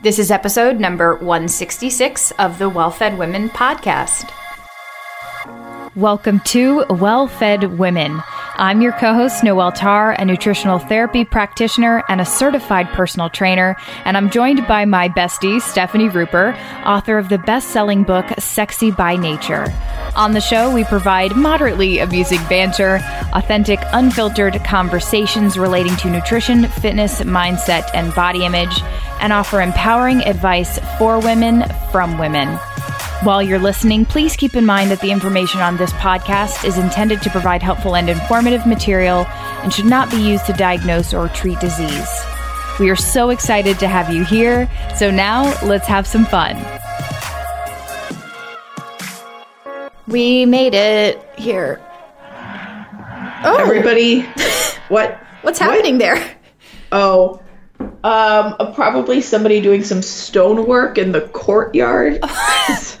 This 0.00 0.20
is 0.20 0.30
episode 0.30 0.78
number 0.78 1.16
166 1.16 2.30
of 2.38 2.60
the 2.60 2.68
Well 2.68 2.92
Fed 2.92 3.18
Women 3.18 3.50
podcast. 3.50 4.30
Welcome 5.96 6.38
to 6.40 6.84
Well 6.88 7.26
Fed 7.26 7.76
Women. 7.80 8.22
I'm 8.60 8.82
your 8.82 8.90
co 8.90 9.14
host, 9.14 9.44
Noelle 9.44 9.70
Tarr, 9.70 10.10
a 10.18 10.24
nutritional 10.24 10.80
therapy 10.80 11.24
practitioner 11.24 12.02
and 12.08 12.20
a 12.20 12.24
certified 12.24 12.88
personal 12.88 13.30
trainer, 13.30 13.76
and 14.04 14.16
I'm 14.16 14.30
joined 14.30 14.66
by 14.66 14.84
my 14.84 15.08
bestie, 15.08 15.62
Stefani 15.62 16.08
Ruper, 16.08 16.58
author 16.84 17.18
of 17.18 17.28
the 17.28 17.38
best 17.38 17.68
selling 17.68 18.02
book, 18.02 18.26
Sexy 18.40 18.90
by 18.90 19.14
Nature. 19.14 19.72
On 20.16 20.32
the 20.32 20.40
show, 20.40 20.74
we 20.74 20.82
provide 20.82 21.36
moderately 21.36 22.00
amusing 22.00 22.40
banter, 22.48 22.98
authentic, 23.32 23.78
unfiltered 23.92 24.64
conversations 24.64 25.56
relating 25.56 25.94
to 25.98 26.10
nutrition, 26.10 26.66
fitness, 26.66 27.20
mindset, 27.20 27.88
and 27.94 28.12
body 28.16 28.44
image, 28.44 28.82
and 29.20 29.32
offer 29.32 29.60
empowering 29.60 30.20
advice 30.22 30.80
for 30.98 31.20
women 31.20 31.62
from 31.92 32.18
women. 32.18 32.58
While 33.24 33.42
you're 33.42 33.58
listening, 33.58 34.04
please 34.04 34.36
keep 34.36 34.54
in 34.54 34.64
mind 34.64 34.92
that 34.92 35.00
the 35.00 35.10
information 35.10 35.60
on 35.60 35.76
this 35.76 35.92
podcast 35.94 36.64
is 36.64 36.78
intended 36.78 37.20
to 37.22 37.30
provide 37.30 37.64
helpful 37.64 37.96
and 37.96 38.08
informative 38.08 38.47
material 38.66 39.26
and 39.62 39.72
should 39.72 39.84
not 39.84 40.10
be 40.10 40.16
used 40.16 40.46
to 40.46 40.52
diagnose 40.52 41.12
or 41.12 41.28
treat 41.28 41.58
disease. 41.60 42.08
We 42.78 42.90
are 42.90 42.96
so 42.96 43.30
excited 43.30 43.78
to 43.80 43.88
have 43.88 44.12
you 44.14 44.24
here, 44.24 44.70
so 44.96 45.10
now 45.10 45.44
let's 45.64 45.86
have 45.86 46.06
some 46.06 46.24
fun. 46.24 46.56
We 50.06 50.46
made 50.46 50.74
it 50.74 51.22
here. 51.36 51.80
Oh. 53.44 53.56
Everybody, 53.58 54.22
what? 54.88 55.16
What's 55.42 55.58
happening 55.58 55.94
what? 55.94 55.98
there? 55.98 56.36
Oh, 56.92 57.40
um, 58.04 58.74
probably 58.74 59.20
somebody 59.20 59.60
doing 59.60 59.82
some 59.84 60.02
stonework 60.02 60.98
in 60.98 61.12
the 61.12 61.22
courtyard. 61.22 62.20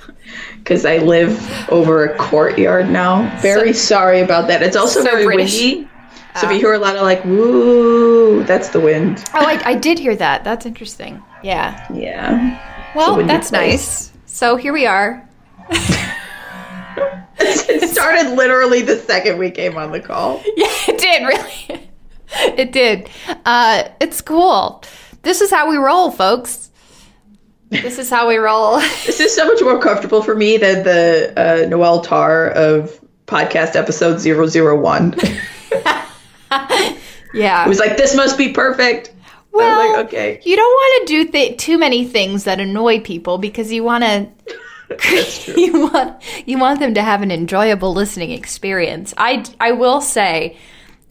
because 0.68 0.84
I 0.84 0.98
live 0.98 1.40
over 1.70 2.04
a 2.04 2.14
courtyard 2.18 2.90
now. 2.90 3.34
Very 3.40 3.72
so, 3.72 3.78
sorry 3.78 4.20
about 4.20 4.48
that. 4.48 4.62
It's 4.62 4.76
also 4.76 5.00
so 5.00 5.06
very 5.06 5.24
British. 5.24 5.58
windy. 5.58 5.88
So 6.36 6.46
if 6.46 6.52
you 6.52 6.58
hear 6.58 6.74
a 6.74 6.78
lot 6.78 6.94
of 6.94 7.02
like 7.02 7.24
woo, 7.24 8.44
that's 8.44 8.68
the 8.68 8.78
wind. 8.78 9.24
Oh, 9.32 9.38
I, 9.40 9.60
I 9.64 9.74
did 9.74 9.98
hear 9.98 10.14
that. 10.16 10.44
That's 10.44 10.66
interesting. 10.66 11.22
Yeah. 11.42 11.90
Yeah. 11.90 12.92
Well, 12.94 13.16
that's 13.24 13.48
place. 13.48 14.12
nice. 14.12 14.12
So 14.26 14.56
here 14.56 14.74
we 14.74 14.84
are. 14.84 15.26
it 17.40 17.88
started 17.88 18.34
literally 18.36 18.82
the 18.82 18.96
second 18.96 19.38
we 19.38 19.50
came 19.50 19.78
on 19.78 19.90
the 19.90 20.00
call. 20.00 20.42
Yeah, 20.56 20.66
it 20.86 20.98
did, 20.98 21.26
really. 21.26 21.88
it 22.58 22.72
did. 22.72 23.08
Uh, 23.46 23.84
it's 24.00 24.20
cool. 24.20 24.84
This 25.22 25.40
is 25.40 25.50
how 25.50 25.70
we 25.70 25.78
roll, 25.78 26.10
folks. 26.10 26.70
This 27.70 27.98
is 27.98 28.08
how 28.08 28.28
we 28.28 28.36
roll. 28.36 28.78
this 29.06 29.20
is 29.20 29.34
so 29.34 29.46
much 29.46 29.60
more 29.62 29.78
comfortable 29.78 30.22
for 30.22 30.34
me 30.34 30.56
than 30.56 30.84
the 30.84 31.32
uh, 31.36 31.68
Noelle 31.68 32.00
Tarr 32.00 32.48
of 32.50 33.00
podcast 33.26 33.76
episode 33.76 34.20
001. 34.20 35.14
yeah. 37.34 37.64
It 37.64 37.68
was 37.68 37.78
like, 37.78 37.96
this 37.96 38.16
must 38.16 38.38
be 38.38 38.52
perfect. 38.52 39.12
Well, 39.52 39.96
like, 39.96 40.06
okay. 40.06 40.40
You 40.44 40.56
don't 40.56 40.70
want 40.70 41.08
to 41.08 41.24
do 41.24 41.30
th- 41.30 41.58
too 41.58 41.78
many 41.78 42.04
things 42.04 42.44
that 42.44 42.60
annoy 42.60 43.00
people 43.00 43.38
because 43.38 43.72
you 43.72 43.84
want 43.84 44.04
to. 44.04 44.28
you 45.54 45.90
want 45.92 46.22
you 46.46 46.58
want 46.58 46.80
them 46.80 46.94
to 46.94 47.02
have 47.02 47.20
an 47.20 47.30
enjoyable 47.30 47.92
listening 47.92 48.30
experience. 48.30 49.12
I 49.18 49.44
I 49.60 49.72
will 49.72 50.00
say, 50.00 50.56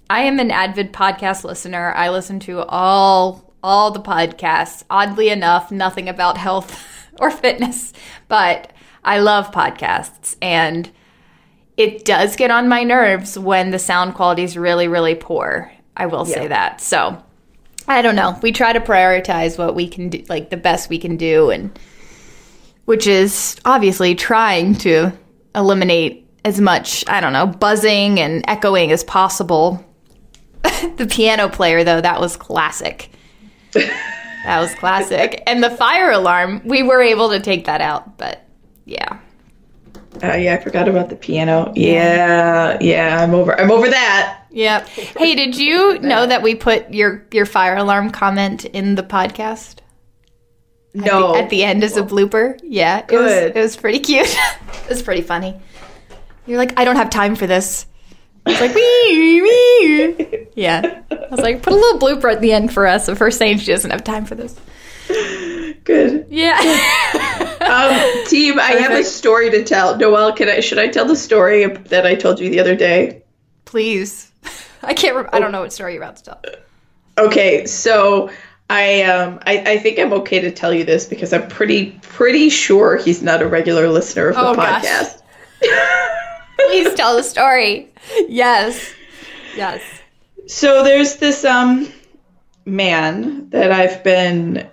I 0.10 0.22
am 0.22 0.40
an 0.40 0.50
avid 0.50 0.94
podcast 0.94 1.44
listener. 1.44 1.94
I 1.94 2.10
listen 2.10 2.40
to 2.42 2.64
all 2.64 3.47
all 3.68 3.92
the 3.92 4.00
podcasts. 4.00 4.84
Oddly 4.90 5.28
enough, 5.28 5.72
nothing 5.72 6.08
about 6.08 6.38
health 6.38 6.82
or 7.20 7.30
fitness, 7.30 7.92
but 8.30 8.72
I 9.04 9.20
love 9.20 9.52
podcasts 9.52 10.38
and 10.42 10.90
it 11.76 12.06
does 12.06 12.38
get 12.38 12.50
on 12.50 12.70
my 12.70 12.84
nerves 12.84 13.38
when 13.38 13.72
the 13.72 13.78
sound 13.78 14.16
quality 14.16 14.44
is 14.44 14.58
really, 14.58 14.88
really 14.88 15.16
poor. 15.16 15.72
I 15.96 16.06
will 16.06 16.26
say 16.26 16.48
that. 16.48 16.80
So 16.80 17.22
I 17.88 18.02
don't 18.02 18.16
know. 18.16 18.40
We 18.42 18.52
try 18.52 18.72
to 18.72 18.80
prioritize 18.80 19.58
what 19.58 19.76
we 19.76 19.88
can 19.88 20.10
do, 20.10 20.24
like 20.30 20.50
the 20.50 20.58
best 20.58 20.90
we 20.90 20.98
can 20.98 21.18
do, 21.18 21.50
and 21.50 21.78
which 22.86 23.06
is 23.06 23.58
obviously 23.66 24.16
trying 24.16 24.76
to 24.76 25.12
eliminate 25.54 26.26
as 26.46 26.62
much, 26.62 27.04
I 27.08 27.20
don't 27.20 27.34
know, 27.34 27.48
buzzing 27.48 28.20
and 28.20 28.44
echoing 28.48 28.92
as 28.92 29.04
possible. 29.04 29.84
the 30.64 31.08
piano 31.10 31.50
player, 31.50 31.84
though, 31.84 32.02
that 32.02 32.22
was 32.22 32.38
classic. 32.38 33.12
that 34.46 34.60
was 34.60 34.74
classic. 34.76 35.44
And 35.48 35.64
the 35.64 35.70
fire 35.70 36.12
alarm, 36.12 36.62
we 36.66 36.84
were 36.84 37.02
able 37.02 37.30
to 37.30 37.40
take 37.40 37.66
that 37.66 37.82
out, 37.82 38.18
but 38.18 38.44
yeah. 38.86 39.20
Uh, 40.24 40.34
yeah, 40.36 40.56
I 40.56 40.64
forgot 40.64 40.88
about 40.88 41.10
the 41.10 41.16
piano. 41.16 41.72
Yeah, 41.76 42.78
yeah, 42.82 43.22
I'm 43.22 43.34
over. 43.34 43.60
I'm 43.60 43.70
over 43.70 43.90
that. 43.90 44.46
Yep. 44.50 44.88
Hey, 44.88 45.36
did 45.36 45.56
you 45.56 46.00
know 46.02 46.26
that 46.26 46.42
we 46.42 46.56
put 46.56 46.92
your 46.92 47.26
your 47.32 47.46
fire 47.46 47.76
alarm 47.76 48.10
comment 48.10 48.66
in 48.66 48.96
the 48.96 49.04
podcast? 49.04 49.80
No. 50.94 51.30
At 51.30 51.34
the, 51.34 51.44
at 51.44 51.50
the 51.50 51.64
end 51.64 51.84
as 51.84 51.98
a 51.98 52.02
blooper. 52.02 52.60
Yeah, 52.64 53.06
Good. 53.06 53.20
it 53.20 53.22
was. 53.22 53.56
It 53.56 53.62
was 53.62 53.78
pretty 53.78 54.00
cute. 54.00 54.28
it 54.84 54.90
was 54.90 55.04
pretty 55.04 55.22
funny. 55.22 55.60
You're 56.48 56.58
like, 56.58 56.80
I 56.80 56.86
don't 56.86 56.96
have 56.96 57.10
time 57.10 57.36
for 57.36 57.46
this. 57.46 57.86
It's 58.50 58.62
like 58.62 58.74
wee 58.74 59.42
wee. 59.42 60.48
Yeah. 60.56 61.02
I 61.12 61.28
was 61.30 61.40
like, 61.40 61.62
put 61.62 61.74
a 61.74 61.76
little 61.76 62.00
blooper 62.00 62.32
at 62.32 62.42
the 62.42 62.54
end 62.54 62.74
for 62.74 62.88
us 62.88 63.08
of 63.08 63.20
her 63.20 63.32
saying 63.32 63.60
she 63.60 63.72
doesn't 63.72 63.92
have 63.92 64.04
time 64.04 64.26
for 64.26 64.36
this. 64.36 64.60
Good. 65.84 66.28
Yeah. 66.30 66.58
um, 67.62 68.26
team, 68.28 68.60
I 68.60 68.72
have 68.82 68.92
a 68.92 69.04
story 69.04 69.50
to 69.52 69.64
tell. 69.64 69.98
Noelle, 69.98 70.34
can 70.34 70.50
I? 70.50 70.60
Should 70.60 70.80
I 70.80 70.88
tell 70.88 71.06
the 71.06 71.16
story 71.16 71.66
that 71.66 72.06
I 72.06 72.16
told 72.16 72.40
you 72.40 72.50
the 72.50 72.60
other 72.60 72.76
day? 72.76 73.24
Please. 73.66 74.32
I 74.84 74.94
can't. 74.94 75.16
Re- 75.16 75.30
I 75.32 75.40
don't 75.40 75.52
know 75.52 75.62
what 75.62 75.72
story 75.72 75.94
you're 75.94 76.04
about 76.04 76.18
to 76.18 76.24
tell. 76.24 76.42
Okay, 77.18 77.66
so 77.66 78.30
I 78.70 79.04
um 79.04 79.40
I, 79.46 79.60
I 79.60 79.78
think 79.80 79.98
I'm 79.98 80.14
okay 80.14 80.42
to 80.42 80.52
tell 80.52 80.74
you 80.74 80.84
this 80.84 81.06
because 81.06 81.32
I'm 81.32 81.48
pretty 81.48 81.92
pretty 82.02 82.50
sure 82.50 82.98
he's 82.98 83.22
not 83.22 83.42
a 83.42 83.48
regular 83.48 83.88
listener 83.88 84.30
of 84.30 84.36
the 84.36 84.42
oh, 84.42 84.56
podcast. 84.56 85.22
Please 86.58 86.94
tell 86.96 87.16
the 87.16 87.24
story. 87.24 87.90
Yes. 88.28 88.94
Yes. 89.56 89.82
So 90.48 90.84
there's 90.84 91.18
this 91.18 91.44
um 91.46 91.92
man 92.66 93.50
that 93.52 93.72
I've 93.72 94.04
been 94.04 94.68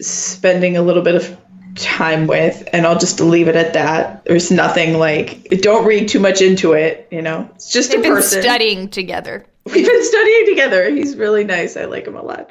spending 0.00 0.76
a 0.76 0.82
little 0.82 1.02
bit 1.02 1.14
of 1.14 1.36
time 1.74 2.26
with 2.26 2.66
and 2.72 2.86
I'll 2.86 2.98
just 2.98 3.20
leave 3.20 3.48
it 3.48 3.56
at 3.56 3.74
that. 3.74 4.24
There's 4.24 4.50
nothing 4.50 4.98
like 4.98 5.48
don't 5.62 5.84
read 5.86 6.08
too 6.08 6.20
much 6.20 6.40
into 6.40 6.72
it, 6.72 7.08
you 7.10 7.22
know. 7.22 7.48
It's 7.54 7.70
just 7.70 7.90
They've 7.90 8.00
a 8.00 8.08
person. 8.08 8.42
studying 8.42 8.88
together. 8.88 9.46
We've 9.64 9.86
been 9.86 10.04
studying 10.04 10.46
together. 10.46 10.90
He's 10.90 11.16
really 11.16 11.44
nice. 11.44 11.76
I 11.76 11.84
like 11.86 12.06
him 12.06 12.16
a 12.16 12.22
lot. 12.22 12.50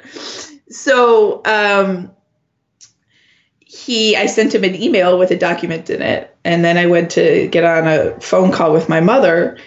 So, 0.70 1.42
um 1.46 2.12
he 3.76 4.16
I 4.16 4.28
sent 4.28 4.56
him 4.56 4.64
an 4.64 4.76
email 4.82 5.18
with 5.20 5.32
a 5.32 5.38
document 5.38 5.90
in 5.90 6.02
it 6.02 6.36
and 6.44 6.64
then 6.64 6.78
I 6.78 6.86
went 6.86 7.12
to 7.12 7.48
get 7.48 7.64
on 7.64 7.88
a 7.88 8.20
phone 8.22 8.52
call 8.52 8.72
with 8.74 8.88
my 8.88 9.02
mother 9.02 9.58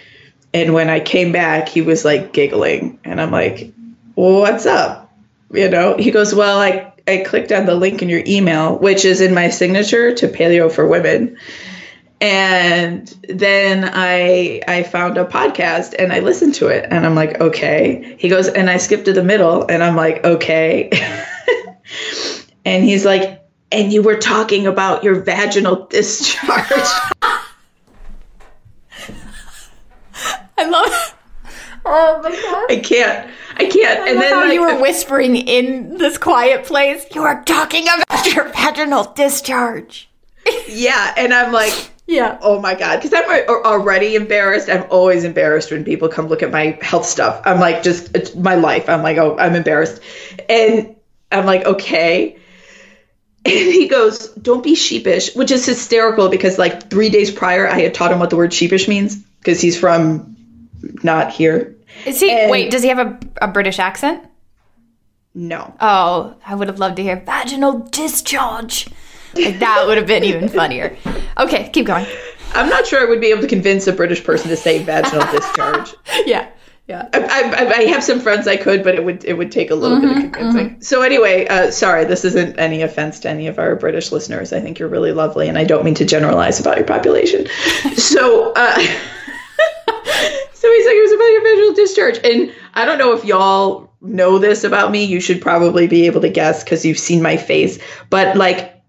and 0.53 0.73
when 0.73 0.89
I 0.89 0.99
came 0.99 1.31
back, 1.31 1.69
he 1.69 1.81
was 1.81 2.03
like 2.03 2.33
giggling. 2.33 2.99
And 3.03 3.21
I'm 3.21 3.31
like, 3.31 3.71
what's 4.15 4.65
up? 4.65 5.11
You 5.51 5.69
know, 5.69 5.97
he 5.97 6.11
goes, 6.11 6.33
well, 6.33 6.59
I, 6.59 6.93
I 7.07 7.23
clicked 7.25 7.51
on 7.51 7.65
the 7.65 7.75
link 7.75 8.01
in 8.01 8.09
your 8.09 8.23
email, 8.25 8.77
which 8.77 9.05
is 9.05 9.21
in 9.21 9.33
my 9.33 9.49
signature 9.49 10.13
to 10.15 10.27
Paleo 10.27 10.71
for 10.71 10.87
Women. 10.87 11.37
And 12.21 13.07
then 13.29 13.89
I 13.93 14.61
I 14.67 14.83
found 14.83 15.17
a 15.17 15.23
podcast 15.23 15.95
and 15.97 16.11
I 16.11 16.19
listened 16.19 16.55
to 16.55 16.67
it 16.67 16.85
and 16.91 17.05
I'm 17.05 17.15
like, 17.15 17.39
okay. 17.39 18.17
He 18.19 18.27
goes, 18.27 18.49
and 18.49 18.69
I 18.69 18.77
skipped 18.77 19.05
to 19.05 19.13
the 19.13 19.23
middle 19.23 19.65
and 19.67 19.81
I'm 19.81 19.95
like, 19.95 20.25
okay. 20.25 20.89
and 22.65 22.83
he's 22.83 23.05
like, 23.05 23.41
and 23.71 23.93
you 23.93 24.01
were 24.01 24.17
talking 24.17 24.67
about 24.67 25.03
your 25.03 25.15
vaginal 25.21 25.85
discharge. 25.89 26.71
I 30.57 30.69
love. 30.69 31.15
Oh 31.85 32.21
my 32.21 32.29
god! 32.29 32.71
I 32.71 32.81
can't. 32.83 33.31
I 33.55 33.65
can't. 33.65 33.99
I 34.01 34.09
and 34.09 34.21
then 34.21 34.33
how 34.33 34.41
like, 34.41 34.53
you 34.53 34.61
were 34.61 34.81
whispering 34.81 35.35
in 35.35 35.97
this 35.97 36.17
quiet 36.17 36.65
place. 36.65 37.05
You 37.15 37.21
were 37.21 37.41
talking 37.45 37.83
about 37.83 38.33
your 38.33 38.49
vaginal 38.49 39.05
discharge. 39.13 40.09
yeah, 40.67 41.13
and 41.17 41.33
I'm 41.33 41.53
like, 41.53 41.91
yeah. 42.05 42.37
Oh 42.41 42.59
my 42.59 42.75
god, 42.75 43.01
because 43.01 43.13
I'm 43.13 43.47
already 43.49 44.15
embarrassed. 44.15 44.69
I'm 44.69 44.85
always 44.89 45.23
embarrassed 45.23 45.71
when 45.71 45.85
people 45.85 46.09
come 46.09 46.27
look 46.27 46.43
at 46.43 46.51
my 46.51 46.77
health 46.81 47.05
stuff. 47.05 47.41
I'm 47.45 47.59
like, 47.59 47.81
just 47.81 48.15
it's 48.15 48.35
my 48.35 48.55
life. 48.55 48.89
I'm 48.89 49.01
like, 49.01 49.17
oh, 49.17 49.37
I'm 49.37 49.55
embarrassed, 49.55 50.01
and 50.49 50.95
I'm 51.31 51.45
like, 51.45 51.65
okay. 51.65 52.37
And 53.45 53.53
he 53.53 53.87
goes, 53.87 54.27
"Don't 54.29 54.63
be 54.63 54.75
sheepish," 54.75 55.33
which 55.33 55.51
is 55.51 55.65
hysterical 55.65 56.29
because 56.29 56.57
like 56.57 56.89
three 56.89 57.09
days 57.09 57.31
prior, 57.31 57.67
I 57.67 57.79
had 57.79 57.93
taught 57.93 58.11
him 58.11 58.19
what 58.19 58.29
the 58.29 58.35
word 58.35 58.53
sheepish 58.53 58.87
means 58.87 59.15
because 59.15 59.61
he's 59.61 59.79
from 59.79 60.35
not 61.03 61.31
here. 61.31 61.75
Is 62.05 62.19
he? 62.19 62.31
And, 62.31 62.51
wait, 62.51 62.71
does 62.71 62.83
he 62.83 62.89
have 62.89 62.99
a, 62.99 63.19
a 63.41 63.47
British 63.47 63.79
accent? 63.79 64.25
No. 65.33 65.73
Oh, 65.79 66.35
I 66.45 66.55
would 66.55 66.67
have 66.67 66.79
loved 66.79 66.97
to 66.97 67.03
hear 67.03 67.15
vaginal 67.15 67.79
discharge. 67.91 68.87
Like 69.35 69.59
that 69.59 69.85
would 69.87 69.97
have 69.97 70.07
been 70.07 70.23
even 70.23 70.49
funnier. 70.49 70.97
Okay, 71.37 71.69
keep 71.71 71.85
going. 71.85 72.05
I'm 72.53 72.67
not 72.67 72.87
sure 72.87 72.99
I 72.99 73.05
would 73.05 73.21
be 73.21 73.27
able 73.27 73.41
to 73.41 73.47
convince 73.47 73.85
a 73.87 73.93
British 73.93 74.23
person 74.23 74.49
to 74.49 74.57
say 74.57 74.83
vaginal 74.83 75.25
discharge. 75.31 75.93
Yeah. 76.25 76.49
Yeah. 76.89 77.07
I, 77.13 77.19
I, 77.19 77.69
I 77.69 77.83
have 77.83 78.03
some 78.03 78.19
friends 78.19 78.47
I 78.47 78.57
could, 78.57 78.83
but 78.83 78.95
it 78.95 79.05
would 79.05 79.23
it 79.23 79.33
would 79.33 79.51
take 79.51 79.69
a 79.69 79.75
little 79.75 80.01
bit 80.01 80.09
of 80.09 80.31
convincing. 80.31 80.81
So 80.81 81.03
anyway, 81.03 81.45
uh, 81.45 81.69
sorry, 81.69 82.05
this 82.05 82.25
isn't 82.25 82.57
any 82.57 82.81
offense 82.81 83.19
to 83.19 83.29
any 83.29 83.45
of 83.45 83.59
our 83.59 83.75
British 83.75 84.11
listeners. 84.11 84.51
I 84.53 84.59
think 84.59 84.79
you're 84.79 84.89
really 84.89 85.11
lovely, 85.11 85.47
and 85.47 85.55
I 85.55 85.65
don't 85.65 85.85
mean 85.85 85.93
to 85.93 86.05
generalize 86.05 86.59
about 86.59 86.77
your 86.77 86.87
population. 86.87 87.45
so, 87.95 88.53
uh, 88.55 88.75
so 90.53 90.73
he's 90.73 90.85
like, 90.87 90.95
it 90.95 91.01
was 91.01 91.11
about 91.11 91.25
your 91.25 91.43
vaginal 91.43 91.73
discharge, 91.75 92.19
and 92.23 92.55
I 92.73 92.85
don't 92.85 92.97
know 92.97 93.13
if 93.13 93.23
y'all 93.23 93.93
know 94.01 94.39
this 94.39 94.63
about 94.63 94.89
me. 94.89 95.05
You 95.05 95.19
should 95.19 95.43
probably 95.43 95.85
be 95.85 96.07
able 96.07 96.21
to 96.21 96.29
guess 96.29 96.63
because 96.63 96.83
you've 96.83 96.97
seen 96.97 97.21
my 97.21 97.37
face, 97.37 97.77
but 98.09 98.35
like, 98.35 98.81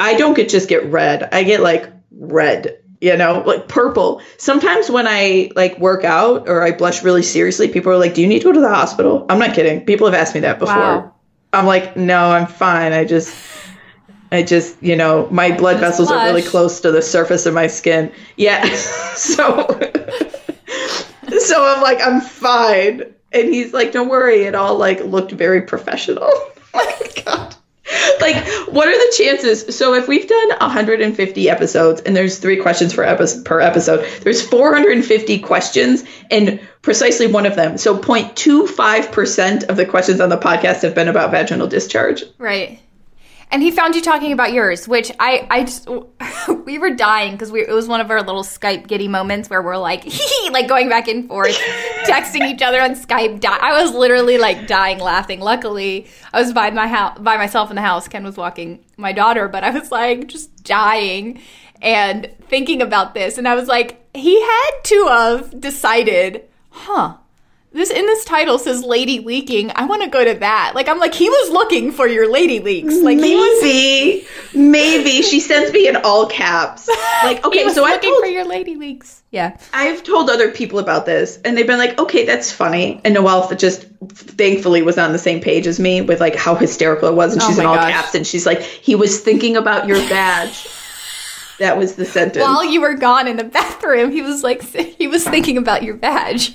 I 0.00 0.14
don't 0.14 0.34
get 0.34 0.48
just 0.48 0.68
get 0.68 0.86
red. 0.86 1.28
I 1.30 1.44
get 1.44 1.60
like 1.60 1.88
red 2.10 2.80
you 3.00 3.16
know 3.16 3.42
like 3.46 3.68
purple. 3.68 4.22
Sometimes 4.38 4.90
when 4.90 5.06
i 5.06 5.50
like 5.54 5.78
work 5.78 6.04
out 6.04 6.48
or 6.48 6.62
i 6.62 6.70
blush 6.72 7.02
really 7.02 7.22
seriously 7.22 7.68
people 7.68 7.92
are 7.92 7.98
like 7.98 8.14
do 8.14 8.22
you 8.22 8.26
need 8.26 8.40
to 8.40 8.44
go 8.44 8.52
to 8.52 8.60
the 8.60 8.68
hospital? 8.68 9.26
I'm 9.28 9.38
not 9.38 9.54
kidding. 9.54 9.84
People 9.84 10.06
have 10.06 10.14
asked 10.14 10.34
me 10.34 10.40
that 10.40 10.58
before. 10.58 10.76
Wow. 10.76 11.14
i'm 11.52 11.66
like 11.66 11.96
no 11.96 12.30
i'm 12.30 12.46
fine. 12.46 12.92
I 12.92 13.04
just 13.04 13.36
i 14.32 14.42
just 14.42 14.82
you 14.82 14.96
know 14.96 15.28
my 15.30 15.56
blood 15.56 15.74
Just 15.74 15.82
vessels 15.82 16.10
are 16.10 16.26
really 16.26 16.42
close 16.42 16.80
to 16.80 16.92
the 16.92 17.02
surface 17.02 17.46
of 17.46 17.54
my 17.54 17.66
skin. 17.66 18.12
Yeah. 18.36 18.64
So 19.14 19.68
so 21.38 21.64
i'm 21.64 21.80
like 21.80 22.00
i'm 22.04 22.20
fine. 22.20 23.14
And 23.32 23.48
he's 23.48 23.72
like 23.72 23.92
don't 23.92 24.08
worry. 24.08 24.42
It 24.42 24.54
all 24.54 24.76
like 24.76 25.00
looked 25.00 25.32
very 25.32 25.62
professional. 25.62 26.30
Oh 26.76 26.96
my 27.00 27.22
god 27.22 27.56
like 28.20 28.36
what 28.68 28.88
are 28.88 28.96
the 28.96 29.14
chances? 29.16 29.76
So 29.76 29.94
if 29.94 30.08
we've 30.08 30.28
done 30.28 30.48
150 30.58 31.50
episodes 31.50 32.00
and 32.02 32.16
there's 32.16 32.38
three 32.38 32.56
questions 32.56 32.94
per 32.94 33.02
episode 33.02 33.44
per 33.44 33.60
episode 33.60 34.06
there's 34.22 34.46
450 34.46 35.38
questions 35.40 36.04
and 36.30 36.60
precisely 36.82 37.26
one 37.26 37.46
of 37.46 37.56
them. 37.56 37.78
So 37.78 37.98
0.25% 37.98 39.64
of 39.64 39.76
the 39.76 39.86
questions 39.86 40.20
on 40.20 40.28
the 40.28 40.38
podcast 40.38 40.82
have 40.82 40.94
been 40.94 41.08
about 41.08 41.30
vaginal 41.30 41.66
discharge. 41.66 42.22
Right. 42.38 42.80
And 43.54 43.62
he 43.62 43.70
found 43.70 43.94
you 43.94 44.00
talking 44.00 44.32
about 44.32 44.52
yours, 44.52 44.88
which 44.88 45.12
I, 45.20 45.46
I 45.48 45.62
just, 45.62 45.88
we 46.64 46.76
were 46.76 46.90
dying 46.90 47.34
because 47.34 47.52
we, 47.52 47.60
it 47.60 47.70
was 47.70 47.86
one 47.86 48.00
of 48.00 48.10
our 48.10 48.20
little 48.20 48.42
Skype 48.42 48.88
giddy 48.88 49.06
moments 49.06 49.48
where 49.48 49.62
we're 49.62 49.76
like, 49.76 50.04
like 50.50 50.66
going 50.66 50.88
back 50.88 51.06
and 51.06 51.28
forth, 51.28 51.56
texting 52.02 52.50
each 52.52 52.62
other 52.62 52.80
on 52.80 52.96
Skype. 52.96 53.38
Di- 53.38 53.58
I 53.62 53.80
was 53.80 53.94
literally 53.94 54.38
like 54.38 54.66
dying 54.66 54.98
laughing. 54.98 55.38
Luckily, 55.38 56.08
I 56.32 56.40
was 56.40 56.52
by 56.52 56.72
my 56.72 56.88
house, 56.88 57.16
by 57.20 57.36
myself 57.36 57.70
in 57.70 57.76
the 57.76 57.82
house. 57.82 58.08
Ken 58.08 58.24
was 58.24 58.36
walking 58.36 58.84
my 58.96 59.12
daughter, 59.12 59.46
but 59.46 59.62
I 59.62 59.70
was 59.70 59.92
like 59.92 60.26
just 60.26 60.64
dying 60.64 61.40
and 61.80 62.28
thinking 62.48 62.82
about 62.82 63.14
this. 63.14 63.38
And 63.38 63.46
I 63.46 63.54
was 63.54 63.68
like, 63.68 64.04
he 64.16 64.40
had 64.40 64.70
to 64.82 65.06
have 65.06 65.60
decided, 65.60 66.42
huh, 66.70 67.18
this 67.74 67.90
in 67.90 68.06
this 68.06 68.24
title 68.24 68.58
says 68.58 68.82
lady 68.82 69.18
leaking. 69.20 69.72
I 69.74 69.84
want 69.84 70.02
to 70.02 70.08
go 70.08 70.24
to 70.24 70.38
that. 70.38 70.72
Like 70.74 70.88
I'm 70.88 70.98
like 70.98 71.12
he 71.12 71.28
was 71.28 71.50
looking 71.50 71.92
for 71.92 72.06
your 72.06 72.30
lady 72.30 72.60
leaks. 72.60 72.94
Like 72.94 73.18
he 73.18 73.34
was 73.34 73.62
maybe 73.62 74.26
maybe 74.54 75.22
she 75.22 75.40
sends 75.40 75.72
me 75.72 75.88
in 75.88 75.96
all 75.96 76.26
caps 76.26 76.88
like 77.24 77.44
okay 77.44 77.68
so 77.70 77.84
I'm 77.84 77.90
looking 77.90 78.10
told 78.10 78.24
for 78.24 78.30
your 78.30 78.44
lady 78.44 78.76
leaks. 78.76 79.22
Yeah. 79.30 79.56
I've 79.72 80.04
told 80.04 80.30
other 80.30 80.52
people 80.52 80.78
about 80.78 81.06
this, 81.06 81.40
and 81.44 81.58
they've 81.58 81.66
been 81.66 81.78
like, 81.78 81.98
"Okay, 81.98 82.24
that's 82.24 82.52
funny." 82.52 83.00
And 83.04 83.14
Noelle 83.14 83.52
just 83.56 83.84
thankfully 84.10 84.82
was 84.82 84.96
on 84.96 85.10
the 85.12 85.18
same 85.18 85.40
page 85.40 85.66
as 85.66 85.80
me 85.80 86.02
with 86.02 86.20
like 86.20 86.36
how 86.36 86.54
hysterical 86.54 87.08
it 87.08 87.16
was, 87.16 87.32
and 87.32 87.42
Oh 87.42 87.48
she's 87.48 87.58
in 87.58 87.66
all 87.66 87.74
gosh. 87.74 87.90
caps, 87.90 88.14
and 88.14 88.24
she's 88.24 88.46
like, 88.46 88.60
"He 88.60 88.94
was 88.94 89.20
thinking 89.20 89.56
about 89.56 89.88
your 89.88 89.98
badge." 90.08 90.68
that 91.58 91.78
was 91.78 91.94
the 91.94 92.04
sentence. 92.04 92.42
While 92.42 92.64
you 92.64 92.80
were 92.80 92.94
gone 92.94 93.28
in 93.28 93.36
the 93.36 93.44
bathroom, 93.44 94.10
he 94.10 94.22
was 94.22 94.42
like 94.42 94.62
he 94.98 95.08
was 95.08 95.24
thinking 95.24 95.56
about 95.56 95.82
your 95.82 95.96
badge. 95.96 96.54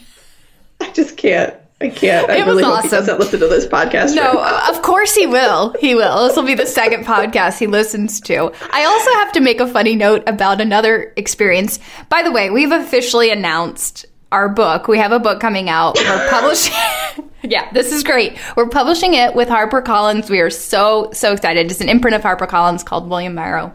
I 0.90 0.92
just 0.94 1.18
can't. 1.18 1.54
I 1.82 1.88
can't. 1.90 2.30
I 2.30 2.36
It 2.38 2.46
was 2.46 2.58
really 2.58 2.64
hope 2.64 2.82
he 2.82 2.88
awesome. 2.88 2.90
doesn't 3.00 3.20
listen 3.20 3.40
to 3.40 3.48
this 3.48 3.66
podcast. 3.66 4.14
No, 4.14 4.34
right 4.34 4.70
of 4.70 4.82
course 4.82 5.16
he 5.16 5.26
will. 5.28 5.74
He 5.80 5.96
will. 5.96 6.28
This 6.28 6.36
will 6.36 6.44
be 6.44 6.54
the 6.56 6.66
second 6.66 7.06
podcast 7.06 7.58
he 7.58 7.68
listens 7.68 8.20
to. 8.22 8.52
I 8.74 8.84
also 8.84 9.12
have 9.14 9.32
to 9.34 9.40
make 9.40 9.62
a 9.62 9.68
funny 9.68 9.96
note 9.96 10.24
about 10.28 10.60
another 10.60 11.14
experience. 11.16 11.80
By 12.10 12.22
the 12.22 12.32
way, 12.32 12.50
we've 12.50 12.74
officially 12.74 13.32
announced 13.32 14.06
our 14.34 14.50
book. 14.50 14.90
We 14.90 14.98
have 14.98 15.14
a 15.14 15.20
book 15.20 15.40
coming 15.40 15.70
out. 15.70 15.96
We're 15.96 16.30
publishing. 16.32 16.76
yeah, 17.44 17.72
this 17.72 17.94
is 17.94 18.04
great. 18.04 18.38
We're 18.58 18.68
publishing 18.68 19.14
it 19.14 19.34
with 19.34 19.48
HarperCollins. 19.48 20.30
We 20.30 20.42
are 20.42 20.50
so 20.50 21.12
so 21.14 21.32
excited. 21.32 21.72
It's 21.72 21.80
an 21.80 21.88
imprint 21.88 22.16
of 22.16 22.22
HarperCollins 22.24 22.84
called 22.84 23.10
William 23.10 23.36
Morrow 23.36 23.72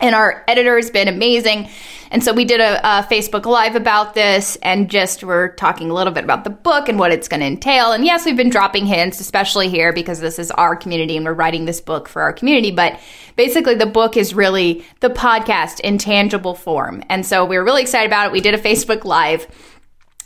and 0.00 0.14
our 0.14 0.44
editor 0.48 0.76
has 0.76 0.90
been 0.90 1.08
amazing. 1.08 1.68
And 2.10 2.22
so 2.22 2.32
we 2.32 2.44
did 2.44 2.60
a, 2.60 2.78
a 2.86 3.02
Facebook 3.02 3.44
Live 3.44 3.74
about 3.74 4.14
this 4.14 4.56
and 4.62 4.88
just 4.88 5.24
we're 5.24 5.48
talking 5.48 5.90
a 5.90 5.94
little 5.94 6.12
bit 6.12 6.22
about 6.22 6.44
the 6.44 6.50
book 6.50 6.88
and 6.88 6.98
what 6.98 7.10
it's 7.10 7.26
going 7.26 7.40
to 7.40 7.46
entail. 7.46 7.92
And 7.92 8.04
yes, 8.04 8.24
we've 8.24 8.36
been 8.36 8.50
dropping 8.50 8.86
hints, 8.86 9.18
especially 9.20 9.68
here 9.68 9.92
because 9.92 10.20
this 10.20 10.38
is 10.38 10.50
our 10.52 10.76
community 10.76 11.16
and 11.16 11.26
we're 11.26 11.32
writing 11.32 11.64
this 11.64 11.80
book 11.80 12.08
for 12.08 12.22
our 12.22 12.32
community. 12.32 12.70
But 12.70 13.00
basically, 13.36 13.74
the 13.74 13.86
book 13.86 14.16
is 14.16 14.32
really 14.32 14.84
the 15.00 15.10
podcast 15.10 15.80
in 15.80 15.98
tangible 15.98 16.54
form. 16.54 17.02
And 17.08 17.26
so 17.26 17.44
we 17.44 17.56
were 17.56 17.64
really 17.64 17.82
excited 17.82 18.06
about 18.06 18.26
it. 18.26 18.32
We 18.32 18.40
did 18.40 18.54
a 18.54 18.58
Facebook 18.58 19.04
Live. 19.04 19.48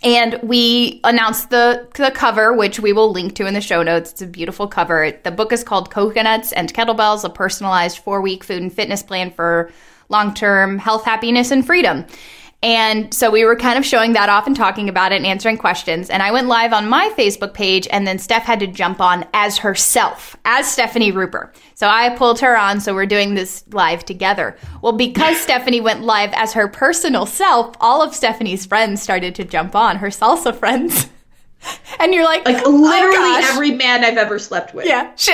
And 0.03 0.39
we 0.43 1.01
announced 1.03 1.51
the 1.51 1.89
the 1.95 2.13
cover, 2.13 2.53
which 2.53 2.79
we 2.79 2.93
will 2.93 3.11
link 3.11 3.35
to 3.37 3.47
in 3.47 3.55
the 3.55 3.61
show 3.61 3.83
notes. 3.83 4.13
It's 4.13 4.23
a 4.23 4.27
beautiful 4.27 4.69
cover. 4.69 5.13
The 5.25 5.33
book 5.33 5.53
is 5.53 5.65
called 5.65 5.91
Coconuts 5.91 6.53
and 6.53 6.73
Kettlebells: 6.73 7.25
A 7.25 7.31
Personalized 7.31 7.99
Four 7.99 8.21
Week 8.21 8.45
Food 8.45 8.63
and 8.63 8.73
Fitness 8.73 9.03
Plan 9.03 9.31
for 9.31 9.73
Long 10.09 10.35
Term 10.35 10.79
Health, 10.79 11.05
Happiness, 11.05 11.51
and 11.51 11.67
Freedom. 11.67 12.05
And 12.63 13.15
so 13.15 13.31
we 13.31 13.45
were 13.45 13.55
kind 13.55 13.79
of 13.79 13.87
showing 13.87 14.15
that 14.15 14.29
off 14.29 14.49
and 14.49 14.57
talking 14.57 14.89
about 14.89 15.13
it 15.13 15.17
and 15.17 15.27
answering 15.27 15.59
questions. 15.59 16.11
And 16.11 16.23
I 16.23 16.33
went 16.33 16.49
live 16.49 16.73
on 16.73 16.89
my 16.89 17.13
Facebook 17.17 17.55
page, 17.55 17.87
and 17.93 18.05
then 18.05 18.19
Steph 18.19 18.43
had 18.43 18.59
to 18.61 18.67
jump 18.67 19.01
on 19.01 19.25
as 19.33 19.59
herself, 19.59 20.37
as 20.45 20.71
Stefani 20.71 21.13
Ruper. 21.13 21.53
So 21.75 21.89
I 21.89 22.11
pulled 22.17 22.41
her 22.41 22.57
on, 22.57 22.81
so 22.81 22.95
we're 22.95 23.07
doing 23.07 23.35
this 23.35 23.65
live 23.71 24.05
together. 24.05 24.57
Well, 24.83 24.93
because 24.93 25.37
Stefani 25.37 25.81
went 25.81 26.03
live 26.03 26.33
as 26.33 26.53
her 26.55 26.67
personal 26.67 27.27
self, 27.27 27.77
all 27.81 28.03
of 28.03 28.15
Stefani's 28.15 28.67
friends 28.67 29.03
started 29.03 29.37
to 29.37 29.45
jump 29.45 29.77
on, 29.77 29.97
her 29.97 30.09
salsa 30.09 30.55
friends. 30.55 31.09
and 32.01 32.15
you're 32.15 32.25
like, 32.25 32.45
like 32.45 32.63
"Oh, 32.65 32.71
literally 32.71 33.17
gosh." 33.17 33.45
every 33.53 33.73
man 33.73 34.05
I've 34.05 34.17
ever 34.17 34.39
slept 34.39 34.75
with. 34.75 34.87
Yeah. 34.87 35.13
So, 35.17 35.33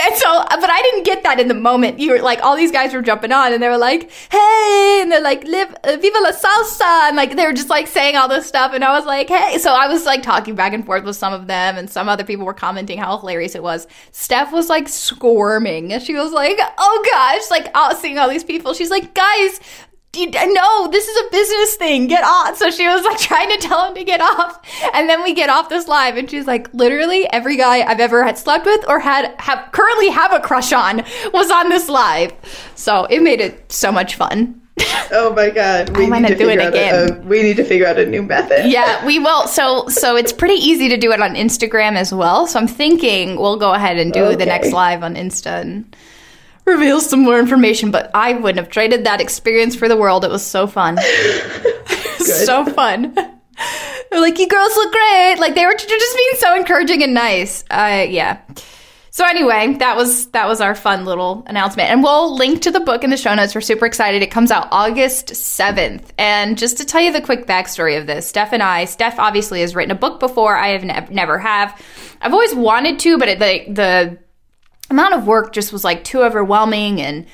but 0.49 0.71
I 0.71 0.83
didn't 0.83 1.05
get 1.05 1.23
that 1.23 1.39
in 1.39 1.49
the 1.49 1.55
moment. 1.55 1.99
You 1.99 2.13
were 2.13 2.21
like, 2.21 2.41
all 2.43 2.57
these 2.57 2.73
guys 2.73 2.95
were 2.95 3.03
jumping 3.03 3.33
on 3.33 3.53
and 3.53 3.63
they 3.63 3.69
were 3.69 3.79
like, 3.79 4.11
hey, 4.31 5.01
and 5.03 5.13
they're 5.13 5.21
like, 5.21 5.45
live, 5.45 5.75
uh, 5.85 5.97
viva 6.01 6.19
la 6.21 6.33
salsa. 6.33 7.09
And 7.09 7.17
like, 7.17 7.37
they 7.37 7.47
were 7.47 7.53
just 7.53 7.69
like 7.69 7.87
saying 7.87 8.17
all 8.17 8.29
this 8.29 8.47
stuff. 8.47 8.73
And 8.73 8.85
I 8.85 8.97
was 8.97 9.05
like, 9.07 9.29
hey. 9.29 9.59
So 9.59 9.73
I 9.73 9.87
was 9.89 10.07
like 10.07 10.23
talking 10.23 10.55
back 10.55 10.73
and 10.73 10.85
forth 10.85 11.05
with 11.05 11.17
some 11.17 11.33
of 11.33 11.47
them 11.47 11.77
and 11.77 11.91
some 11.91 12.09
other 12.09 12.25
people 12.25 12.47
were 12.47 12.55
commenting 12.55 12.99
how 12.99 13.19
hilarious 13.19 13.55
it 13.55 13.63
was. 13.63 13.87
Steph 14.11 14.53
was 14.53 14.69
like 14.69 14.89
squirming. 14.89 15.93
And 15.93 16.03
she 16.03 16.15
was 16.15 16.33
like, 16.33 16.59
oh 16.79 17.09
gosh, 17.13 17.51
like 17.51 17.71
all, 17.75 17.95
seeing 17.95 18.19
all 18.19 18.29
these 18.29 18.45
people. 18.45 18.73
She's 18.75 18.91
like, 18.91 19.15
guys, 19.15 19.61
no, 20.17 20.89
this 20.89 21.09
is 21.09 21.17
a 21.27 21.31
business 21.31 21.77
thing. 21.77 22.07
Get 22.07 22.25
off. 22.25 22.57
So 22.57 22.71
she 22.71 22.87
was 22.87 23.05
like 23.05 23.19
trying 23.31 23.51
to 23.51 23.59
tell 23.59 23.87
him 23.89 23.95
to 23.95 24.05
get 24.05 24.21
off. 24.21 24.61
And 24.95 25.09
then 25.09 25.23
we 25.23 25.35
get 25.35 25.51
off 25.51 25.69
this 25.69 25.89
live 25.89 26.17
and 26.17 26.31
she's 26.31 26.47
like, 26.47 26.73
literally 26.75 27.31
every 27.33 27.57
guy 27.57 27.83
I've 27.83 28.01
ever 28.01 28.25
had 28.25 28.39
slept 28.39 28.67
with 28.67 28.89
or 28.89 29.01
had 29.01 29.35
have 29.41 29.71
currently 29.73 30.09
have 30.11 30.33
a 30.33 30.41
crush 30.41 30.73
on 30.73 31.03
was 31.33 31.51
on 31.51 31.69
this 31.69 31.89
live. 31.89 32.33
So 32.75 33.05
it 33.07 33.23
made 33.23 33.41
it 33.41 33.71
so 33.71 33.91
much 33.93 34.15
fun. 34.17 34.61
Oh 35.13 35.33
my 35.35 35.51
god. 35.51 35.97
We 35.97 36.05
I'm 36.05 36.11
need 36.11 36.23
gonna 36.23 36.37
do 36.37 36.49
it 36.49 36.67
again. 36.67 37.11
A, 37.11 37.21
we 37.27 37.43
need 37.43 37.57
to 37.59 37.65
figure 37.65 37.87
out 37.87 37.99
a 37.99 38.07
new 38.07 38.23
method. 38.23 38.67
yeah, 38.67 39.05
we 39.07 39.19
will. 39.19 39.47
So 39.47 39.87
so 39.89 40.17
it's 40.17 40.33
pretty 40.33 40.55
easy 40.55 40.89
to 40.89 40.97
do 40.97 41.13
it 41.13 41.21
on 41.21 41.35
Instagram 41.35 41.95
as 41.95 42.13
well. 42.13 42.47
So 42.47 42.59
I'm 42.59 42.67
thinking 42.67 43.37
we'll 43.37 43.59
go 43.59 43.73
ahead 43.75 43.99
and 43.99 44.13
do 44.13 44.35
the 44.35 44.47
next 44.47 44.73
live 44.73 45.03
on 45.05 45.15
Insta 45.15 45.61
and 45.61 45.95
reveal 46.65 47.01
some 47.01 47.21
more 47.21 47.39
information. 47.39 47.91
But 47.91 48.11
I 48.15 48.35
wouldn't 48.35 48.59
have 48.59 48.71
traded 48.71 49.05
that 49.05 49.21
experience 49.21 49.75
for 49.75 49.89
the 49.89 49.97
world. 49.97 50.25
It 50.25 50.31
was 50.31 50.45
so 50.45 50.67
fun. 50.67 50.99
so 52.19 52.65
fun. 52.65 53.15
They're 53.15 54.21
like, 54.21 54.39
you 54.39 54.49
girls 54.49 54.77
look 54.77 54.93
great. 54.93 55.37
Like 55.39 55.55
they 55.55 55.67
were 55.67 55.75
just 55.75 55.89
being 55.89 56.33
so 56.39 56.57
encouraging 56.57 57.03
and 57.03 57.15
nice. 57.15 57.65
Uh, 57.71 58.07
yeah. 58.09 58.41
So 59.15 59.25
anyway, 59.25 59.75
that 59.75 59.97
was 59.97 60.27
that 60.31 60.49
was 60.49 60.61
our 60.61 60.75
fun 60.75 61.05
little 61.05 61.45
announcement, 61.47 61.89
and 61.89 62.03
we'll 62.03 62.35
link 62.35 62.63
to 62.63 62.73
the 62.73 62.81
book 62.81 63.05
in 63.05 63.11
the 63.11 63.17
show 63.17 63.33
notes. 63.33 63.55
We're 63.55 63.61
super 63.61 63.87
excited. 63.87 64.25
It 64.25 64.33
comes 64.33 64.51
out 64.51 64.67
August 64.73 65.37
seventh, 65.37 66.13
and 66.19 66.59
just 66.59 66.79
to 66.79 66.85
tell 66.85 67.01
you 67.01 67.13
the 67.13 67.21
quick 67.21 67.47
backstory 67.47 67.97
of 67.97 68.09
this, 68.09 68.27
Steph 68.27 68.53
and 68.53 68.61
I, 68.61 68.87
Steph 68.87 69.21
obviously 69.21 69.61
has 69.61 69.77
written 69.77 69.93
a 69.93 69.95
book 69.95 70.19
before. 70.19 70.57
I 70.57 70.71
have 70.71 70.83
ne- 70.83 71.15
never 71.15 71.39
have. 71.39 71.81
I've 72.23 72.33
always 72.33 72.57
wanted 72.57 72.99
to, 72.99 73.17
but 73.17 73.29
it, 73.29 73.39
the 73.39 73.73
the 73.73 74.19
amount 74.91 75.15
of 75.15 75.27
work 75.27 75.53
just 75.53 75.73
was 75.73 75.85
like 75.85 76.05
too 76.05 76.23
overwhelming 76.23 77.01
and 77.01 77.27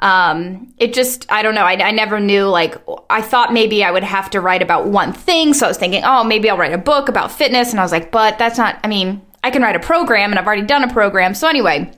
um 0.00 0.72
it 0.78 0.94
just 0.94 1.30
i 1.32 1.42
don't 1.42 1.54
know 1.54 1.64
I, 1.64 1.72
I 1.72 1.90
never 1.90 2.20
knew 2.20 2.44
like 2.44 2.76
i 3.10 3.20
thought 3.20 3.52
maybe 3.52 3.82
i 3.82 3.90
would 3.90 4.04
have 4.04 4.30
to 4.30 4.40
write 4.40 4.62
about 4.62 4.86
one 4.86 5.12
thing 5.12 5.54
so 5.54 5.66
i 5.66 5.68
was 5.68 5.76
thinking 5.76 6.02
oh 6.04 6.22
maybe 6.22 6.48
i'll 6.48 6.56
write 6.56 6.72
a 6.72 6.78
book 6.78 7.08
about 7.08 7.32
fitness 7.32 7.72
and 7.72 7.80
i 7.80 7.82
was 7.82 7.90
like 7.90 8.12
but 8.12 8.38
that's 8.38 8.58
not 8.58 8.78
i 8.84 8.88
mean 8.88 9.20
i 9.42 9.50
can 9.50 9.62
write 9.62 9.76
a 9.76 9.80
program 9.80 10.30
and 10.30 10.38
I've 10.38 10.46
already 10.46 10.66
done 10.66 10.84
a 10.84 10.92
program. 10.92 11.34
So 11.34 11.48
anyway, 11.48 11.90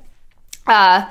uh, 0.67 1.11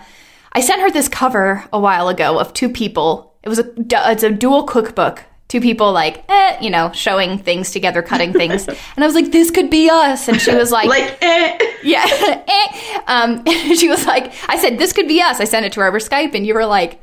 I 0.53 0.61
sent 0.61 0.81
her 0.81 0.91
this 0.91 1.07
cover 1.07 1.65
a 1.71 1.79
while 1.79 2.07
ago 2.07 2.39
of 2.39 2.53
two 2.53 2.69
people. 2.69 3.35
It 3.43 3.49
was 3.49 3.59
a 3.59 3.71
it's 3.77 4.23
a 4.23 4.31
dual 4.31 4.63
cookbook. 4.63 5.23
Two 5.49 5.59
people 5.59 5.91
like, 5.91 6.23
eh, 6.29 6.57
you 6.61 6.69
know, 6.69 6.91
showing 6.93 7.37
things 7.39 7.71
together, 7.71 8.01
cutting 8.01 8.31
things, 8.33 8.67
and 8.95 9.03
I 9.03 9.05
was 9.05 9.15
like, 9.15 9.31
"This 9.31 9.49
could 9.51 9.69
be 9.69 9.89
us." 9.89 10.27
And 10.27 10.39
she 10.39 10.53
was 10.55 10.71
like, 10.71 10.87
Like, 10.87 11.17
eh. 11.21 11.57
"Yeah." 11.83 12.05
eh. 12.47 12.99
Um, 13.07 13.43
she 13.75 13.89
was 13.89 14.05
like, 14.05 14.31
"I 14.47 14.57
said 14.57 14.77
this 14.77 14.93
could 14.93 15.07
be 15.07 15.21
us." 15.21 15.39
I 15.41 15.45
sent 15.45 15.65
it 15.65 15.73
to 15.73 15.81
her 15.81 15.87
over 15.87 15.99
Skype, 15.99 16.35
and 16.35 16.45
you 16.45 16.53
were 16.53 16.65
like, 16.67 17.01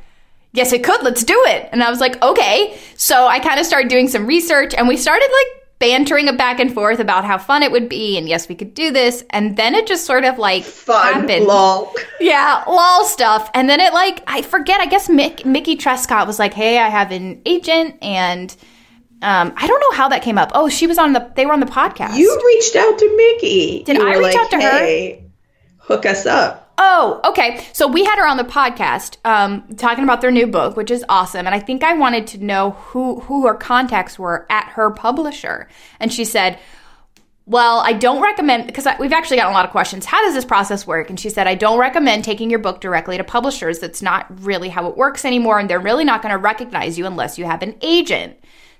"Yes, 0.53 0.71
it 0.71 0.83
could. 0.83 1.03
Let's 1.03 1.23
do 1.23 1.35
it." 1.47 1.67
And 1.73 1.83
I 1.83 1.89
was 1.89 1.99
like, 1.99 2.21
"Okay." 2.23 2.77
So 2.95 3.27
I 3.27 3.39
kind 3.39 3.59
of 3.59 3.65
started 3.65 3.89
doing 3.89 4.07
some 4.07 4.25
research, 4.25 4.73
and 4.73 4.87
we 4.87 4.95
started 4.95 5.29
like 5.29 5.56
bantering 5.79 6.27
a 6.27 6.33
back 6.33 6.59
and 6.59 6.73
forth 6.73 6.99
about 6.99 7.23
how 7.23 7.37
fun 7.37 7.61
it 7.61 7.71
would 7.71 7.87
be 7.87 8.17
and 8.17 8.27
yes 8.27 8.49
we 8.49 8.55
could 8.55 8.73
do 8.73 8.91
this 8.91 9.23
and 9.29 9.55
then 9.57 9.75
it 9.75 9.85
just 9.85 10.05
sort 10.05 10.23
of 10.25 10.37
like 10.39 10.63
Fun. 10.63 11.13
happened 11.13 11.45
Lol. 11.45 11.93
yeah 12.19 12.63
lol 12.67 13.05
stuff 13.05 13.49
and 13.53 13.69
then 13.69 13.79
it 13.79 13.93
like 13.93 14.23
i 14.27 14.41
forget 14.41 14.81
i 14.81 14.87
guess 14.87 15.07
Mick, 15.07 15.45
mickey 15.45 15.75
trescott 15.77 16.25
was 16.25 16.39
like 16.39 16.53
hey 16.53 16.79
i 16.79 16.89
have 16.89 17.11
an 17.11 17.41
agent 17.45 17.95
and 18.01 18.55
um, 19.21 19.53
i 19.55 19.67
don't 19.67 19.79
know 19.79 19.95
how 19.95 20.07
that 20.09 20.23
came 20.23 20.37
up 20.39 20.51
oh 20.55 20.67
she 20.67 20.87
was 20.87 20.97
on 20.97 21.13
the 21.13 21.31
they 21.35 21.45
were 21.45 21.53
on 21.53 21.59
the 21.59 21.65
podcast 21.67 22.15
You 22.15 22.41
reached 22.47 22.75
out 22.75 22.97
to 22.97 23.15
Mickey. 23.17 23.83
Did 23.83 24.01
I 24.01 24.17
reach 24.17 24.35
out 24.35 24.49
to 24.51 24.55
her? 24.55 24.61
hey, 24.79 25.23
Hook 25.77 26.05
us 26.05 26.25
up. 26.25 26.66
Oh, 26.79 27.19
okay. 27.25 27.65
So 27.73 27.87
we 27.87 28.03
had 28.03 28.19
her 28.19 28.27
on 28.27 28.37
the 28.37 28.43
podcast 28.43 29.17
um, 29.25 29.63
talking 29.77 30.03
about 30.03 30.21
their 30.21 30.31
new 30.31 30.45
book, 30.45 30.77
which 30.77 30.91
is 30.91 31.03
awesome. 31.09 31.47
And 31.47 31.55
I 31.55 31.59
think 31.59 31.83
I 31.83 31.93
wanted 31.93 32.27
to 32.27 32.43
know 32.43 32.71
who 32.71 33.19
who 33.21 33.47
her 33.47 33.55
contacts 33.55 34.19
were 34.19 34.45
at 34.49 34.69
her 34.69 34.91
publisher. 34.91 35.67
And 35.99 36.13
she 36.13 36.23
said, 36.23 36.59
"Well, 37.47 37.79
I 37.79 37.93
don't 37.93 38.21
recommend 38.21 38.67
because 38.67 38.87
we've 38.99 39.11
actually 39.11 39.37
gotten 39.37 39.53
a 39.53 39.55
lot 39.55 39.65
of 39.65 39.71
questions. 39.71 40.05
How 40.05 40.23
does 40.23 40.35
this 40.35 40.45
process 40.45 40.85
work?" 40.85 41.09
And 41.09 41.19
she 41.19 41.31
said, 41.31 41.47
"I 41.47 41.55
don't 41.55 41.79
recommend 41.79 42.23
taking 42.23 42.51
your 42.51 42.59
book 42.59 42.79
directly 42.79 43.17
to 43.17 43.23
publishers. 43.23 43.79
That's 43.79 44.03
not 44.03 44.27
really 44.43 44.69
how 44.69 44.87
it 44.87 44.97
works 44.97 45.25
anymore, 45.25 45.57
and 45.57 45.67
they're 45.67 45.79
really 45.79 46.05
not 46.05 46.21
going 46.21 46.33
to 46.33 46.37
recognize 46.37 46.95
you 46.97 47.07
unless 47.07 47.39
you 47.39 47.45
have 47.45 47.63
an 47.63 47.75
agent." 47.81 48.37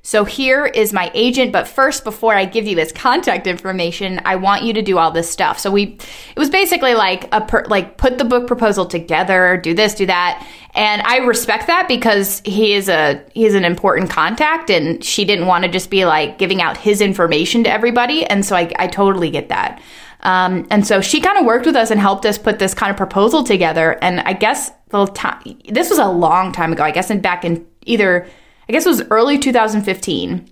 So 0.08 0.24
here 0.24 0.66
is 0.66 0.94
my 0.94 1.12
agent, 1.14 1.52
but 1.52 1.68
first, 1.68 2.06
before 2.06 2.34
I 2.34 2.46
give 2.46 2.66
you 2.66 2.78
his 2.78 2.94
contact 2.94 3.46
information, 3.46 4.22
I 4.24 4.38
want 4.38 4.64
you 4.64 4.72
to 4.72 4.82
do 4.82 4.98
all 4.98 5.12
this 5.12 5.30
stuff. 5.30 5.60
So 5.60 5.70
we, 5.70 5.98
it 6.34 6.40
was 6.40 6.50
basically 6.50 6.94
like 6.94 7.28
a 7.34 7.42
per, 7.42 7.66
like 7.66 7.98
put 7.98 8.18
the 8.18 8.24
book 8.24 8.48
proposal 8.48 8.86
together, 8.86 9.58
do 9.58 9.74
this, 9.74 9.96
do 9.96 10.06
that, 10.06 10.48
and 10.76 11.02
I 11.02 11.18
respect 11.18 11.68
that 11.68 11.90
because 11.90 12.42
he 12.46 12.72
is 12.72 12.88
a 12.88 13.22
he 13.34 13.46
is 13.46 13.54
an 13.54 13.66
important 13.66 14.10
contact, 14.10 14.70
and 14.70 15.04
she 15.04 15.26
didn't 15.26 15.46
want 15.46 15.66
to 15.66 15.70
just 15.70 15.90
be 15.90 16.06
like 16.06 16.38
giving 16.38 16.62
out 16.62 16.78
his 16.78 17.02
information 17.02 17.66
to 17.66 17.70
everybody, 17.70 18.26
and 18.26 18.46
so 18.46 18.56
I, 18.56 18.72
I 18.80 18.88
totally 18.88 19.30
get 19.30 19.50
that. 19.50 19.82
Um, 20.22 20.68
and 20.72 20.88
so 20.88 21.02
she 21.02 21.20
kind 21.20 21.38
of 21.38 21.46
worked 21.46 21.66
with 21.66 21.76
us 21.76 21.92
and 21.92 22.00
helped 22.00 22.26
us 22.26 22.38
put 22.38 22.60
this 22.60 22.74
kind 22.74 22.92
of 22.92 22.96
proposal 22.96 23.44
together. 23.44 24.00
And 24.02 24.22
I 24.22 24.32
guess 24.32 24.72
the 24.88 25.06
time 25.08 25.60
this 25.68 25.90
was 25.90 26.00
a 26.00 26.08
long 26.08 26.54
time 26.54 26.72
ago. 26.72 26.84
I 26.84 26.92
guess 26.92 27.10
in 27.10 27.20
back 27.20 27.44
in 27.44 27.68
either 27.86 28.26
I 28.68 28.74
guess 28.74 28.86
it 28.86 28.90
was 28.90 29.04
early 29.10 29.38
2015. 29.38 30.50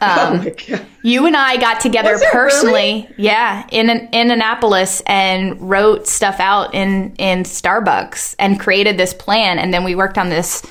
oh 0.00 0.36
my 0.36 0.50
god. 0.68 0.86
You 1.02 1.26
and 1.26 1.36
I 1.36 1.58
got 1.58 1.80
together 1.80 2.18
personally, 2.32 3.08
yeah, 3.18 3.66
in 3.70 3.90
in 3.90 4.30
Annapolis 4.30 5.02
and 5.06 5.60
wrote 5.60 6.06
stuff 6.06 6.40
out 6.40 6.74
in 6.74 7.14
in 7.16 7.42
Starbucks 7.42 8.36
and 8.38 8.58
created 8.58 8.96
this 8.96 9.12
plan, 9.12 9.58
and 9.58 9.72
then 9.72 9.84
we 9.84 9.94
worked 9.94 10.16
on 10.16 10.30
this 10.30 10.62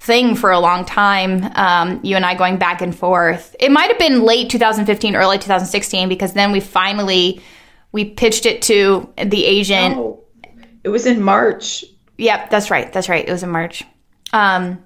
thing 0.00 0.34
for 0.34 0.50
a 0.50 0.58
long 0.58 0.84
time. 0.84 1.50
Um, 1.54 2.00
you 2.02 2.16
and 2.16 2.26
I 2.26 2.34
going 2.34 2.56
back 2.58 2.82
and 2.82 2.94
forth. 2.94 3.54
It 3.60 3.70
might 3.70 3.88
have 3.88 3.98
been 3.98 4.22
late 4.22 4.50
2015, 4.50 5.16
early 5.16 5.38
2016, 5.38 6.08
because 6.08 6.32
then 6.32 6.50
we 6.50 6.60
finally 6.60 7.40
we 7.92 8.04
pitched 8.06 8.44
it 8.44 8.60
to 8.62 9.08
the 9.22 9.44
agent. 9.44 9.96
Oh, 9.96 10.24
it 10.82 10.88
was 10.88 11.06
in 11.06 11.22
March. 11.22 11.84
Yep, 12.18 12.50
that's 12.50 12.70
right. 12.70 12.92
That's 12.92 13.08
right. 13.08 13.26
It 13.26 13.30
was 13.30 13.42
in 13.42 13.50
March. 13.50 13.84
Um, 14.32 14.82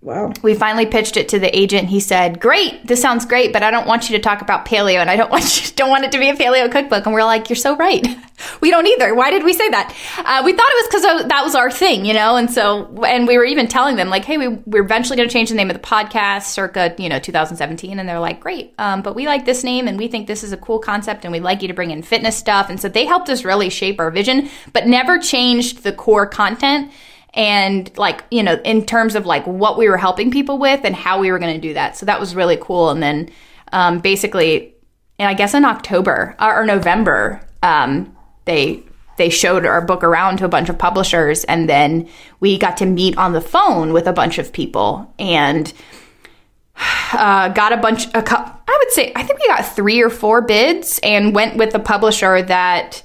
Wow. 0.00 0.32
we 0.42 0.54
finally 0.54 0.86
pitched 0.86 1.16
it 1.16 1.30
to 1.30 1.40
the 1.40 1.56
agent. 1.58 1.88
He 1.88 1.98
said, 1.98 2.38
"Great, 2.38 2.86
this 2.86 3.02
sounds 3.02 3.26
great, 3.26 3.52
but 3.52 3.64
I 3.64 3.72
don't 3.72 3.86
want 3.86 4.08
you 4.08 4.16
to 4.16 4.22
talk 4.22 4.42
about 4.42 4.64
paleo, 4.64 5.00
and 5.00 5.10
I 5.10 5.16
don't 5.16 5.30
want 5.32 5.60
you 5.60 5.74
don't 5.74 5.90
want 5.90 6.04
it 6.04 6.12
to 6.12 6.18
be 6.18 6.28
a 6.28 6.34
paleo 6.34 6.70
cookbook." 6.70 7.04
And 7.04 7.12
we're 7.12 7.24
like, 7.24 7.48
"You're 7.48 7.56
so 7.56 7.76
right. 7.76 8.06
We 8.60 8.70
don't 8.70 8.86
either. 8.86 9.16
Why 9.16 9.32
did 9.32 9.42
we 9.42 9.52
say 9.52 9.68
that? 9.68 9.92
Uh, 10.16 10.42
we 10.44 10.52
thought 10.52 10.68
it 10.70 10.76
was 10.76 10.86
because 10.86 11.28
that 11.28 11.42
was 11.42 11.56
our 11.56 11.72
thing, 11.72 12.04
you 12.04 12.14
know." 12.14 12.36
And 12.36 12.48
so, 12.48 13.02
and 13.02 13.26
we 13.26 13.36
were 13.36 13.44
even 13.44 13.66
telling 13.66 13.96
them 13.96 14.10
like, 14.10 14.24
"Hey, 14.24 14.38
we 14.38 14.46
we're 14.66 14.84
eventually 14.84 15.16
going 15.16 15.28
to 15.28 15.32
change 15.32 15.48
the 15.48 15.56
name 15.56 15.70
of 15.70 15.74
the 15.74 15.82
podcast, 15.82 16.44
circa 16.44 16.94
you 16.98 17.08
know 17.08 17.18
2017." 17.18 17.98
And 17.98 18.08
they're 18.08 18.20
like, 18.20 18.38
"Great, 18.38 18.74
um, 18.78 19.02
but 19.02 19.16
we 19.16 19.26
like 19.26 19.44
this 19.44 19.64
name, 19.64 19.88
and 19.88 19.98
we 19.98 20.06
think 20.06 20.28
this 20.28 20.44
is 20.44 20.52
a 20.52 20.56
cool 20.56 20.78
concept, 20.78 21.24
and 21.24 21.32
we'd 21.32 21.42
like 21.42 21.62
you 21.62 21.68
to 21.68 21.74
bring 21.74 21.90
in 21.90 22.02
fitness 22.02 22.36
stuff." 22.36 22.70
And 22.70 22.80
so 22.80 22.88
they 22.88 23.06
helped 23.06 23.28
us 23.28 23.44
really 23.44 23.70
shape 23.70 23.98
our 23.98 24.12
vision, 24.12 24.48
but 24.72 24.86
never 24.86 25.18
changed 25.18 25.82
the 25.82 25.92
core 25.92 26.26
content 26.26 26.92
and 27.34 27.96
like 27.96 28.24
you 28.30 28.42
know 28.42 28.60
in 28.64 28.84
terms 28.84 29.14
of 29.14 29.26
like 29.26 29.46
what 29.46 29.78
we 29.78 29.88
were 29.88 29.96
helping 29.96 30.30
people 30.30 30.58
with 30.58 30.80
and 30.84 30.94
how 30.94 31.20
we 31.20 31.30
were 31.30 31.38
going 31.38 31.54
to 31.54 31.60
do 31.60 31.74
that. 31.74 31.96
So 31.96 32.06
that 32.06 32.20
was 32.20 32.34
really 32.34 32.56
cool. 32.60 32.90
And 32.90 33.02
then 33.02 33.30
um, 33.72 33.98
basically 33.98 34.74
and 35.18 35.28
i 35.28 35.34
guess 35.34 35.52
in 35.52 35.64
october 35.64 36.34
or, 36.40 36.62
or 36.62 36.64
november 36.64 37.42
um, 37.62 38.16
they 38.46 38.82
they 39.18 39.28
showed 39.28 39.66
our 39.66 39.82
book 39.82 40.02
around 40.02 40.38
to 40.38 40.46
a 40.46 40.48
bunch 40.48 40.70
of 40.70 40.78
publishers. 40.78 41.44
And 41.44 41.68
then 41.68 42.08
we 42.40 42.56
got 42.56 42.78
to 42.78 42.86
meet 42.86 43.18
on 43.18 43.32
the 43.32 43.40
phone 43.40 43.92
with 43.92 44.06
a 44.06 44.12
bunch 44.12 44.38
of 44.38 44.52
people 44.52 45.12
and 45.18 45.70
uh, 47.12 47.50
got 47.50 47.72
a 47.72 47.76
bunch 47.76 48.06
a 48.14 48.22
cou- 48.22 48.36
i 48.36 48.78
would 48.78 48.92
say 48.92 49.12
i 49.16 49.22
think 49.22 49.38
we 49.40 49.46
got 49.48 49.62
three 49.62 50.00
or 50.00 50.10
four 50.10 50.40
bids 50.40 51.00
and 51.02 51.34
went 51.34 51.56
with 51.56 51.72
the 51.72 51.78
publisher 51.78 52.40
that 52.42 53.02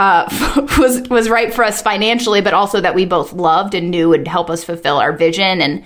uh, 0.00 0.66
was 0.78 1.02
was 1.08 1.28
right 1.28 1.52
for 1.52 1.62
us 1.62 1.82
financially, 1.82 2.40
but 2.40 2.54
also 2.54 2.80
that 2.80 2.94
we 2.94 3.04
both 3.04 3.34
loved 3.34 3.74
and 3.74 3.90
knew 3.90 4.08
would 4.08 4.26
help 4.26 4.48
us 4.48 4.64
fulfill 4.64 4.96
our 4.96 5.12
vision. 5.12 5.60
And 5.60 5.84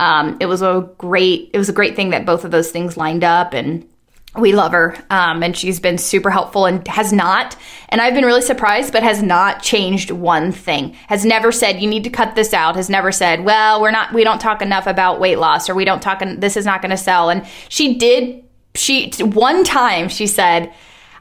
um, 0.00 0.36
it 0.40 0.46
was 0.46 0.62
a 0.62 0.90
great 0.98 1.50
it 1.54 1.58
was 1.58 1.68
a 1.68 1.72
great 1.72 1.94
thing 1.94 2.10
that 2.10 2.26
both 2.26 2.44
of 2.44 2.50
those 2.50 2.72
things 2.72 2.96
lined 2.96 3.22
up. 3.22 3.54
And 3.54 3.88
we 4.34 4.52
love 4.52 4.72
her, 4.72 4.96
um, 5.10 5.42
and 5.42 5.56
she's 5.56 5.78
been 5.78 5.98
super 5.98 6.30
helpful 6.30 6.64
and 6.64 6.88
has 6.88 7.12
not. 7.12 7.54
And 7.90 8.00
I've 8.00 8.14
been 8.14 8.24
really 8.24 8.42
surprised, 8.42 8.92
but 8.92 9.02
has 9.02 9.22
not 9.22 9.62
changed 9.62 10.10
one 10.10 10.50
thing. 10.50 10.94
Has 11.06 11.24
never 11.24 11.52
said 11.52 11.80
you 11.80 11.88
need 11.88 12.04
to 12.04 12.10
cut 12.10 12.34
this 12.34 12.52
out. 12.52 12.74
Has 12.74 12.90
never 12.90 13.12
said, 13.12 13.44
well, 13.44 13.80
we're 13.80 13.90
not 13.92 14.12
we 14.12 14.24
don't 14.24 14.40
talk 14.40 14.60
enough 14.60 14.88
about 14.88 15.20
weight 15.20 15.38
loss, 15.38 15.68
or 15.68 15.74
we 15.76 15.84
don't 15.84 16.02
talk. 16.02 16.20
This 16.38 16.56
is 16.56 16.66
not 16.66 16.82
going 16.82 16.90
to 16.90 16.96
sell. 16.96 17.30
And 17.30 17.46
she 17.68 17.96
did. 17.96 18.44
She 18.74 19.10
one 19.20 19.62
time 19.62 20.08
she 20.08 20.26
said, 20.26 20.72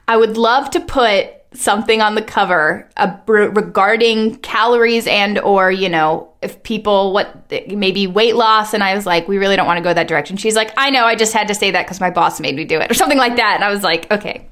I 0.08 0.18
would 0.18 0.38
love 0.38 0.72
to 0.72 0.80
put 0.80 1.41
something 1.54 2.02
on 2.02 2.16
the 2.16 2.22
cover 2.22 2.88
uh, 2.96 3.18
regarding 3.28 4.36
calories 4.38 5.06
and 5.06 5.38
or 5.40 5.70
you 5.70 5.90
know 5.90 6.32
if 6.42 6.64
people 6.64 7.12
what 7.12 7.52
maybe 7.68 8.08
weight 8.08 8.38
loss 8.38 8.74
and 8.74 8.82
i 8.82 8.96
was 8.96 9.06
like 9.06 9.28
we 9.28 9.38
really 9.38 9.58
don't 9.58 9.68
want 9.68 9.78
to 9.78 9.84
go 9.84 9.94
that 9.94 10.08
direction. 10.08 10.38
She's 10.38 10.56
like 10.56 10.72
i 10.78 10.90
know 10.90 11.04
i 11.04 11.16
just 11.16 11.34
had 11.34 11.50
to 11.50 11.56
say 11.56 11.72
that 11.72 11.86
because 11.86 12.00
my 12.00 12.10
boss 12.10 12.40
made 12.40 12.56
me 12.56 12.64
do 12.64 12.80
it 12.80 12.90
or 12.90 12.94
something 12.94 13.18
like 13.18 13.36
that 13.36 13.56
and 13.56 13.64
i 13.66 13.70
was 13.70 13.84
like 13.84 14.10
okay. 14.10 14.48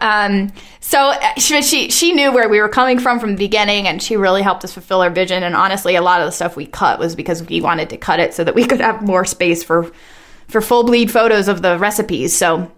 Um, 0.00 0.52
so 0.78 1.14
she, 1.36 1.62
she 1.62 1.90
she 1.90 2.12
knew 2.12 2.32
where 2.32 2.48
we 2.48 2.60
were 2.60 2.68
coming 2.68 3.00
from 3.00 3.18
from 3.18 3.32
the 3.32 3.38
beginning 3.38 3.88
and 3.88 4.00
she 4.00 4.16
really 4.16 4.42
helped 4.42 4.62
us 4.62 4.72
fulfill 4.72 5.00
our 5.00 5.10
vision 5.10 5.42
and 5.42 5.56
honestly 5.56 5.96
a 5.96 6.02
lot 6.02 6.20
of 6.20 6.26
the 6.26 6.32
stuff 6.32 6.56
we 6.56 6.66
cut 6.66 7.00
was 7.00 7.16
because 7.16 7.42
we 7.42 7.60
wanted 7.60 7.90
to 7.90 7.96
cut 7.96 8.20
it 8.20 8.34
so 8.34 8.44
that 8.44 8.54
we 8.54 8.64
could 8.64 8.80
have 8.80 9.02
more 9.02 9.24
space 9.24 9.64
for 9.64 9.90
for 10.46 10.60
full 10.60 10.84
bleed 10.84 11.10
photos 11.10 11.48
of 11.48 11.60
the 11.60 11.76
recipes 11.76 12.36
so 12.36 12.70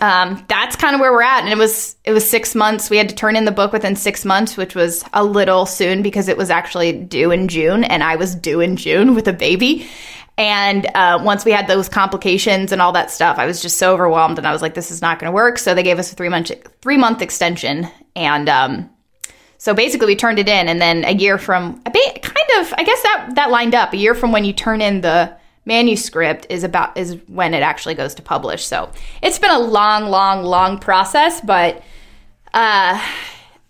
um, 0.00 0.44
that's 0.48 0.74
kind 0.76 0.94
of 0.94 1.00
where 1.00 1.12
we're 1.12 1.22
at. 1.22 1.40
And 1.42 1.50
it 1.50 1.58
was 1.58 1.96
it 2.04 2.12
was 2.12 2.28
six 2.28 2.54
months. 2.54 2.88
We 2.88 2.96
had 2.96 3.08
to 3.10 3.14
turn 3.14 3.36
in 3.36 3.44
the 3.44 3.52
book 3.52 3.72
within 3.72 3.94
six 3.94 4.24
months, 4.24 4.56
which 4.56 4.74
was 4.74 5.04
a 5.12 5.24
little 5.24 5.66
soon 5.66 6.02
because 6.02 6.28
it 6.28 6.36
was 6.36 6.50
actually 6.50 6.92
due 6.92 7.30
in 7.30 7.48
June, 7.48 7.84
and 7.84 8.02
I 8.02 8.16
was 8.16 8.34
due 8.34 8.60
in 8.60 8.76
June 8.76 9.14
with 9.14 9.28
a 9.28 9.32
baby. 9.32 9.86
And 10.38 10.86
uh, 10.94 11.20
once 11.22 11.44
we 11.44 11.52
had 11.52 11.66
those 11.66 11.90
complications 11.90 12.72
and 12.72 12.80
all 12.80 12.92
that 12.92 13.10
stuff, 13.10 13.38
I 13.38 13.44
was 13.44 13.60
just 13.60 13.76
so 13.76 13.92
overwhelmed, 13.92 14.38
and 14.38 14.46
I 14.46 14.52
was 14.52 14.62
like, 14.62 14.74
"This 14.74 14.90
is 14.90 15.02
not 15.02 15.18
going 15.18 15.30
to 15.30 15.34
work." 15.34 15.58
So 15.58 15.74
they 15.74 15.82
gave 15.82 15.98
us 15.98 16.10
a 16.10 16.16
three 16.16 16.30
month 16.30 16.50
three 16.80 16.96
month 16.96 17.20
extension, 17.20 17.86
and 18.16 18.48
um, 18.48 18.90
so 19.58 19.74
basically 19.74 20.06
we 20.06 20.16
turned 20.16 20.38
it 20.38 20.48
in, 20.48 20.68
and 20.68 20.80
then 20.80 21.04
a 21.04 21.12
year 21.12 21.36
from 21.36 21.82
a 21.84 21.90
bit, 21.90 22.22
kind 22.22 22.48
of, 22.60 22.74
I 22.78 22.82
guess 22.82 23.02
that 23.02 23.32
that 23.34 23.50
lined 23.50 23.74
up. 23.74 23.92
A 23.92 23.98
year 23.98 24.14
from 24.14 24.32
when 24.32 24.46
you 24.46 24.54
turn 24.54 24.80
in 24.80 25.02
the 25.02 25.36
manuscript 25.64 26.46
is 26.50 26.64
about 26.64 26.96
is 26.96 27.16
when 27.26 27.54
it 27.54 27.62
actually 27.62 27.94
goes 27.94 28.14
to 28.14 28.22
publish. 28.22 28.64
So 28.64 28.90
it's 29.22 29.38
been 29.38 29.50
a 29.50 29.58
long, 29.58 30.06
long, 30.06 30.42
long 30.42 30.78
process, 30.78 31.40
but 31.40 31.76
uh, 32.54 33.00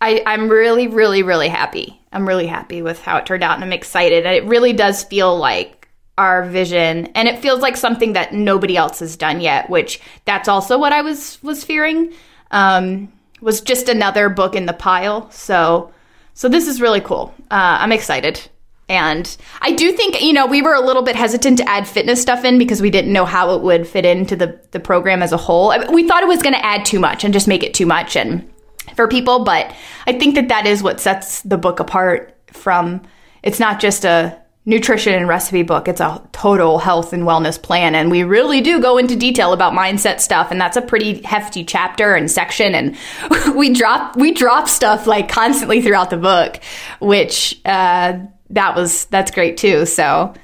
I, 0.01 0.23
I'm 0.27 0.49
really, 0.49 0.89
really, 0.89 1.23
really 1.23 1.49
happy. 1.49 2.01
I'm 2.13 2.27
really 2.27 2.47
happy 2.47 2.83
with 2.83 3.01
how 3.01 3.17
it 3.17 3.27
turned 3.27 3.43
out, 3.43 3.55
and 3.55 3.65
I'm 3.65 3.73
excited. 3.73 4.27
It 4.27 4.45
really 4.45 4.73
does 4.73 5.05
feel 5.05 5.37
like 5.37 5.89
our 6.19 6.45
vision, 6.45 7.07
and 7.15 7.27
it 7.27 7.39
feels 7.39 7.61
like 7.61 7.77
something 7.77 8.13
that 8.15 8.35
nobody 8.35 8.77
else 8.77 8.99
has 8.99 9.17
done 9.17 9.41
yet. 9.41 9.71
Which 9.71 10.01
that's 10.25 10.49
also 10.49 10.79
what 10.79 10.93
I 10.93 11.03
was 11.03 11.43
was 11.43 11.65
fearing. 11.65 12.13
Um, 12.51 13.13
was 13.41 13.61
just 13.61 13.89
another 13.89 14.29
book 14.29 14.55
in 14.55 14.67
the 14.67 14.73
pile. 14.73 15.31
So, 15.31 15.93
so 16.33 16.49
this 16.49 16.69
is 16.69 16.81
really 16.81 17.01
cool. 17.01 17.35
Uh, 17.51 17.79
I'm 17.81 17.93
excited. 17.93 18.49
And 18.93 19.37
I 19.61 19.73
do 19.73 19.91
think, 19.93 20.21
you 20.21 20.35
know, 20.35 20.47
we 20.47 20.61
were 20.61 20.75
a 20.75 20.81
little 20.81 21.03
bit 21.03 21.17
hesitant 21.17 21.59
to 21.59 21.69
add 21.69 21.89
fitness 21.89 22.21
stuff 22.21 22.45
in 22.45 22.59
because 22.59 22.83
we 22.83 22.91
didn't 22.91 23.13
know 23.13 23.25
how 23.25 23.55
it 23.55 23.63
would 23.63 23.89
fit 23.89 24.05
into 24.05 24.37
the, 24.37 24.61
the 24.73 24.81
program 24.81 25.23
as 25.23 25.33
a 25.33 25.39
whole. 25.39 25.75
We 25.91 26.07
thought 26.07 26.23
it 26.23 26.29
was 26.29 26.43
going 26.43 26.55
to 26.55 26.65
add 26.65 26.85
too 26.85 27.01
much 27.01 27.25
and 27.25 27.33
just 27.33 27.49
make 27.49 27.63
it 27.63 27.73
too 27.73 27.87
much. 27.87 28.17
And 28.17 28.49
for 28.95 29.09
people. 29.09 29.45
But 29.45 29.75
I 30.07 30.13
think 30.13 30.35
that 30.35 30.49
that 30.49 30.67
is 30.67 30.83
what 30.83 31.01
sets 31.01 31.43
the 31.43 31.59
book 31.59 31.81
apart 31.81 32.37
from. 32.49 33.03
It's 33.43 33.59
not 33.59 33.81
just 33.81 34.05
a 34.05 34.39
nutrition 34.65 35.13
and 35.15 35.27
recipe 35.27 35.65
book. 35.65 35.89
It's 35.89 36.01
a 36.01 36.23
total 36.31 36.79
health 36.79 37.13
and 37.13 37.25
wellness 37.25 37.61
plan. 37.61 37.97
And 37.97 38.11
we 38.11 38.23
really 38.23 38.61
do 38.61 38.81
go 38.81 38.97
into 38.97 39.17
detail 39.17 39.53
about 39.53 39.73
mindset 39.73 40.21
stuff. 40.21 40.53
And 40.53 40.61
that's 40.61 40.77
a 40.77 40.83
pretty 40.83 41.21
hefty 41.23 41.65
chapter 41.65 42.15
and 42.15 42.31
section. 42.31 42.75
And 42.75 42.97
we 43.57 43.73
drop, 43.73 44.17
we 44.17 44.33
drop 44.33 44.69
stuff 44.69 45.07
like 45.07 45.29
constantly 45.29 45.83
throughout 45.83 46.11
the 46.11 46.17
book, 46.17 46.61
which, 47.01 47.61
uh, 47.65 48.21
that 48.53 48.77
was, 48.77 49.07
that's 49.07 49.31
great 49.31 49.57
too. 49.57 49.87
So, 49.87 50.35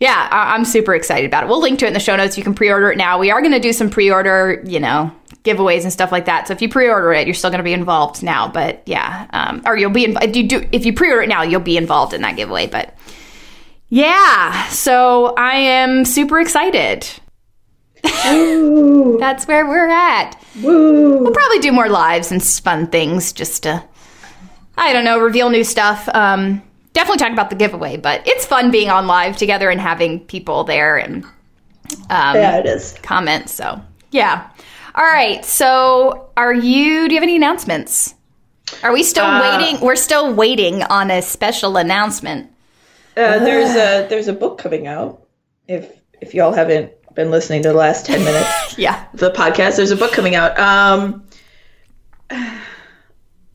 yeah, 0.00 0.28
I- 0.30 0.54
am 0.54 0.64
super 0.64 0.94
excited 0.94 1.26
about 1.26 1.44
it. 1.44 1.48
We'll 1.48 1.60
link 1.60 1.78
to 1.80 1.84
it 1.86 1.88
in 1.88 1.94
the 1.94 2.00
show 2.00 2.16
notes. 2.16 2.36
You 2.36 2.44
can 2.44 2.54
pre-order 2.54 2.90
it 2.90 2.98
now. 2.98 3.18
We 3.18 3.30
are 3.30 3.40
going 3.40 3.52
to 3.52 3.60
do 3.60 3.72
some 3.72 3.90
pre-order, 3.90 4.62
you 4.66 4.80
know, 4.80 5.12
giveaways 5.44 5.82
and 5.82 5.92
stuff 5.92 6.10
like 6.10 6.24
that. 6.24 6.48
So 6.48 6.54
if 6.54 6.62
you 6.62 6.68
pre-order 6.68 7.12
it, 7.12 7.26
you're 7.26 7.34
still 7.34 7.50
going 7.50 7.58
to 7.58 7.64
be 7.64 7.72
involved 7.72 8.22
now. 8.22 8.48
But 8.48 8.82
yeah, 8.86 9.26
um, 9.32 9.62
or 9.66 9.76
you'll 9.76 9.90
be 9.90 10.04
in, 10.04 10.16
if 10.20 10.34
you 10.34 10.48
do 10.48 10.68
if 10.72 10.84
you 10.84 10.92
pre-order 10.92 11.22
it 11.22 11.28
now, 11.28 11.42
you'll 11.42 11.60
be 11.60 11.76
involved 11.76 12.12
in 12.12 12.22
that 12.22 12.36
giveaway. 12.36 12.66
But 12.66 12.96
yeah, 13.88 14.68
so 14.68 15.34
I 15.36 15.54
am 15.54 16.04
super 16.04 16.40
excited. 16.40 17.08
That's 18.02 19.46
where 19.46 19.66
we're 19.66 19.88
at. 19.88 20.34
Woo. 20.62 21.18
We'll 21.22 21.32
probably 21.32 21.60
do 21.60 21.72
more 21.72 21.88
lives 21.88 22.32
and 22.32 22.42
fun 22.42 22.88
things 22.88 23.32
just 23.32 23.62
to, 23.62 23.82
I 24.76 24.92
don't 24.92 25.04
know, 25.04 25.20
reveal 25.20 25.48
new 25.50 25.64
stuff. 25.64 26.08
Um, 26.12 26.62
definitely 26.94 27.18
talk 27.18 27.32
about 27.32 27.50
the 27.50 27.56
giveaway, 27.56 27.96
but 27.98 28.26
it's 28.26 28.46
fun 28.46 28.70
being 28.70 28.88
on 28.88 29.06
live 29.06 29.36
together 29.36 29.68
and 29.70 29.80
having 29.80 30.20
people 30.20 30.64
there 30.64 30.96
and 30.96 31.24
um, 32.08 32.34
Yeah, 32.36 32.56
it 32.58 32.66
is. 32.66 32.94
comments. 33.02 33.52
So 33.52 33.80
yeah. 34.10 34.48
All 34.94 35.04
right. 35.04 35.44
So 35.44 36.30
are 36.36 36.54
you? 36.54 37.08
Do 37.08 37.14
you 37.14 37.20
have 37.20 37.22
any 37.22 37.36
announcements? 37.36 38.14
Are 38.82 38.92
we 38.92 39.02
still 39.02 39.26
Uh, 39.26 39.58
waiting? 39.58 39.80
We're 39.80 39.94
still 39.96 40.32
waiting 40.32 40.82
on 40.84 41.10
a 41.10 41.20
special 41.20 41.76
announcement. 41.76 42.50
Uh, 43.16 43.38
there's 43.40 43.70
a 43.70 44.08
there's 44.08 44.26
a 44.28 44.32
book 44.32 44.58
coming 44.58 44.86
out. 44.86 45.22
If 45.68 45.90
if 46.20 46.32
y'all 46.34 46.52
haven't 46.52 46.92
been 47.14 47.30
listening 47.30 47.62
to 47.64 47.68
the 47.68 47.74
last 47.74 48.06
ten 48.06 48.24
minutes 48.24 48.48
Yeah. 48.78 49.04
of 49.12 49.20
the 49.20 49.30
podcast, 49.30 49.76
there's 49.76 49.90
a 49.92 49.96
book 49.96 50.12
coming 50.12 50.34
out. 50.34 50.58
Um, 50.58 51.22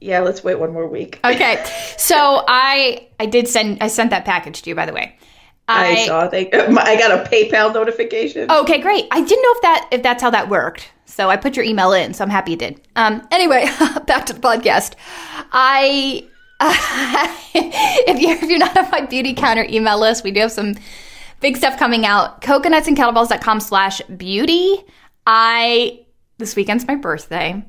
yeah, 0.01 0.20
let's 0.22 0.44
wait 0.44 0.60
one 0.60 0.74
more 0.74 0.88
week. 0.88 1.20
Okay. 1.25 1.63
So 1.98 2.44
I 2.48 3.08
I 3.20 3.25
did 3.25 3.48
send 3.48 3.82
I 3.82 3.88
sent 3.88 4.10
that 4.12 4.25
package 4.25 4.62
to 4.63 4.70
you 4.70 4.75
by 4.75 4.86
the 4.86 4.94
way. 4.94 5.18
I, 5.72 6.08
saw. 6.08 6.27
They, 6.27 6.51
I 6.51 6.98
got 6.98 7.12
a 7.12 7.29
PayPal 7.29 7.72
notification. 7.72 8.50
Okay, 8.50 8.79
great. 8.82 9.08
I 9.12 9.22
didn't 9.22 9.44
know 9.44 9.51
if 9.51 9.62
that 9.62 9.88
if 9.91 10.03
that's 10.03 10.22
how 10.22 10.32
that 10.32 10.50
worked. 10.50 10.91
So 11.06 11.29
I 11.29 11.38
put 11.38 11.56
your 11.56 11.65
email 11.65 11.91
in, 11.94 12.13
so 12.13 12.24
I'm 12.24 12.29
happy 12.29 12.51
you 12.51 12.58
did. 12.58 12.82
Um, 12.96 13.27
anyway, 13.32 13.65
back 14.08 14.25
to 14.27 14.34
the 14.34 14.39
podcast. 14.39 14.94
I 15.51 16.27
if 16.62 18.20
you're 18.20 18.36
if 18.36 18.50
you're 18.50 18.60
not 18.60 18.75
on 18.77 18.89
my 18.91 19.01
beauty 19.06 19.34
counter 19.34 19.65
email 19.70 20.00
list, 20.00 20.24
we 20.24 20.32
do 20.32 20.41
have 20.41 20.51
some 20.51 20.75
big 21.39 21.58
stuff 21.58 21.77
coming 21.77 22.06
out. 22.06 22.41
Coconutsandkettlebells.com 22.41 23.60
slash 23.60 24.01
beauty. 24.18 24.84
I 25.25 26.00
this 26.38 26.56
weekend's 26.56 26.88
my 26.88 26.96
birthday. 26.96 27.63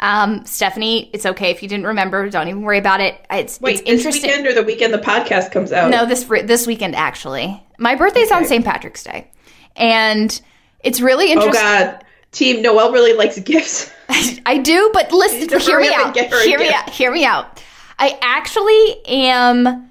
Um, 0.00 0.44
Stefani, 0.44 1.10
it's 1.12 1.24
okay 1.24 1.50
if 1.50 1.62
you 1.62 1.68
didn't 1.68 1.86
remember. 1.86 2.28
Don't 2.28 2.48
even 2.48 2.62
worry 2.62 2.78
about 2.78 3.00
it. 3.00 3.24
It's 3.30 3.60
Wait, 3.60 3.72
it's 3.72 3.82
this 3.82 3.88
interesting. 3.90 4.30
weekend 4.30 4.46
or 4.46 4.52
the 4.52 4.62
weekend 4.62 4.92
the 4.92 4.98
podcast 4.98 5.52
comes 5.52 5.72
out? 5.72 5.90
No, 5.90 6.06
this 6.06 6.24
this 6.24 6.66
weekend 6.66 6.94
actually. 6.96 7.62
My 7.78 7.94
birthday's 7.94 8.30
on 8.30 8.44
St. 8.44 8.64
Patrick's 8.64 9.04
Day, 9.04 9.30
and 9.76 10.40
it's 10.80 11.00
really 11.00 11.32
interesting. 11.32 11.64
Oh. 11.64 11.90
God, 11.92 12.04
Team 12.32 12.62
Noelle 12.62 12.92
really 12.92 13.12
likes 13.14 13.38
gifts. 13.40 13.90
I 14.46 14.58
do, 14.58 14.90
but 14.92 15.12
listen, 15.12 15.58
hear 15.60 15.80
me 15.80 15.92
out. 15.94 16.14
get 16.14 16.30
her 16.30 16.40
a 16.40 16.44
Hear 16.44 16.58
me 16.58 16.70
out. 16.72 16.90
Hear 16.90 17.10
me 17.10 17.24
out. 17.24 17.62
I 17.98 18.18
actually 18.20 19.06
am 19.06 19.90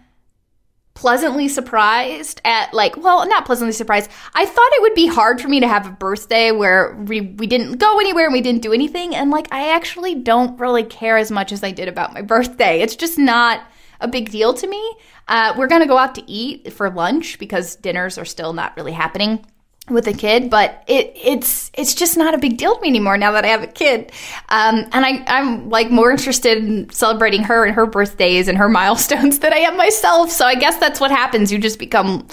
pleasantly 0.96 1.48
surprised 1.48 2.40
at 2.46 2.74
like 2.74 2.96
well 2.98 3.28
not 3.28 3.46
pleasantly 3.46 3.74
surprised. 3.74 4.10
I 4.34 4.46
thought 4.46 4.72
it 4.74 4.82
would 4.82 4.94
be 4.94 5.08
hard 5.08 5.42
for 5.42 5.48
me 5.48 5.60
to 5.60 5.68
have 5.68 5.88
a 5.88 5.92
birthday 5.92 6.52
where 6.52 6.96
we, 6.96 7.22
we 7.22 7.48
didn't 7.48 7.78
go 7.78 8.00
anywhere 8.00 8.26
and 8.26 8.34
we 8.34 8.42
didn't 8.42 8.62
do 8.62 8.74
anything. 8.74 9.16
And 9.16 9.32
like 9.32 9.48
i 9.52 9.70
actually 9.70 10.16
don't 10.16 10.60
really 10.60 10.84
care 10.84 11.18
as 11.18 11.32
much 11.32 11.52
as 11.52 11.64
i 11.64 11.72
did 11.72 11.88
about 11.88 12.14
my 12.14 12.22
birthday. 12.22 12.82
It's 12.82 12.96
just 12.96 13.18
not 13.18 13.62
a 14.00 14.08
big 14.08 14.30
deal 14.30 14.54
to 14.54 14.68
me. 14.68 14.96
Uh, 15.28 15.54
we're 15.58 15.68
gonna 15.68 15.88
go 15.88 15.98
out 15.98 16.16
to 16.16 16.24
eat 16.30 16.74
for 16.74 16.90
lunch 16.90 17.40
because 17.40 17.76
dinners 17.78 18.18
are 18.18 18.26
still 18.26 18.54
not 18.54 18.76
really 18.78 18.92
happening 18.92 19.46
with 19.90 20.08
a 20.08 20.14
kid, 20.14 20.50
but 20.50 20.84
it 20.88 21.12
it's 21.16 21.70
it's 21.74 21.94
just 21.94 22.18
not 22.18 22.34
a 22.34 22.38
big 22.38 22.58
deal 22.58 22.76
to 22.76 22.82
me 22.82 22.88
anymore 22.88 23.18
now 23.18 23.32
that 23.34 23.44
I 23.44 23.50
have 23.50 23.64
a 23.64 23.68
kid. 23.68 24.12
Um, 24.50 24.86
and 24.92 25.06
I 25.06 25.24
I'm 25.28 25.70
like 25.70 25.92
more 25.92 26.12
interested 26.12 26.58
in 26.58 26.90
celebrating 26.90 27.44
her 27.44 27.66
and 27.66 27.76
her 27.76 27.86
birthdays 27.86 28.48
and 28.48 28.58
her 28.58 28.70
milestones 28.80 29.40
than 29.40 29.54
I 29.54 29.58
am 29.58 29.76
myself. 29.78 30.32
So 30.32 30.46
I 30.46 30.56
guess 30.56 30.78
that's 30.78 31.00
what 31.00 31.12
happens. 31.12 31.52
You 31.52 31.60
just 31.60 31.80
become 31.80 32.28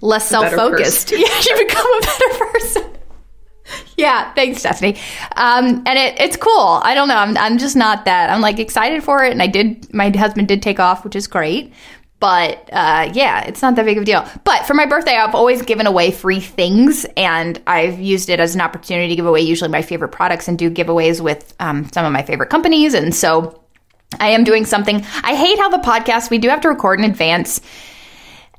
less 0.00 0.28
self 0.28 0.52
focused. 0.52 1.12
Yeah, 1.16 1.40
you 1.48 1.66
become 1.66 1.86
a 1.86 2.00
better 2.00 2.44
person. 2.52 2.84
Yeah, 3.96 4.32
thanks, 4.34 4.60
Stefani. 4.60 4.98
Um, 5.36 5.82
and 5.86 5.98
it, 5.98 6.20
it's 6.20 6.36
cool. 6.36 6.80
I 6.82 6.94
don't 6.94 7.08
know. 7.08 7.16
I'm, 7.16 7.36
I'm 7.38 7.58
just 7.58 7.76
not 7.76 8.04
that. 8.04 8.30
I'm 8.30 8.40
like 8.40 8.58
excited 8.58 9.04
for 9.04 9.24
it. 9.24 9.32
And 9.32 9.40
I 9.42 9.46
did, 9.46 9.92
my 9.94 10.10
husband 10.10 10.48
did 10.48 10.62
take 10.62 10.80
off, 10.80 11.04
which 11.04 11.14
is 11.14 11.26
great. 11.26 11.72
But 12.22 12.70
uh, 12.72 13.10
yeah, 13.14 13.42
it's 13.46 13.62
not 13.62 13.74
that 13.74 13.84
big 13.84 13.96
of 13.96 14.04
a 14.04 14.06
deal. 14.06 14.24
But 14.44 14.64
for 14.64 14.74
my 14.74 14.86
birthday, 14.86 15.16
I've 15.16 15.34
always 15.34 15.60
given 15.62 15.88
away 15.88 16.12
free 16.12 16.38
things. 16.38 17.04
And 17.16 17.60
I've 17.66 17.98
used 17.98 18.30
it 18.30 18.38
as 18.38 18.54
an 18.54 18.60
opportunity 18.60 19.08
to 19.08 19.16
give 19.16 19.26
away 19.26 19.40
usually 19.40 19.70
my 19.70 19.82
favorite 19.82 20.10
products 20.10 20.46
and 20.46 20.56
do 20.56 20.70
giveaways 20.70 21.20
with 21.20 21.52
um, 21.58 21.90
some 21.90 22.06
of 22.06 22.12
my 22.12 22.22
favorite 22.22 22.48
companies. 22.48 22.94
And 22.94 23.12
so 23.12 23.60
I 24.20 24.28
am 24.28 24.44
doing 24.44 24.64
something. 24.64 25.04
I 25.24 25.34
hate 25.34 25.58
how 25.58 25.68
the 25.68 25.78
podcast, 25.78 26.30
we 26.30 26.38
do 26.38 26.48
have 26.48 26.60
to 26.60 26.68
record 26.68 27.00
in 27.00 27.10
advance. 27.10 27.60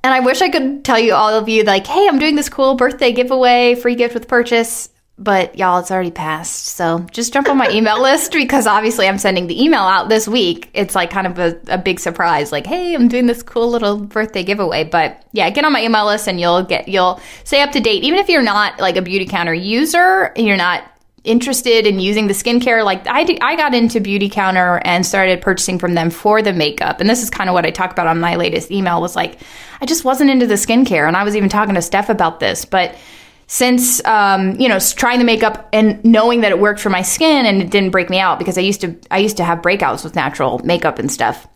And 0.03 0.13
I 0.13 0.19
wish 0.19 0.41
I 0.41 0.49
could 0.49 0.83
tell 0.83 0.99
you 0.99 1.13
all 1.13 1.33
of 1.33 1.47
you, 1.47 1.63
like, 1.63 1.87
hey, 1.87 2.05
I'm 2.05 2.19
doing 2.19 2.35
this 2.35 2.49
cool 2.49 2.75
birthday 2.75 3.13
giveaway, 3.13 3.75
free 3.75 3.95
gift 3.95 4.13
with 4.13 4.27
purchase. 4.27 4.89
But 5.17 5.59
y'all, 5.59 5.79
it's 5.79 5.91
already 5.91 6.09
passed. 6.09 6.65
So 6.65 7.05
just 7.11 7.33
jump 7.33 7.47
on 7.47 7.57
my 7.57 7.69
email 7.69 8.01
list 8.01 8.31
because 8.31 8.65
obviously 8.65 9.07
I'm 9.07 9.19
sending 9.19 9.47
the 9.47 9.63
email 9.63 9.81
out 9.81 10.09
this 10.09 10.27
week. 10.27 10.69
It's 10.73 10.95
like 10.95 11.11
kind 11.11 11.27
of 11.27 11.37
a, 11.37 11.59
a 11.67 11.77
big 11.77 11.99
surprise, 11.99 12.51
like, 12.51 12.65
hey, 12.65 12.95
I'm 12.95 13.07
doing 13.07 13.27
this 13.27 13.43
cool 13.43 13.69
little 13.69 13.97
birthday 13.97 14.43
giveaway. 14.43 14.83
But 14.85 15.23
yeah, 15.31 15.49
get 15.51 15.65
on 15.65 15.73
my 15.73 15.83
email 15.83 16.07
list 16.07 16.27
and 16.27 16.39
you'll 16.39 16.63
get, 16.63 16.87
you'll 16.87 17.21
stay 17.43 17.61
up 17.61 17.71
to 17.73 17.79
date. 17.79 18.03
Even 18.03 18.19
if 18.19 18.27
you're 18.27 18.41
not 18.41 18.79
like 18.79 18.97
a 18.97 19.03
beauty 19.03 19.27
counter 19.27 19.53
user, 19.53 20.33
you're 20.35 20.57
not 20.57 20.83
interested 21.23 21.87
in 21.87 21.99
using 21.99 22.27
the 22.27 22.33
skincare 22.33 22.83
like 22.83 23.07
I, 23.07 23.21
I 23.39 23.55
got 23.55 23.73
into 23.73 24.01
beauty 24.01 24.27
counter 24.27 24.81
and 24.83 25.05
started 25.05 25.41
purchasing 25.41 25.79
from 25.79 25.93
them 25.93 26.09
for 26.09 26.41
the 26.41 26.51
makeup 26.51 26.99
and 26.99 27.09
this 27.09 27.23
is 27.23 27.29
kind 27.29 27.49
of 27.49 27.53
what 27.53 27.65
i 27.65 27.71
talked 27.71 27.93
about 27.93 28.07
on 28.07 28.19
my 28.19 28.35
latest 28.35 28.71
email 28.71 28.99
was 28.99 29.15
like 29.15 29.39
i 29.79 29.85
just 29.85 30.03
wasn't 30.03 30.29
into 30.29 30.47
the 30.47 30.55
skincare 30.55 31.07
and 31.07 31.15
i 31.15 31.23
was 31.23 31.37
even 31.37 31.47
talking 31.47 31.75
to 31.75 31.81
steph 31.81 32.09
about 32.09 32.41
this 32.41 32.65
but 32.65 32.97
since 33.53 34.03
um, 34.05 34.59
you 34.59 34.67
know 34.67 34.79
trying 34.79 35.19
the 35.19 35.25
makeup 35.25 35.69
and 35.71 36.03
knowing 36.03 36.41
that 36.41 36.51
it 36.51 36.57
worked 36.57 36.79
for 36.79 36.89
my 36.89 37.03
skin 37.03 37.45
and 37.45 37.61
it 37.61 37.69
didn't 37.69 37.91
break 37.91 38.09
me 38.09 38.17
out 38.17 38.39
because 38.39 38.57
i 38.57 38.61
used 38.61 38.81
to 38.81 38.95
i 39.11 39.19
used 39.19 39.37
to 39.37 39.43
have 39.43 39.59
breakouts 39.59 40.03
with 40.03 40.15
natural 40.15 40.57
makeup 40.65 40.97
and 40.97 41.11
stuff 41.11 41.47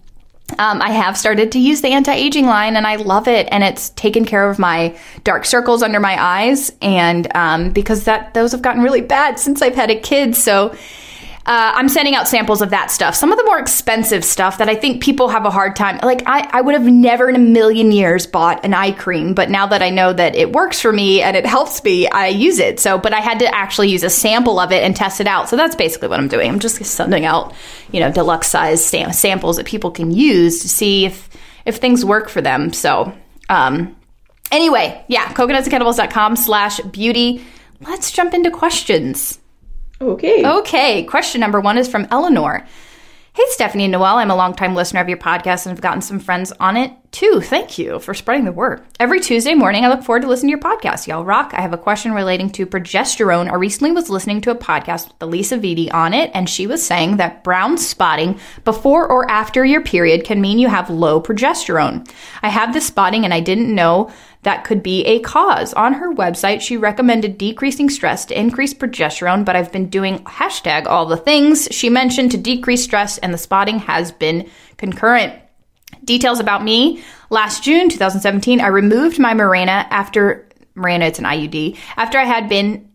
um, 0.60 0.82
I 0.82 0.92
have 0.92 1.18
started 1.18 1.52
to 1.52 1.60
use 1.60 1.82
the 1.82 1.90
anti 1.90 2.14
aging 2.14 2.46
line 2.46 2.78
and 2.78 2.88
I 2.88 2.96
love 2.96 3.28
it. 3.28 3.50
And 3.52 3.66
it's 3.66 3.90
taken 3.90 4.24
care 4.24 4.50
of 4.50 4.58
my 4.58 4.98
dark 5.26 5.44
circles 5.44 5.84
under 5.84 6.00
my 6.00 6.16
eyes. 6.18 6.72
And 6.82 7.28
um, 7.36 7.72
because 7.72 8.06
that 8.06 8.34
those 8.34 8.54
have 8.54 8.62
gotten 8.62 8.82
really 8.82 9.02
bad 9.02 9.40
since 9.40 9.62
I've 9.62 9.76
had 9.76 9.92
a 9.92 10.00
kid. 10.00 10.38
So 10.38 10.74
uh, 11.48 11.72
I'm 11.76 11.88
sending 11.88 12.14
out 12.14 12.28
samples 12.28 12.62
of 12.62 12.72
that 12.72 12.92
stuff. 12.92 13.16
Some 13.16 13.32
of 13.32 13.38
the 13.38 13.46
more 13.46 13.58
expensive 13.58 14.26
stuff 14.26 14.58
that 14.58 14.68
I 14.68 14.76
think 14.76 15.02
people 15.02 15.30
have 15.30 15.46
a 15.46 15.50
hard 15.50 15.78
time. 15.78 15.98
Like, 16.04 16.24
I, 16.26 16.46
I 16.52 16.60
would 16.60 16.74
have 16.74 16.84
never 16.84 17.30
in 17.30 17.38
a 17.38 17.40
million 17.40 17.94
years 17.94 18.28
bought 18.28 18.66
an 18.66 18.74
eye 18.74 18.92
cream. 18.92 19.34
But 19.34 19.50
now 19.50 19.66
that 19.68 19.82
I 19.82 19.90
know 19.90 20.12
that 20.12 20.36
it 20.36 20.52
works 20.52 20.82
for 20.82 20.92
me 20.92 21.22
and 21.22 21.38
it 21.38 21.46
helps 21.46 21.82
me, 21.86 22.10
I 22.10 22.28
use 22.28 22.60
it. 22.60 22.82
So, 22.82 22.98
but 22.98 23.14
I 23.14 23.22
had 23.22 23.40
to 23.40 23.56
actually 23.56 23.90
use 23.90 24.04
a 24.04 24.10
sample 24.10 24.60
of 24.60 24.74
it 24.74 24.84
and 24.84 24.94
test 24.94 25.22
it 25.22 25.28
out. 25.28 25.48
So 25.48 25.56
that's 25.56 25.74
basically 25.74 26.10
what 26.10 26.20
I'm 26.20 26.28
doing. 26.28 26.50
I'm 26.50 26.60
just 26.60 26.84
sending 26.84 27.24
out, 27.24 27.54
you 27.94 28.02
know, 28.02 28.12
deluxe 28.12 28.50
size 28.50 28.86
sam- 28.86 29.14
samples 29.14 29.56
that 29.56 29.66
people 29.66 29.92
can 29.92 30.12
use 30.12 30.62
to 30.64 30.68
see 30.68 31.06
if, 31.06 31.30
if 31.66 31.78
things 31.78 32.04
work 32.04 32.28
for 32.28 32.42
them. 32.42 32.74
So, 32.74 33.14
um, 33.48 33.96
anyway, 34.52 35.02
yeah, 35.08 35.32
coconutsandkettlebells.com 35.34 36.36
slash 36.36 36.82
beauty. 36.82 37.42
Let's 37.80 38.12
jump 38.12 38.34
into 38.34 38.52
questions. 38.52 39.40
Okay. 40.00 40.46
Okay, 40.46 41.04
question 41.04 41.42
number 41.42 41.60
one 41.60 41.78
is 41.78 41.88
from 41.88 42.08
Eleanor. 42.12 42.66
Hey, 43.34 43.44
Stefani 43.50 43.86
and 43.86 43.92
Noelle, 43.92 44.18
I'm 44.18 44.32
a 44.32 44.36
longtime 44.36 44.76
listener 44.76 45.02
of 45.02 45.10
your 45.10 45.18
podcast 45.18 45.66
and 45.66 45.72
have 45.72 45.82
gotten 45.82 46.02
some 46.02 46.20
friends 46.20 46.52
on 46.60 46.76
it 46.78 46.92
Two, 47.18 47.42
thank 47.42 47.80
you 47.80 47.98
for 47.98 48.14
spreading 48.14 48.46
the 48.46 48.52
word. 48.52 48.86
Every 49.00 49.20
Tuesday 49.20 49.56
morning, 49.56 49.84
I 49.84 49.88
look 49.88 50.04
forward 50.04 50.22
to 50.22 50.28
listening 50.28 50.56
to 50.56 50.64
your 50.64 50.78
podcast. 50.78 51.08
Y'all 51.08 51.26
rock. 51.26 51.52
I 51.52 51.62
have 51.62 51.74
a 51.74 51.78
question 51.78 52.14
relating 52.14 52.52
to 52.52 52.68
progesterone. 52.68 53.52
I 53.52 53.56
recently 53.56 53.92
was 53.92 54.08
listening 54.08 54.40
to 54.42 54.52
a 54.52 54.56
podcast 54.56 55.08
with 55.08 55.18
Alisa 55.18 55.60
Vitti 55.60 55.92
on 55.92 56.14
it, 56.14 56.30
and 56.36 56.48
she 56.48 56.68
was 56.68 56.86
saying 56.86 57.18
that 57.18 57.44
brown 57.44 57.80
spotting 57.80 58.40
before 58.66 59.12
or 59.12 59.28
after 59.32 59.66
your 59.66 59.82
period 59.82 60.26
can 60.26 60.42
mean 60.42 60.60
you 60.60 60.68
have 60.68 60.92
low 60.92 61.20
progesterone. 61.20 62.08
I 62.44 62.50
have 62.50 62.72
this 62.72 62.86
spotting, 62.86 63.26
and 63.26 63.34
I 63.34 63.40
didn't 63.40 63.74
know 63.74 64.12
that 64.44 64.64
could 64.64 64.84
be 64.84 65.04
a 65.06 65.20
cause. 65.22 65.74
On 65.74 65.94
her 65.94 66.14
website, 66.14 66.62
she 66.62 66.78
recommended 66.78 67.40
decreasing 67.40 67.90
stress 67.90 68.26
to 68.26 68.40
increase 68.40 68.76
progesterone, 68.76 69.44
but 69.44 69.56
I've 69.56 69.72
been 69.72 69.90
doing 69.90 70.20
hashtag 70.20 70.86
all 70.86 71.08
the 71.08 71.18
things 71.18 71.68
she 71.72 71.90
mentioned 71.90 72.30
to 72.30 72.38
decrease 72.38 72.84
stress, 72.84 73.18
and 73.18 73.34
the 73.34 73.40
spotting 73.40 73.80
has 73.80 74.12
been 74.12 74.48
concurrent. 74.78 75.34
Details 76.04 76.40
about 76.40 76.64
me. 76.64 77.04
Last 77.30 77.64
June 77.64 77.90
2017, 77.90 78.62
I 78.62 78.68
removed 78.68 79.20
my 79.20 79.34
Mirena 79.34 79.88
after 79.90 80.48
Mirena, 80.76 81.08
it's 81.08 81.20
an 81.20 81.26
IUD, 81.26 81.78
after 81.98 82.18
I 82.18 82.24
had 82.24 82.48
been 82.48 82.88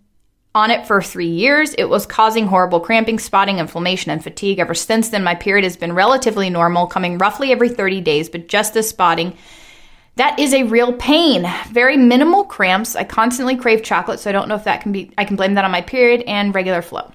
on 0.54 0.70
it 0.70 0.86
for 0.86 1.00
three 1.02 1.28
years. 1.28 1.74
It 1.74 1.84
was 1.88 2.06
causing 2.06 2.46
horrible 2.46 2.80
cramping, 2.80 3.18
spotting, 3.18 3.58
inflammation, 3.58 4.10
and 4.10 4.22
fatigue. 4.22 4.58
Ever 4.58 4.74
since 4.74 5.08
then, 5.08 5.24
my 5.24 5.34
period 5.34 5.64
has 5.64 5.76
been 5.76 5.94
relatively 5.94 6.50
normal, 6.50 6.86
coming 6.86 7.18
roughly 7.18 7.52
every 7.52 7.68
30 7.68 8.00
days, 8.02 8.28
but 8.28 8.48
just 8.48 8.74
this 8.74 8.88
spotting. 8.88 9.36
That 10.16 10.38
is 10.38 10.52
a 10.52 10.64
real 10.64 10.92
pain. 10.92 11.50
Very 11.70 11.96
minimal 11.96 12.44
cramps. 12.44 12.94
I 12.96 13.04
constantly 13.04 13.56
crave 13.56 13.82
chocolate, 13.82 14.20
so 14.20 14.28
I 14.28 14.32
don't 14.32 14.48
know 14.48 14.54
if 14.54 14.64
that 14.64 14.82
can 14.82 14.92
be, 14.92 15.10
I 15.16 15.24
can 15.24 15.36
blame 15.36 15.54
that 15.54 15.64
on 15.64 15.70
my 15.70 15.80
period 15.80 16.22
and 16.26 16.54
regular 16.54 16.82
flow. 16.82 17.10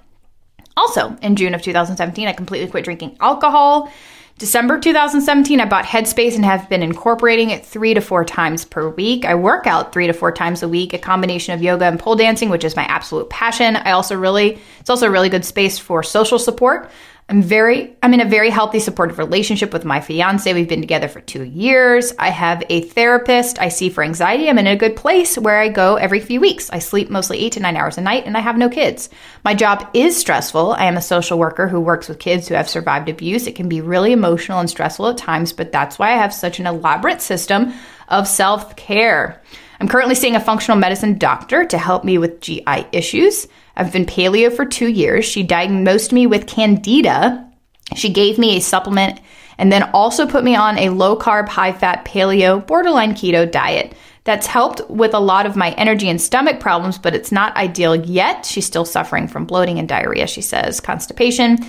Also, 0.76 1.16
in 1.22 1.36
June 1.36 1.54
of 1.54 1.62
2017, 1.62 2.28
I 2.28 2.34
completely 2.34 2.70
quit 2.70 2.84
drinking 2.84 3.18
alcohol. 3.20 3.92
December 4.38 4.80
2017, 4.80 5.60
I 5.60 5.66
bought 5.66 5.86
Headspace 5.86 6.36
and 6.36 6.46
have 6.46 6.70
been 6.70 6.84
incorporating 6.84 7.50
it 7.50 7.66
three 7.66 7.96
to 7.96 8.02
four 8.02 8.24
times 8.24 8.66
per 8.66 8.90
week. 8.90 9.26
I 9.26 9.34
work 9.34 9.66
out 9.66 9.92
three 9.92 10.06
to 10.06 10.14
four 10.14 10.32
times 10.32 10.62
a 10.62 10.70
week, 10.70 10.94
a 10.94 11.00
combination 11.00 11.56
of 11.56 11.64
yoga 11.64 11.86
and 11.86 12.00
pole 12.00 12.16
dancing, 12.16 12.52
which 12.52 12.64
is 12.64 12.76
my 12.76 12.84
absolute 12.84 13.32
passion. 13.32 13.78
I 13.78 13.94
also 13.94 14.16
really, 14.16 14.60
it's 14.80 14.92
also 14.92 15.08
a 15.08 15.12
really 15.12 15.30
good 15.30 15.44
space 15.44 15.80
for 15.80 16.04
social 16.04 16.38
support. 16.38 16.92
I'm 17.30 17.42
very, 17.42 17.98
I'm 18.02 18.14
in 18.14 18.22
a 18.22 18.26
very 18.26 18.50
healthy, 18.50 18.80
supportive 18.80 19.18
relationship 19.18 19.74
with 19.74 19.84
my 19.84 20.00
fiance. 20.00 20.54
We've 20.54 20.70
been 20.70 20.80
together 20.80 21.10
for 21.10 21.20
two 21.20 21.44
years. 21.44 22.14
I 22.18 22.30
have 22.30 22.64
a 22.70 22.80
therapist 22.82 23.60
I 23.60 23.68
see 23.68 23.90
for 23.90 24.02
anxiety. 24.02 24.48
I'm 24.48 24.58
in 24.58 24.66
a 24.66 24.78
good 24.78 24.96
place 24.96 25.38
where 25.38 25.60
I 25.60 25.68
go 25.68 25.96
every 25.98 26.22
few 26.22 26.40
weeks. 26.40 26.70
I 26.70 26.80
sleep 26.80 27.10
mostly 27.10 27.40
eight 27.40 27.52
to 27.54 27.60
nine 27.60 27.76
hours 27.76 27.98
a 27.98 28.02
night 28.02 28.26
and 28.26 28.38
I 28.38 28.40
have 28.40 28.58
no 28.58 28.70
kids. 28.70 29.10
My 29.44 29.54
job 29.54 29.90
is 29.94 30.16
stressful. 30.16 30.72
I 30.72 30.86
am 30.86 30.96
a 30.96 31.02
social 31.02 31.38
worker 31.38 31.68
who 31.68 31.82
works 31.82 32.08
with 32.08 32.18
kids 32.18 32.48
who 32.48 32.56
have 32.56 32.70
survived 32.70 33.10
abuse. 33.10 33.46
It 33.46 33.56
can 33.56 33.68
be 33.68 33.82
really 33.82 34.14
emotional 34.14 34.62
and 34.62 34.70
stressful 34.70 35.10
at 35.10 35.18
times, 35.18 35.52
but 35.52 35.74
that's 35.74 36.00
why 36.00 36.14
I 36.14 36.18
have 36.18 36.34
such 36.34 36.60
an 36.62 36.68
elaborate 36.68 37.22
system 37.22 37.74
of 38.08 38.26
self 38.26 38.78
care. 38.78 39.42
I'm 39.82 39.90
currently 39.90 40.16
seeing 40.16 40.38
a 40.38 40.40
functional 40.40 40.80
medicine 40.80 41.18
doctor 41.18 41.66
to 41.66 41.78
help 41.78 42.06
me 42.06 42.18
with 42.18 42.40
GI 42.40 42.86
issues. 42.94 43.48
I've 43.78 43.94
been 43.94 44.08
paleo 44.08 44.52
for 44.54 44.66
two 44.66 44.90
years. 44.90 45.24
She 45.24 45.44
diagnosed 45.44 46.12
me 46.12 46.26
with 46.26 46.48
candida. 46.48 47.48
She 47.96 48.10
gave 48.12 48.40
me 48.40 48.58
a 48.58 48.62
supplement 48.62 49.22
and 49.60 49.72
then 49.72 49.84
also 49.94 50.28
put 50.28 50.44
me 50.44 50.56
on 50.56 50.78
a 50.80 50.90
low 50.90 51.18
carb, 51.18 51.48
high 51.48 51.72
fat 51.72 52.04
paleo, 52.04 52.66
borderline 52.66 53.14
keto 53.14 53.50
diet. 53.50 53.94
That's 54.24 54.48
helped 54.48 54.82
with 54.90 55.14
a 55.14 55.20
lot 55.20 55.46
of 55.46 55.56
my 55.56 55.72
energy 55.72 56.10
and 56.10 56.20
stomach 56.20 56.60
problems, 56.60 56.98
but 56.98 57.16
it's 57.16 57.32
not 57.32 57.56
ideal 57.56 57.96
yet. 57.96 58.46
She's 58.46 58.66
still 58.66 58.84
suffering 58.84 59.28
from 59.28 59.46
bloating 59.46 59.80
and 59.80 59.88
diarrhea, 59.88 60.28
she 60.28 60.42
says, 60.42 60.82
constipation. 60.82 61.60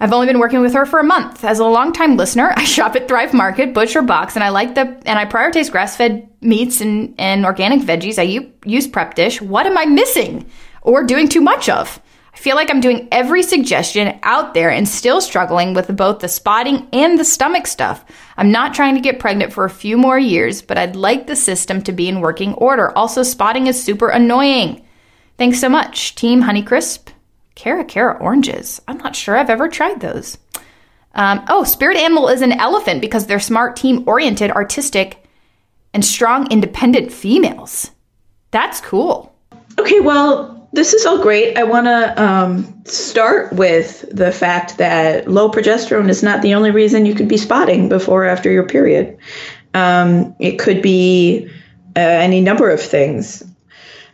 I've 0.00 0.12
only 0.12 0.28
been 0.28 0.38
working 0.38 0.60
with 0.60 0.72
her 0.74 0.86
for 0.86 1.00
a 1.00 1.04
month. 1.04 1.44
As 1.44 1.58
a 1.58 1.64
longtime 1.64 2.16
listener, 2.16 2.54
I 2.56 2.64
shop 2.64 2.94
at 2.94 3.08
Thrive 3.08 3.34
Market, 3.34 3.74
Butcher 3.74 4.02
Box, 4.02 4.36
and 4.36 4.44
I 4.44 4.50
like 4.50 4.76
the 4.76 4.82
and 5.04 5.18
I 5.18 5.26
prioritize 5.26 5.70
grass-fed 5.70 6.28
meats 6.40 6.80
and, 6.80 7.14
and 7.18 7.44
organic 7.44 7.80
veggies. 7.80 8.18
I 8.18 8.50
use 8.64 8.86
Prep 8.86 9.14
Dish. 9.14 9.42
What 9.42 9.66
am 9.66 9.76
I 9.76 9.86
missing? 9.86 10.48
Or 10.88 11.04
doing 11.04 11.28
too 11.28 11.42
much 11.42 11.68
of. 11.68 12.00
I 12.32 12.38
feel 12.38 12.56
like 12.56 12.70
I'm 12.70 12.80
doing 12.80 13.08
every 13.12 13.42
suggestion 13.42 14.18
out 14.22 14.54
there 14.54 14.70
and 14.70 14.88
still 14.88 15.20
struggling 15.20 15.74
with 15.74 15.94
both 15.96 16.20
the 16.20 16.28
spotting 16.28 16.88
and 16.92 17.18
the 17.18 17.24
stomach 17.24 17.66
stuff. 17.66 18.04
I'm 18.36 18.50
not 18.50 18.74
trying 18.74 18.94
to 18.94 19.00
get 19.00 19.18
pregnant 19.18 19.52
for 19.52 19.64
a 19.64 19.70
few 19.70 19.98
more 19.98 20.18
years, 20.18 20.62
but 20.62 20.78
I'd 20.78 20.96
like 20.96 21.26
the 21.26 21.36
system 21.36 21.82
to 21.82 21.92
be 21.92 22.08
in 22.08 22.20
working 22.20 22.54
order. 22.54 22.96
Also, 22.96 23.22
spotting 23.22 23.66
is 23.66 23.82
super 23.82 24.08
annoying. 24.08 24.84
Thanks 25.36 25.60
so 25.60 25.68
much, 25.68 26.14
Team 26.14 26.42
Honeycrisp. 26.42 27.08
Cara 27.54 27.84
Cara 27.84 28.16
oranges. 28.20 28.80
I'm 28.86 28.98
not 28.98 29.16
sure 29.16 29.36
I've 29.36 29.50
ever 29.50 29.68
tried 29.68 30.00
those. 30.00 30.38
Um, 31.14 31.44
oh, 31.48 31.64
spirit 31.64 31.96
animal 31.96 32.28
is 32.28 32.40
an 32.40 32.52
elephant 32.52 33.00
because 33.00 33.26
they're 33.26 33.40
smart, 33.40 33.74
team 33.74 34.04
oriented, 34.06 34.52
artistic, 34.52 35.24
and 35.92 36.04
strong, 36.04 36.50
independent 36.52 37.12
females. 37.12 37.90
That's 38.52 38.80
cool. 38.80 39.34
Okay, 39.78 40.00
well, 40.00 40.57
this 40.72 40.92
is 40.92 41.06
all 41.06 41.22
great. 41.22 41.56
I 41.56 41.64
want 41.64 41.86
to 41.86 42.22
um, 42.22 42.84
start 42.84 43.52
with 43.52 44.04
the 44.14 44.30
fact 44.32 44.78
that 44.78 45.28
low 45.28 45.50
progesterone 45.50 46.08
is 46.08 46.22
not 46.22 46.42
the 46.42 46.54
only 46.54 46.70
reason 46.70 47.06
you 47.06 47.14
could 47.14 47.28
be 47.28 47.38
spotting 47.38 47.88
before 47.88 48.24
or 48.24 48.28
after 48.28 48.50
your 48.50 48.66
period. 48.66 49.18
Um, 49.74 50.36
it 50.38 50.58
could 50.58 50.82
be 50.82 51.50
uh, 51.96 52.00
any 52.00 52.40
number 52.40 52.70
of 52.70 52.80
things. 52.80 53.44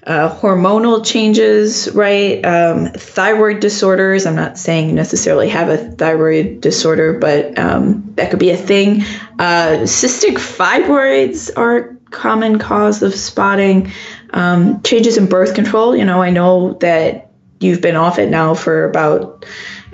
Uh, 0.06 0.28
hormonal 0.38 1.04
changes, 1.04 1.90
right? 1.94 2.44
Um, 2.44 2.88
thyroid 2.92 3.60
disorders. 3.60 4.26
I'm 4.26 4.34
not 4.34 4.58
saying 4.58 4.90
you 4.90 4.94
necessarily 4.94 5.48
have 5.48 5.70
a 5.70 5.78
thyroid 5.78 6.60
disorder, 6.60 7.18
but 7.18 7.58
um, 7.58 8.12
that 8.16 8.30
could 8.30 8.38
be 8.38 8.50
a 8.50 8.56
thing. 8.56 9.00
Uh, 9.38 9.84
cystic 9.84 10.34
fibroids 10.34 11.50
are 11.56 11.76
a 11.76 11.96
common 12.10 12.58
cause 12.58 13.02
of 13.02 13.14
spotting. 13.14 13.92
Um, 14.34 14.82
changes 14.82 15.16
in 15.16 15.26
birth 15.26 15.54
control. 15.54 15.96
You 15.96 16.04
know, 16.04 16.20
I 16.20 16.30
know 16.30 16.74
that 16.74 17.30
you've 17.60 17.80
been 17.80 17.96
off 17.96 18.18
it 18.18 18.28
now 18.28 18.54
for 18.54 18.84
about 18.84 19.46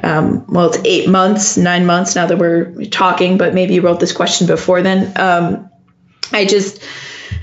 um, 0.03 0.47
well, 0.49 0.71
it's 0.71 0.79
eight 0.85 1.09
months, 1.09 1.57
nine 1.57 1.87
months 1.87 2.15
now 2.15 2.27
that 2.27 2.39
we're 2.39 2.73
talking, 2.87 3.37
but 3.39 3.55
maybe 3.55 3.75
you 3.75 3.83
wrote 3.83 4.01
this 4.01 4.13
question 4.13 4.47
before 4.47 4.83
then. 4.83 5.13
Um, 5.17 5.71
I 6.33 6.45
just, 6.45 6.83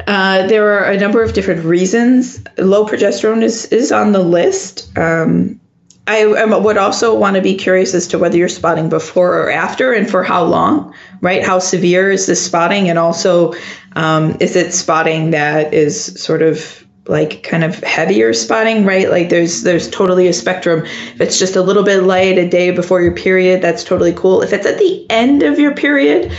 uh, 0.07 0.47
there 0.47 0.79
are 0.79 0.91
a 0.91 0.97
number 0.97 1.21
of 1.21 1.33
different 1.33 1.65
reasons. 1.65 2.43
Low 2.57 2.85
progesterone 2.85 3.43
is, 3.43 3.65
is 3.65 3.91
on 3.91 4.11
the 4.11 4.23
list. 4.23 4.97
Um, 4.97 5.59
I, 6.07 6.23
I, 6.23 6.45
would 6.45 6.77
also 6.77 7.17
want 7.17 7.35
to 7.35 7.41
be 7.41 7.55
curious 7.55 7.93
as 7.93 8.07
to 8.07 8.17
whether 8.17 8.37
you're 8.37 8.47
spotting 8.47 8.87
before 8.87 9.37
or 9.41 9.51
after 9.51 9.91
and 9.91 10.09
for 10.09 10.23
how 10.23 10.43
long, 10.45 10.95
right? 11.21 11.43
How 11.43 11.59
severe 11.59 12.09
is 12.09 12.27
this 12.27 12.43
spotting? 12.43 12.89
And 12.89 12.97
also, 12.97 13.53
um, 13.93 14.37
is 14.39 14.55
it 14.55 14.73
spotting 14.73 15.31
that 15.31 15.73
is 15.73 16.21
sort 16.21 16.41
of 16.41 16.86
like 17.09 17.43
kind 17.43 17.63
of 17.63 17.75
heavier 17.83 18.33
spotting, 18.33 18.85
right? 18.85 19.09
Like 19.09 19.29
there's 19.29 19.63
there's 19.63 19.89
totally 19.89 20.27
a 20.27 20.33
spectrum. 20.33 20.85
If 20.85 21.21
it's 21.21 21.39
just 21.39 21.55
a 21.55 21.61
little 21.61 21.83
bit 21.83 22.03
light 22.03 22.37
a 22.37 22.47
day 22.47 22.71
before 22.71 23.01
your 23.01 23.15
period, 23.15 23.61
that's 23.61 23.83
totally 23.83 24.13
cool. 24.13 24.41
If 24.41 24.53
it's 24.53 24.65
at 24.65 24.77
the 24.77 25.05
end 25.09 25.43
of 25.43 25.59
your 25.59 25.73
period, 25.73 26.31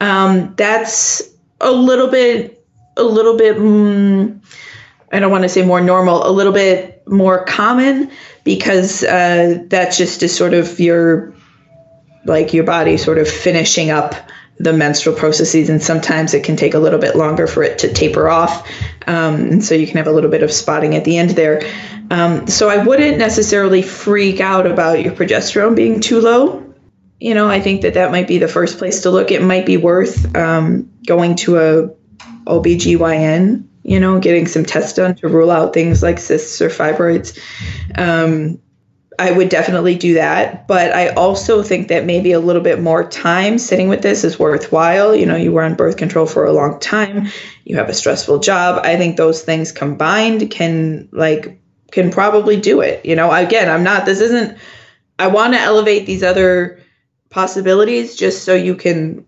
um, 0.00 0.54
that's 0.56 1.22
a 1.60 1.70
little 1.70 2.08
bit 2.08 2.64
a 2.96 3.04
little 3.04 3.36
bit 3.36 3.56
mm, 3.56 4.40
I 5.12 5.20
don't 5.20 5.30
want 5.30 5.44
to 5.44 5.48
say 5.48 5.64
more 5.64 5.80
normal, 5.80 6.26
a 6.26 6.30
little 6.30 6.52
bit 6.52 7.06
more 7.06 7.44
common 7.44 8.10
because 8.44 9.02
uh, 9.04 9.62
that's 9.68 9.96
just 9.96 10.22
is 10.22 10.36
sort 10.36 10.54
of 10.54 10.80
your 10.80 11.34
like 12.24 12.52
your 12.52 12.64
body 12.64 12.96
sort 12.96 13.18
of 13.18 13.28
finishing 13.28 13.90
up 13.90 14.14
the 14.58 14.72
menstrual 14.72 15.16
processes, 15.16 15.68
and 15.68 15.82
sometimes 15.82 16.34
it 16.34 16.44
can 16.44 16.56
take 16.56 16.74
a 16.74 16.78
little 16.78 16.98
bit 16.98 17.14
longer 17.14 17.46
for 17.46 17.62
it 17.62 17.78
to 17.80 17.92
taper 17.92 18.28
off. 18.28 18.68
Um, 19.06 19.34
and 19.34 19.64
so 19.64 19.74
you 19.74 19.86
can 19.86 19.98
have 19.98 20.06
a 20.06 20.12
little 20.12 20.30
bit 20.30 20.42
of 20.42 20.50
spotting 20.50 20.94
at 20.94 21.04
the 21.04 21.18
end 21.18 21.30
there. 21.30 21.62
Um, 22.10 22.46
so 22.46 22.68
I 22.68 22.82
wouldn't 22.82 23.18
necessarily 23.18 23.82
freak 23.82 24.40
out 24.40 24.66
about 24.66 25.02
your 25.02 25.12
progesterone 25.12 25.76
being 25.76 26.00
too 26.00 26.20
low. 26.20 26.74
You 27.20 27.34
know, 27.34 27.48
I 27.48 27.60
think 27.60 27.82
that 27.82 27.94
that 27.94 28.10
might 28.10 28.28
be 28.28 28.38
the 28.38 28.48
first 28.48 28.78
place 28.78 29.02
to 29.02 29.10
look. 29.10 29.30
It 29.30 29.42
might 29.42 29.66
be 29.66 29.76
worth 29.76 30.34
um, 30.36 30.90
going 31.06 31.36
to 31.36 31.58
a 31.58 31.88
OBGYN, 32.46 33.66
you 33.82 34.00
know, 34.00 34.20
getting 34.20 34.46
some 34.46 34.64
tests 34.64 34.94
done 34.94 35.14
to 35.16 35.28
rule 35.28 35.50
out 35.50 35.74
things 35.74 36.02
like 36.02 36.18
cysts 36.18 36.60
or 36.60 36.68
fibroids. 36.68 37.38
Um, 37.96 38.60
I 39.18 39.30
would 39.30 39.48
definitely 39.48 39.94
do 39.94 40.14
that. 40.14 40.66
But 40.66 40.92
I 40.92 41.08
also 41.08 41.62
think 41.62 41.88
that 41.88 42.04
maybe 42.04 42.32
a 42.32 42.40
little 42.40 42.62
bit 42.62 42.80
more 42.80 43.08
time 43.08 43.58
sitting 43.58 43.88
with 43.88 44.02
this 44.02 44.24
is 44.24 44.38
worthwhile. 44.38 45.14
You 45.14 45.26
know, 45.26 45.36
you 45.36 45.52
were 45.52 45.62
on 45.62 45.74
birth 45.74 45.96
control 45.96 46.26
for 46.26 46.44
a 46.44 46.52
long 46.52 46.80
time, 46.80 47.28
you 47.64 47.76
have 47.76 47.88
a 47.88 47.94
stressful 47.94 48.40
job. 48.40 48.84
I 48.84 48.96
think 48.96 49.16
those 49.16 49.42
things 49.42 49.72
combined 49.72 50.50
can, 50.50 51.08
like, 51.12 51.60
can 51.90 52.10
probably 52.10 52.60
do 52.60 52.80
it. 52.80 53.04
You 53.06 53.16
know, 53.16 53.32
again, 53.32 53.70
I'm 53.70 53.84
not, 53.84 54.06
this 54.06 54.20
isn't, 54.20 54.58
I 55.18 55.28
want 55.28 55.54
to 55.54 55.60
elevate 55.60 56.06
these 56.06 56.22
other 56.22 56.82
possibilities 57.30 58.16
just 58.16 58.44
so 58.44 58.54
you 58.54 58.74
can 58.74 59.24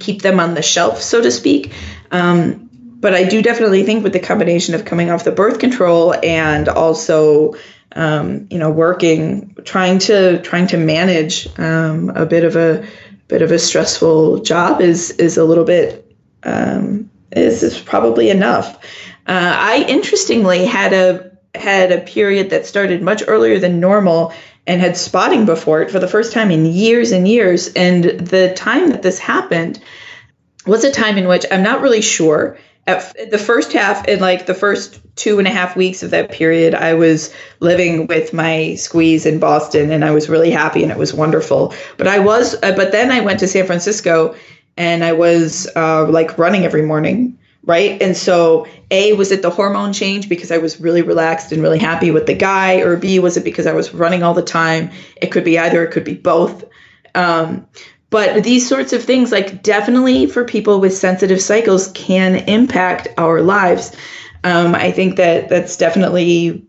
keep 0.00 0.22
them 0.22 0.40
on 0.40 0.54
the 0.54 0.62
shelf, 0.62 1.00
so 1.02 1.20
to 1.20 1.30
speak. 1.30 1.72
Um, 2.10 2.68
but 3.00 3.14
I 3.14 3.24
do 3.24 3.42
definitely 3.42 3.84
think 3.84 4.02
with 4.02 4.12
the 4.12 4.20
combination 4.20 4.74
of 4.74 4.84
coming 4.84 5.10
off 5.10 5.24
the 5.24 5.32
birth 5.32 5.58
control 5.58 6.14
and 6.22 6.68
also 6.68 7.54
um, 7.92 8.46
you 8.50 8.58
know, 8.58 8.70
working, 8.70 9.56
trying 9.64 9.98
to 10.00 10.40
trying 10.42 10.66
to 10.68 10.76
manage 10.76 11.48
um, 11.58 12.10
a 12.10 12.26
bit 12.26 12.44
of 12.44 12.56
a 12.56 12.86
bit 13.28 13.42
of 13.42 13.52
a 13.52 13.58
stressful 13.58 14.40
job 14.40 14.80
is 14.80 15.10
is 15.12 15.36
a 15.36 15.44
little 15.44 15.64
bit 15.64 16.16
um, 16.42 17.10
is, 17.32 17.62
is 17.62 17.78
probably 17.78 18.30
enough. 18.30 18.76
Uh, 19.26 19.54
I 19.56 19.84
interestingly 19.88 20.64
had 20.64 20.92
a 20.92 21.30
had 21.54 21.92
a 21.92 22.00
period 22.00 22.50
that 22.50 22.66
started 22.66 23.02
much 23.02 23.22
earlier 23.26 23.58
than 23.58 23.80
normal 23.80 24.32
and 24.66 24.80
had 24.80 24.96
spotting 24.96 25.46
before 25.46 25.80
it 25.82 25.90
for 25.90 25.98
the 25.98 26.08
first 26.08 26.32
time 26.32 26.50
in 26.50 26.66
years 26.66 27.10
and 27.10 27.26
years. 27.26 27.72
And 27.74 28.04
the 28.04 28.52
time 28.54 28.90
that 28.90 29.02
this 29.02 29.18
happened 29.18 29.80
was 30.66 30.84
a 30.84 30.92
time 30.92 31.16
in 31.16 31.26
which 31.26 31.46
I'm 31.50 31.62
not 31.62 31.80
really 31.80 32.02
sure. 32.02 32.58
At 32.88 33.30
the 33.30 33.38
first 33.38 33.74
half, 33.74 34.08
in 34.08 34.18
like 34.18 34.46
the 34.46 34.54
first 34.54 34.98
two 35.14 35.38
and 35.38 35.46
a 35.46 35.50
half 35.50 35.76
weeks 35.76 36.02
of 36.02 36.10
that 36.10 36.32
period, 36.32 36.74
I 36.74 36.94
was 36.94 37.30
living 37.60 38.06
with 38.06 38.32
my 38.32 38.76
squeeze 38.76 39.26
in 39.26 39.38
Boston, 39.38 39.90
and 39.90 40.06
I 40.06 40.10
was 40.10 40.30
really 40.30 40.50
happy, 40.50 40.82
and 40.82 40.90
it 40.90 40.96
was 40.96 41.12
wonderful. 41.12 41.74
But 41.98 42.08
I 42.08 42.18
was, 42.18 42.54
uh, 42.62 42.72
but 42.74 42.90
then 42.90 43.10
I 43.10 43.20
went 43.20 43.40
to 43.40 43.46
San 43.46 43.66
Francisco, 43.66 44.34
and 44.78 45.04
I 45.04 45.12
was 45.12 45.68
uh, 45.76 46.08
like 46.08 46.38
running 46.38 46.64
every 46.64 46.80
morning, 46.80 47.38
right? 47.62 48.00
And 48.00 48.16
so, 48.16 48.66
A, 48.90 49.12
was 49.12 49.32
it 49.32 49.42
the 49.42 49.50
hormone 49.50 49.92
change 49.92 50.30
because 50.30 50.50
I 50.50 50.56
was 50.56 50.80
really 50.80 51.02
relaxed 51.02 51.52
and 51.52 51.60
really 51.60 51.78
happy 51.78 52.10
with 52.10 52.24
the 52.24 52.34
guy, 52.34 52.76
or 52.76 52.96
B, 52.96 53.18
was 53.18 53.36
it 53.36 53.44
because 53.44 53.66
I 53.66 53.74
was 53.74 53.92
running 53.92 54.22
all 54.22 54.32
the 54.32 54.40
time? 54.40 54.90
It 55.20 55.26
could 55.26 55.44
be 55.44 55.58
either, 55.58 55.84
it 55.84 55.90
could 55.90 56.04
be 56.04 56.14
both. 56.14 56.64
Um, 57.14 57.66
but 58.10 58.42
these 58.42 58.66
sorts 58.66 58.92
of 58.92 59.04
things, 59.04 59.30
like 59.30 59.62
definitely 59.62 60.26
for 60.26 60.44
people 60.44 60.80
with 60.80 60.96
sensitive 60.96 61.42
cycles, 61.42 61.88
can 61.92 62.36
impact 62.36 63.08
our 63.18 63.42
lives. 63.42 63.94
Um, 64.44 64.74
I 64.74 64.92
think 64.92 65.16
that 65.16 65.48
that's 65.48 65.76
definitely 65.76 66.64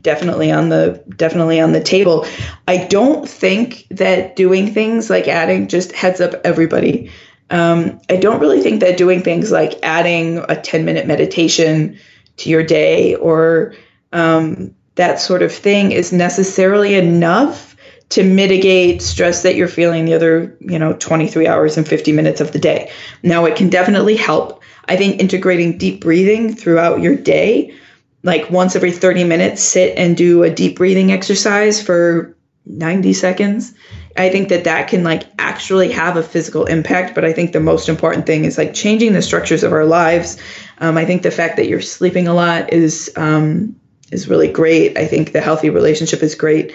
definitely 0.00 0.52
on 0.52 0.68
the 0.68 1.02
definitely 1.16 1.60
on 1.60 1.72
the 1.72 1.82
table. 1.82 2.26
I 2.68 2.86
don't 2.86 3.28
think 3.28 3.86
that 3.90 4.36
doing 4.36 4.72
things 4.72 5.10
like 5.10 5.28
adding 5.28 5.68
just 5.68 5.92
heads 5.92 6.20
up 6.20 6.34
everybody. 6.44 7.10
Um, 7.50 8.00
I 8.08 8.16
don't 8.16 8.40
really 8.40 8.62
think 8.62 8.80
that 8.80 8.96
doing 8.96 9.22
things 9.22 9.50
like 9.50 9.78
adding 9.82 10.38
a 10.48 10.60
10 10.60 10.84
minute 10.84 11.06
meditation 11.06 11.98
to 12.38 12.48
your 12.48 12.62
day 12.62 13.16
or 13.16 13.74
um, 14.12 14.74
that 14.94 15.20
sort 15.20 15.42
of 15.42 15.52
thing 15.52 15.92
is 15.92 16.12
necessarily 16.12 16.94
enough 16.94 17.69
to 18.10 18.22
mitigate 18.22 19.02
stress 19.02 19.42
that 19.42 19.54
you're 19.54 19.68
feeling 19.68 20.04
the 20.04 20.14
other, 20.14 20.56
you 20.60 20.78
know, 20.78 20.92
23 20.94 21.46
hours 21.46 21.76
and 21.76 21.86
50 21.86 22.12
minutes 22.12 22.40
of 22.40 22.52
the 22.52 22.58
day. 22.58 22.90
Now, 23.22 23.44
it 23.44 23.56
can 23.56 23.68
definitely 23.70 24.16
help. 24.16 24.62
I 24.86 24.96
think 24.96 25.20
integrating 25.20 25.78
deep 25.78 26.00
breathing 26.00 26.54
throughout 26.54 27.00
your 27.00 27.16
day, 27.16 27.74
like 28.22 28.50
once 28.50 28.76
every 28.76 28.92
30 28.92 29.24
minutes, 29.24 29.62
sit 29.62 29.96
and 29.96 30.16
do 30.16 30.42
a 30.42 30.50
deep 30.50 30.76
breathing 30.76 31.12
exercise 31.12 31.80
for 31.82 32.36
90 32.66 33.12
seconds 33.12 33.74
I 34.16 34.28
think 34.28 34.48
that 34.48 34.64
that 34.64 34.88
can 34.88 35.04
like 35.04 35.24
actually 35.38 35.90
have 35.92 36.16
a 36.16 36.22
physical 36.22 36.64
impact. 36.66 37.14
But 37.14 37.24
I 37.24 37.32
think 37.32 37.52
the 37.52 37.60
most 37.60 37.88
important 37.88 38.26
thing 38.26 38.44
is 38.44 38.58
like 38.58 38.74
changing 38.74 39.12
the 39.12 39.22
structures 39.22 39.62
of 39.62 39.72
our 39.72 39.84
lives. 39.84 40.36
Um, 40.78 40.96
I 40.96 41.04
think 41.04 41.22
the 41.22 41.30
fact 41.30 41.56
that 41.56 41.68
you're 41.68 41.80
sleeping 41.80 42.26
a 42.26 42.34
lot 42.34 42.72
is 42.72 43.10
um, 43.16 43.76
is 44.10 44.28
really 44.28 44.50
great. 44.50 44.98
I 44.98 45.06
think 45.06 45.32
the 45.32 45.40
healthy 45.40 45.70
relationship 45.70 46.22
is 46.22 46.34
great. 46.34 46.74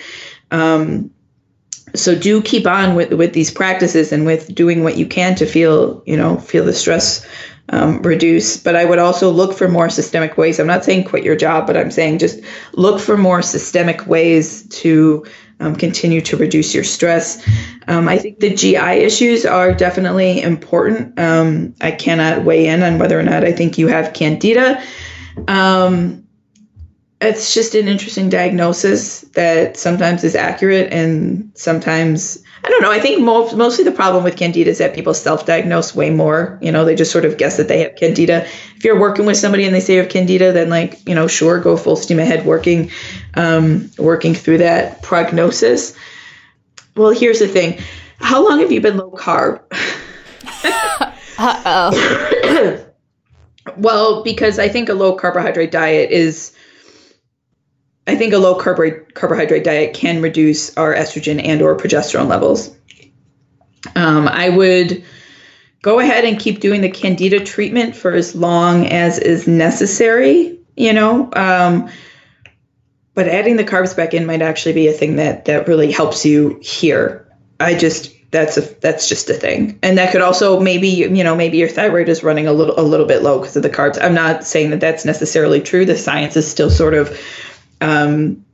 Um, 0.52 1.12
so 1.96 2.16
do 2.16 2.42
keep 2.42 2.68
on 2.68 2.96
with 2.96 3.14
with 3.14 3.34
these 3.34 3.52
practices 3.52 4.12
and 4.12 4.26
with 4.26 4.54
doing 4.54 4.84
what 4.84 4.98
you 4.98 5.06
can 5.06 5.36
to 5.36 5.46
feel 5.46 6.04
you 6.06 6.18
know 6.18 6.38
feel 6.38 6.66
the 6.66 6.74
stress 6.74 7.26
um, 7.70 8.02
reduce. 8.02 8.58
But 8.58 8.76
I 8.76 8.86
would 8.86 9.00
also 9.00 9.32
look 9.32 9.58
for 9.58 9.68
more 9.68 9.90
systemic 9.90 10.38
ways. 10.38 10.60
I'm 10.60 10.68
not 10.68 10.86
saying 10.86 11.06
quit 11.06 11.24
your 11.24 11.36
job, 11.36 11.68
but 11.68 11.78
I'm 11.78 11.92
saying 11.92 12.20
just 12.20 12.40
look 12.74 13.00
for 13.00 13.18
more 13.18 13.42
systemic 13.42 14.06
ways 14.06 14.68
to 14.82 15.26
um, 15.60 15.76
continue 15.76 16.22
to 16.22 16.38
reduce 16.38 16.76
your 16.76 16.84
stress. 16.84 17.46
Um, 17.88 18.08
I 18.10 18.18
think 18.18 18.40
the 18.40 18.54
GI 18.54 18.78
issues 18.78 19.46
are 19.46 19.74
definitely 19.74 20.42
important. 20.42 21.18
Um, 21.20 21.76
I 21.82 21.92
cannot 21.92 22.44
weigh 22.44 22.68
in 22.68 22.84
on 22.84 23.00
whether 23.00 23.20
or 23.20 23.24
not 23.24 23.44
I 23.44 23.52
think 23.52 23.78
you 23.78 23.88
have 23.88 24.14
candida. 24.14 24.84
Um, 25.48 26.25
it's 27.26 27.54
just 27.54 27.76
an 27.76 27.88
interesting 27.88 28.30
diagnosis 28.30 29.22
that 29.34 29.78
sometimes 29.78 30.24
is 30.24 30.36
accurate 30.36 30.92
and 30.92 31.52
sometimes 31.56 32.44
I 32.66 32.70
don't 32.70 32.82
know. 32.82 32.92
I 32.92 33.00
think 33.00 33.22
most, 33.22 33.56
mostly 33.56 33.84
the 33.84 33.92
problem 33.92 34.24
with 34.24 34.38
candida 34.38 34.72
is 34.72 34.80
that 34.80 34.96
people 34.96 35.14
self-diagnose 35.14 35.94
way 35.94 36.10
more. 36.10 36.58
You 36.64 36.72
know, 36.72 36.84
they 36.84 36.96
just 36.96 37.12
sort 37.12 37.24
of 37.24 37.38
guess 37.38 37.58
that 37.58 37.68
they 37.68 37.82
have 37.82 37.96
candida. 37.96 38.48
If 38.76 38.84
you're 38.84 39.00
working 39.00 39.28
with 39.28 39.38
somebody 39.38 39.66
and 39.66 39.76
they 39.76 39.80
say 39.80 39.94
you 39.94 40.02
have 40.02 40.10
candida, 40.10 40.52
then 40.52 40.70
like 40.72 41.08
you 41.08 41.14
know, 41.14 41.28
sure, 41.28 41.60
go 41.60 41.78
full 41.78 41.96
steam 41.96 42.18
ahead 42.18 42.44
working, 42.44 42.90
um, 43.36 43.92
working 44.00 44.34
through 44.34 44.60
that 44.60 45.04
prognosis. 45.04 45.96
Well, 46.96 47.12
here's 47.12 47.38
the 47.38 47.48
thing. 47.48 47.80
How 48.18 48.44
long 48.44 48.60
have 48.62 48.72
you 48.72 48.82
been 48.82 48.98
low 48.98 49.12
carb? 49.12 49.62
uh 51.38 51.62
oh. 51.66 52.86
well, 53.78 54.24
because 54.24 54.58
I 54.58 54.70
think 54.70 54.90
a 54.90 54.94
low 54.94 55.16
carbohydrate 55.16 55.72
diet 55.72 56.10
is 56.10 56.56
I 58.08 58.16
think 58.16 58.34
a 58.34 58.38
low 58.38 58.60
carb- 58.60 59.14
carbohydrate 59.14 59.64
diet 59.64 59.94
can 59.94 60.22
reduce 60.22 60.76
our 60.78 60.94
estrogen 60.94 61.44
and 61.44 61.62
or 61.62 61.76
progesterone 61.76 62.28
levels. 62.28 62.76
Um, 63.96 64.28
I 64.28 64.50
would 64.50 65.04
go 65.82 66.00
ahead 66.00 66.26
and 66.26 66.40
keep 66.40 66.60
doing 66.60 66.82
the 66.82 66.90
candida 66.90 67.40
treatment 67.44 67.96
for 67.96 68.14
as 68.14 68.36
long 68.36 68.88
as 68.88 69.20
is 69.20 69.48
necessary, 69.48 70.60
you 70.76 70.94
know. 70.94 71.30
Um, 71.34 71.90
but 73.14 73.28
adding 73.28 73.56
the 73.56 73.64
carbs 73.64 73.96
back 73.96 74.14
in 74.14 74.26
might 74.26 74.42
actually 74.42 74.74
be 74.74 74.88
a 74.88 74.94
thing 74.94 75.16
that 75.16 75.46
that 75.46 75.68
really 75.68 75.92
helps 75.92 76.26
you 76.26 76.60
here. 76.62 77.28
I 77.60 77.76
just 77.76 78.12
that's 78.32 78.58
a 78.58 78.62
that's 78.82 79.08
just 79.08 79.30
a 79.30 79.34
thing, 79.34 79.80
and 79.82 79.98
that 79.98 80.12
could 80.12 80.22
also 80.22 80.60
maybe 80.60 80.90
you 80.90 81.24
know 81.24 81.36
maybe 81.36 81.58
your 81.58 81.70
thyroid 81.70 82.10
is 82.10 82.24
running 82.24 82.48
a 82.48 82.54
little 82.54 82.78
a 82.78 82.82
little 82.82 83.06
bit 83.06 83.24
low 83.24 83.40
because 83.40 83.56
of 83.56 83.64
the 83.64 83.70
carbs. 83.70 83.98
I'm 84.02 84.14
not 84.14 84.44
saying 84.44 84.72
that 84.72 84.82
that's 84.82 85.06
necessarily 85.06 85.62
true. 85.62 85.86
The 85.86 85.98
science 85.98 86.36
is 86.36 86.50
still 86.50 86.70
sort 86.70 86.94
of 86.94 87.18
um, 87.82 88.46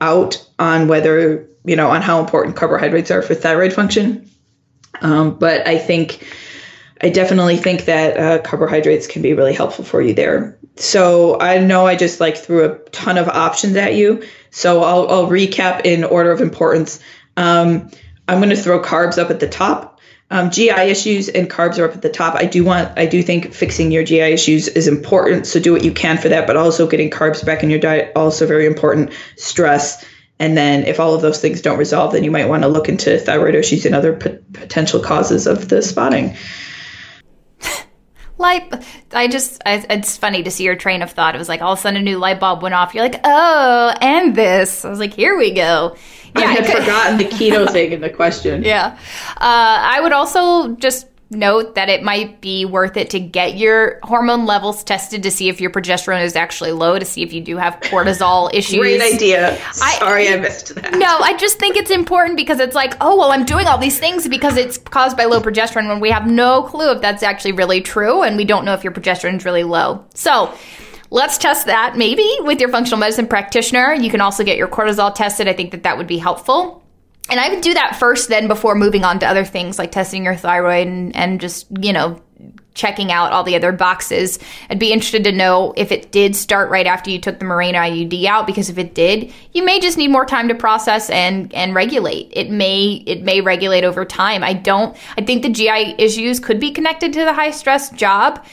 out 0.00 0.46
on 0.58 0.88
whether 0.88 1.48
you 1.64 1.76
know 1.76 1.90
on 1.90 2.02
how 2.02 2.20
important 2.20 2.56
carbohydrates 2.56 3.10
are 3.10 3.22
for 3.22 3.34
thyroid 3.34 3.72
function. 3.72 4.28
Um, 5.02 5.38
but 5.38 5.66
I 5.66 5.78
think 5.78 6.26
I 7.00 7.08
definitely 7.08 7.56
think 7.56 7.86
that 7.86 8.16
uh, 8.16 8.42
carbohydrates 8.42 9.06
can 9.06 9.22
be 9.22 9.32
really 9.32 9.54
helpful 9.54 9.84
for 9.84 10.02
you 10.02 10.14
there. 10.14 10.58
So 10.76 11.38
I 11.40 11.58
know 11.58 11.86
I 11.86 11.96
just 11.96 12.20
like 12.20 12.36
threw 12.36 12.64
a 12.64 12.78
ton 12.90 13.18
of 13.18 13.28
options 13.28 13.76
at 13.76 13.94
you. 13.94 14.22
So 14.50 14.82
I'll, 14.82 15.08
I'll 15.08 15.26
recap 15.28 15.84
in 15.84 16.04
order 16.04 16.30
of 16.30 16.40
importance. 16.40 17.00
Um, 17.36 17.90
I'm 18.28 18.38
going 18.38 18.50
to 18.50 18.56
throw 18.56 18.80
carbs 18.80 19.18
up 19.18 19.30
at 19.30 19.40
the 19.40 19.48
top. 19.48 19.99
Um, 20.32 20.50
GI 20.50 20.70
issues 20.70 21.28
and 21.28 21.50
carbs 21.50 21.78
are 21.78 21.86
up 21.86 21.94
at 21.94 22.02
the 22.02 22.08
top. 22.08 22.36
I 22.36 22.44
do 22.44 22.64
want, 22.64 22.96
I 22.96 23.06
do 23.06 23.20
think 23.20 23.52
fixing 23.52 23.90
your 23.90 24.04
GI 24.04 24.20
issues 24.20 24.68
is 24.68 24.86
important. 24.86 25.46
So 25.46 25.58
do 25.58 25.72
what 25.72 25.84
you 25.84 25.92
can 25.92 26.18
for 26.18 26.28
that, 26.28 26.46
but 26.46 26.56
also 26.56 26.86
getting 26.86 27.10
carbs 27.10 27.44
back 27.44 27.64
in 27.64 27.70
your 27.70 27.80
diet 27.80 28.12
also 28.14 28.46
very 28.46 28.66
important. 28.66 29.12
Stress, 29.36 30.04
and 30.38 30.56
then 30.56 30.84
if 30.84 31.00
all 31.00 31.14
of 31.14 31.20
those 31.20 31.40
things 31.40 31.60
don't 31.60 31.78
resolve, 31.78 32.12
then 32.12 32.24
you 32.24 32.30
might 32.30 32.48
want 32.48 32.62
to 32.62 32.68
look 32.68 32.88
into 32.88 33.18
thyroid 33.18 33.54
issues 33.54 33.84
and 33.86 33.94
other 33.94 34.14
p- 34.14 34.38
potential 34.52 35.00
causes 35.00 35.46
of 35.46 35.68
the 35.68 35.82
spotting. 35.82 36.36
Light 38.40 38.72
i 39.12 39.28
just 39.28 39.62
I, 39.64 39.84
it's 39.90 40.16
funny 40.16 40.42
to 40.42 40.50
see 40.50 40.64
your 40.64 40.76
train 40.76 41.02
of 41.02 41.10
thought 41.10 41.34
it 41.34 41.38
was 41.38 41.48
like 41.48 41.62
all 41.62 41.74
of 41.74 41.78
a 41.78 41.82
sudden 41.82 42.00
a 42.00 42.02
new 42.02 42.18
light 42.18 42.40
bulb 42.40 42.62
went 42.62 42.74
off 42.74 42.94
you're 42.94 43.04
like 43.04 43.20
oh 43.22 43.94
and 44.00 44.34
this 44.34 44.84
i 44.84 44.90
was 44.90 44.98
like 44.98 45.14
here 45.14 45.36
we 45.36 45.52
go 45.52 45.96
yeah, 46.36 46.42
I 46.42 46.46
had 46.52 46.66
forgotten 46.66 47.18
the 47.18 47.24
keto 47.24 47.68
thing 47.72 47.92
in 47.92 48.00
the 48.00 48.10
question. 48.10 48.62
Yeah. 48.62 48.96
Uh, 49.36 49.36
I 49.40 50.00
would 50.00 50.12
also 50.12 50.76
just 50.76 51.08
note 51.30 51.76
that 51.76 51.88
it 51.88 52.02
might 52.02 52.40
be 52.40 52.64
worth 52.64 52.96
it 52.96 53.10
to 53.10 53.20
get 53.20 53.56
your 53.56 54.00
hormone 54.02 54.46
levels 54.46 54.82
tested 54.82 55.22
to 55.22 55.30
see 55.30 55.48
if 55.48 55.60
your 55.60 55.70
progesterone 55.70 56.24
is 56.24 56.34
actually 56.34 56.72
low, 56.72 56.98
to 56.98 57.04
see 57.04 57.22
if 57.22 57.32
you 57.32 57.40
do 57.40 57.56
have 57.56 57.78
cortisol 57.80 58.50
issues. 58.54 58.78
Great 58.78 59.00
idea. 59.00 59.56
Sorry 59.72 60.28
I, 60.28 60.34
I 60.34 60.36
missed 60.40 60.74
that. 60.74 60.94
No, 60.94 61.18
I 61.18 61.36
just 61.36 61.58
think 61.58 61.76
it's 61.76 61.90
important 61.90 62.36
because 62.36 62.58
it's 62.58 62.74
like, 62.74 62.94
oh, 63.00 63.16
well, 63.16 63.30
I'm 63.30 63.44
doing 63.44 63.66
all 63.66 63.78
these 63.78 63.98
things 63.98 64.28
because 64.28 64.56
it's 64.56 64.76
caused 64.76 65.16
by 65.16 65.26
low 65.26 65.40
progesterone 65.40 65.88
when 65.88 66.00
we 66.00 66.10
have 66.10 66.26
no 66.26 66.64
clue 66.64 66.90
if 66.92 67.00
that's 67.00 67.22
actually 67.22 67.52
really 67.52 67.80
true 67.80 68.22
and 68.22 68.36
we 68.36 68.44
don't 68.44 68.64
know 68.64 68.74
if 68.74 68.82
your 68.82 68.92
progesterone 68.92 69.36
is 69.36 69.44
really 69.44 69.64
low. 69.64 70.04
So, 70.14 70.52
Let's 71.12 71.38
test 71.38 71.66
that 71.66 71.96
maybe 71.96 72.28
with 72.42 72.60
your 72.60 72.68
functional 72.68 73.00
medicine 73.00 73.26
practitioner. 73.26 73.92
You 73.94 74.10
can 74.10 74.20
also 74.20 74.44
get 74.44 74.56
your 74.56 74.68
cortisol 74.68 75.12
tested. 75.12 75.48
I 75.48 75.52
think 75.52 75.72
that 75.72 75.82
that 75.82 75.98
would 75.98 76.06
be 76.06 76.18
helpful. 76.18 76.79
And 77.28 77.38
I 77.38 77.48
would 77.48 77.60
do 77.60 77.74
that 77.74 77.96
first, 77.96 78.28
then 78.28 78.48
before 78.48 78.74
moving 78.74 79.04
on 79.04 79.18
to 79.20 79.26
other 79.26 79.44
things 79.44 79.78
like 79.78 79.92
testing 79.92 80.24
your 80.24 80.34
thyroid 80.34 80.86
and, 80.88 81.14
and 81.14 81.40
just, 81.40 81.66
you 81.80 81.92
know, 81.92 82.20
checking 82.74 83.12
out 83.12 83.32
all 83.32 83.44
the 83.44 83.56
other 83.56 83.72
boxes. 83.72 84.38
I'd 84.70 84.78
be 84.78 84.92
interested 84.92 85.24
to 85.24 85.32
know 85.32 85.74
if 85.76 85.92
it 85.92 86.10
did 86.12 86.34
start 86.34 86.70
right 86.70 86.86
after 86.86 87.10
you 87.10 87.18
took 87.20 87.38
the 87.38 87.44
Mirena 87.44 87.74
IUD 87.74 88.24
out 88.24 88.46
because 88.46 88.70
if 88.70 88.78
it 88.78 88.94
did, 88.94 89.32
you 89.52 89.64
may 89.64 89.80
just 89.80 89.98
need 89.98 90.08
more 90.08 90.24
time 90.24 90.48
to 90.48 90.54
process 90.54 91.10
and 91.10 91.52
and 91.52 91.74
regulate. 91.74 92.32
It 92.32 92.50
may 92.50 93.02
it 93.06 93.22
may 93.22 93.40
regulate 93.40 93.84
over 93.84 94.04
time. 94.04 94.42
I 94.42 94.54
don't 94.54 94.96
I 95.18 95.22
think 95.22 95.42
the 95.42 95.50
GI 95.50 95.96
issues 95.98 96.40
could 96.40 96.58
be 96.58 96.70
connected 96.70 97.12
to 97.12 97.24
the 97.24 97.34
high 97.34 97.50
stress 97.50 97.90
job 97.90 98.44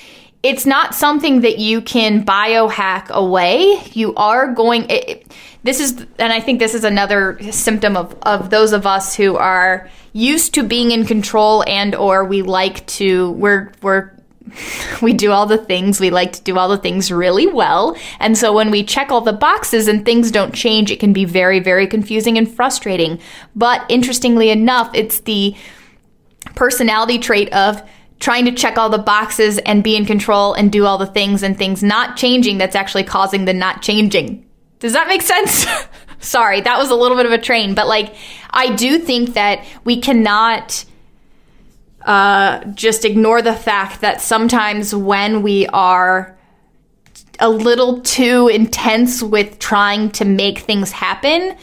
it's 0.43 0.65
not 0.65 0.93
something 0.93 1.41
that 1.41 1.57
you 1.57 1.81
can 1.81 2.23
biohack 2.23 3.09
away. 3.09 3.81
You 3.93 4.13
are 4.15 4.53
going. 4.53 4.85
It, 4.89 5.31
this 5.67 5.81
is, 5.81 6.05
and 6.17 6.31
I 6.31 6.39
think 6.39 6.59
this 6.59 6.73
is 6.73 6.83
another 6.85 7.37
symptom 7.51 7.97
of 7.97 8.15
of 8.21 8.49
those 8.49 8.71
of 8.71 8.87
us 8.87 9.15
who 9.15 9.35
are 9.35 9.89
used 10.13 10.53
to 10.53 10.63
being 10.63 10.91
in 10.91 11.05
control 11.05 11.63
and 11.67 11.93
or 11.93 12.23
we 12.23 12.41
like 12.41 12.85
to 12.87 13.31
we're 13.31 13.73
we're 13.81 14.11
we 15.01 15.13
do 15.13 15.31
all 15.31 15.45
the 15.45 15.57
things, 15.57 15.99
we 15.99 16.09
like 16.09 16.33
to 16.33 16.41
do 16.41 16.57
all 16.57 16.69
the 16.69 16.77
things 16.77 17.11
really 17.11 17.47
well. 17.47 17.97
And 18.19 18.37
so 18.37 18.53
when 18.53 18.71
we 18.71 18.83
check 18.83 19.11
all 19.11 19.19
the 19.19 19.33
boxes 19.33 19.89
and 19.89 20.05
things 20.05 20.31
don't 20.31 20.53
change, 20.53 20.89
it 20.89 21.01
can 21.01 21.11
be 21.11 21.25
very, 21.25 21.59
very 21.59 21.85
confusing 21.85 22.37
and 22.37 22.49
frustrating. 22.49 23.19
But 23.55 23.85
interestingly 23.89 24.49
enough, 24.49 24.89
it's 24.93 25.19
the 25.19 25.53
personality 26.55 27.19
trait 27.19 27.51
of 27.51 27.83
trying 28.19 28.45
to 28.45 28.51
check 28.51 28.77
all 28.77 28.89
the 28.89 28.97
boxes 28.97 29.57
and 29.59 29.83
be 29.83 29.95
in 29.97 30.05
control 30.05 30.53
and 30.53 30.71
do 30.71 30.85
all 30.85 30.97
the 30.97 31.05
things 31.05 31.43
and 31.43 31.57
things 31.57 31.83
not 31.83 32.15
changing 32.15 32.57
that's 32.57 32.75
actually 32.75 33.03
causing 33.03 33.45
the 33.45 33.53
not 33.53 33.81
changing. 33.81 34.46
Does 34.79 34.93
that 34.93 35.07
make 35.07 35.21
sense? 35.21 35.65
Sorry, 36.19 36.61
that 36.61 36.77
was 36.77 36.89
a 36.89 36.95
little 36.95 37.17
bit 37.17 37.25
of 37.25 37.31
a 37.31 37.37
train, 37.37 37.73
but 37.75 37.87
like 37.87 38.15
I 38.49 38.75
do 38.75 38.97
think 38.99 39.33
that 39.33 39.65
we 39.83 39.99
cannot 39.99 40.85
uh, 42.01 42.63
just 42.65 43.05
ignore 43.05 43.41
the 43.41 43.53
fact 43.53 44.01
that 44.01 44.21
sometimes 44.21 44.95
when 44.95 45.41
we 45.41 45.67
are 45.67 46.37
a 47.39 47.49
little 47.49 48.01
too 48.01 48.47
intense 48.47 49.21
with 49.21 49.59
trying 49.59 50.09
to 50.11 50.25
make 50.25 50.59
things 50.59 50.91
happen, 50.91 51.55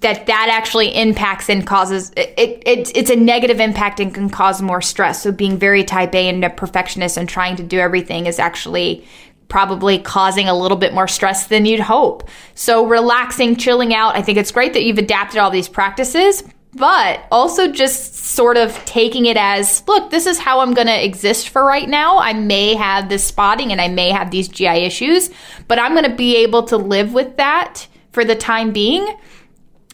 that 0.00 0.26
that 0.26 0.48
actually 0.50 0.94
impacts 0.94 1.50
and 1.50 1.66
causes 1.66 2.10
it, 2.16 2.62
it, 2.66 2.90
it's 2.96 3.10
a 3.10 3.16
negative 3.16 3.60
impact 3.60 4.00
and 4.00 4.14
can 4.14 4.30
cause 4.30 4.62
more 4.62 4.80
stress. 4.80 5.22
So 5.22 5.30
being 5.30 5.58
very 5.58 5.84
type 5.84 6.14
A 6.14 6.28
and 6.28 6.42
a 6.42 6.50
perfectionist 6.50 7.18
and 7.18 7.28
trying 7.28 7.56
to 7.56 7.62
do 7.62 7.78
everything 7.78 8.26
is 8.26 8.38
actually 8.38 9.06
probably 9.54 10.00
causing 10.00 10.48
a 10.48 10.58
little 10.58 10.76
bit 10.76 10.92
more 10.92 11.06
stress 11.06 11.46
than 11.46 11.64
you'd 11.64 11.78
hope. 11.78 12.28
So 12.56 12.86
relaxing, 12.86 13.54
chilling 13.54 13.94
out. 13.94 14.16
I 14.16 14.20
think 14.20 14.36
it's 14.36 14.50
great 14.50 14.72
that 14.72 14.82
you've 14.82 14.98
adapted 14.98 15.38
all 15.38 15.48
these 15.48 15.68
practices, 15.68 16.42
but 16.72 17.20
also 17.30 17.70
just 17.70 18.16
sort 18.16 18.56
of 18.56 18.74
taking 18.84 19.26
it 19.26 19.36
as 19.36 19.84
look, 19.86 20.10
this 20.10 20.26
is 20.26 20.40
how 20.40 20.58
I'm 20.58 20.74
going 20.74 20.88
to 20.88 21.04
exist 21.04 21.50
for 21.50 21.64
right 21.64 21.88
now. 21.88 22.18
I 22.18 22.32
may 22.32 22.74
have 22.74 23.08
this 23.08 23.22
spotting 23.22 23.70
and 23.70 23.80
I 23.80 23.86
may 23.86 24.10
have 24.10 24.32
these 24.32 24.48
GI 24.48 24.66
issues, 24.66 25.30
but 25.68 25.78
I'm 25.78 25.92
going 25.92 26.10
to 26.10 26.16
be 26.16 26.38
able 26.38 26.64
to 26.64 26.76
live 26.76 27.14
with 27.14 27.36
that 27.36 27.86
for 28.10 28.24
the 28.24 28.34
time 28.34 28.72
being 28.72 29.06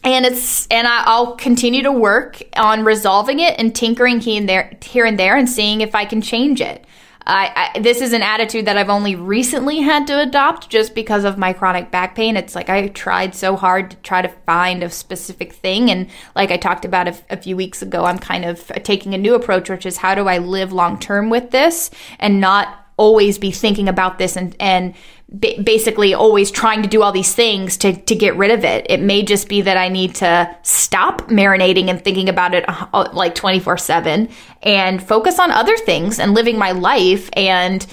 and 0.03 0.25
it's 0.25 0.65
and 0.69 0.87
I, 0.87 1.19
will 1.19 1.35
continue 1.35 1.83
to 1.83 1.91
work 1.91 2.41
on 2.55 2.83
resolving 2.83 3.39
it 3.39 3.59
and 3.59 3.75
tinkering 3.75 4.21
here 4.21 4.39
and 4.39 4.49
there, 4.49 4.75
here 4.81 5.05
and 5.05 5.19
there, 5.19 5.35
and 5.35 5.47
seeing 5.47 5.81
if 5.81 5.93
I 5.93 6.05
can 6.05 6.19
change 6.19 6.61
it. 6.61 6.87
I, 7.25 7.71
I, 7.75 7.79
this 7.79 8.01
is 8.01 8.13
an 8.13 8.21
attitude 8.21 8.65
that 8.65 8.77
I've 8.77 8.89
only 8.89 9.15
recently 9.15 9.79
had 9.81 10.07
to 10.07 10.19
adopt 10.19 10.69
just 10.69 10.95
because 10.95 11.23
of 11.23 11.37
my 11.37 11.53
chronic 11.53 11.91
back 11.91 12.15
pain. 12.15 12.35
It's 12.35 12.55
like 12.55 12.69
I 12.69 12.87
tried 12.87 13.35
so 13.35 13.55
hard 13.55 13.91
to 13.91 13.97
try 13.97 14.21
to 14.21 14.29
find 14.45 14.83
a 14.83 14.89
specific 14.89 15.53
thing, 15.53 15.91
and 15.91 16.09
like 16.35 16.51
I 16.51 16.57
talked 16.57 16.85
about 16.85 17.07
a, 17.07 17.15
a 17.29 17.37
few 17.37 17.55
weeks 17.55 17.81
ago, 17.81 18.05
I'm 18.05 18.19
kind 18.19 18.45
of 18.45 18.67
taking 18.83 19.13
a 19.13 19.17
new 19.17 19.35
approach, 19.35 19.69
which 19.69 19.85
is 19.85 19.97
how 19.97 20.15
do 20.15 20.27
I 20.27 20.39
live 20.39 20.73
long 20.73 20.99
term 20.99 21.29
with 21.29 21.51
this 21.51 21.91
and 22.19 22.41
not 22.41 22.77
always 22.97 23.37
be 23.37 23.51
thinking 23.51 23.89
about 23.89 24.19
this 24.19 24.35
and 24.37 24.55
and 24.59 24.93
basically 25.39 26.13
always 26.13 26.51
trying 26.51 26.81
to 26.83 26.89
do 26.89 27.01
all 27.01 27.11
these 27.11 27.33
things 27.33 27.77
to 27.77 27.93
to 27.93 28.15
get 28.15 28.35
rid 28.35 28.51
of 28.51 28.65
it. 28.65 28.85
It 28.89 28.99
may 28.99 29.23
just 29.23 29.47
be 29.47 29.61
that 29.61 29.77
I 29.77 29.87
need 29.87 30.15
to 30.15 30.55
stop 30.63 31.29
marinating 31.29 31.89
and 31.89 32.03
thinking 32.03 32.27
about 32.27 32.53
it 32.53 32.65
uh, 32.67 33.09
like 33.13 33.33
24/7 33.35 34.29
and 34.63 35.01
focus 35.01 35.39
on 35.39 35.51
other 35.51 35.77
things 35.77 36.19
and 36.19 36.33
living 36.33 36.57
my 36.57 36.71
life 36.71 37.29
and 37.33 37.85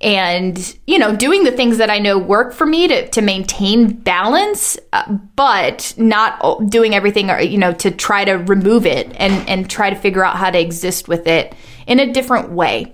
and 0.00 0.78
you 0.86 0.98
know 0.98 1.14
doing 1.16 1.42
the 1.42 1.50
things 1.50 1.78
that 1.78 1.90
i 1.90 1.98
know 1.98 2.16
work 2.16 2.52
for 2.52 2.64
me 2.64 2.86
to, 2.86 3.08
to 3.08 3.20
maintain 3.20 3.92
balance 3.92 4.78
uh, 4.92 5.10
but 5.34 5.92
not 5.96 6.70
doing 6.70 6.94
everything 6.94 7.30
or 7.30 7.40
you 7.40 7.58
know 7.58 7.72
to 7.72 7.90
try 7.90 8.24
to 8.24 8.34
remove 8.34 8.86
it 8.86 9.08
and 9.16 9.48
and 9.48 9.68
try 9.68 9.90
to 9.90 9.96
figure 9.96 10.24
out 10.24 10.36
how 10.36 10.50
to 10.50 10.60
exist 10.60 11.08
with 11.08 11.26
it 11.26 11.52
in 11.88 11.98
a 11.98 12.12
different 12.12 12.52
way 12.52 12.92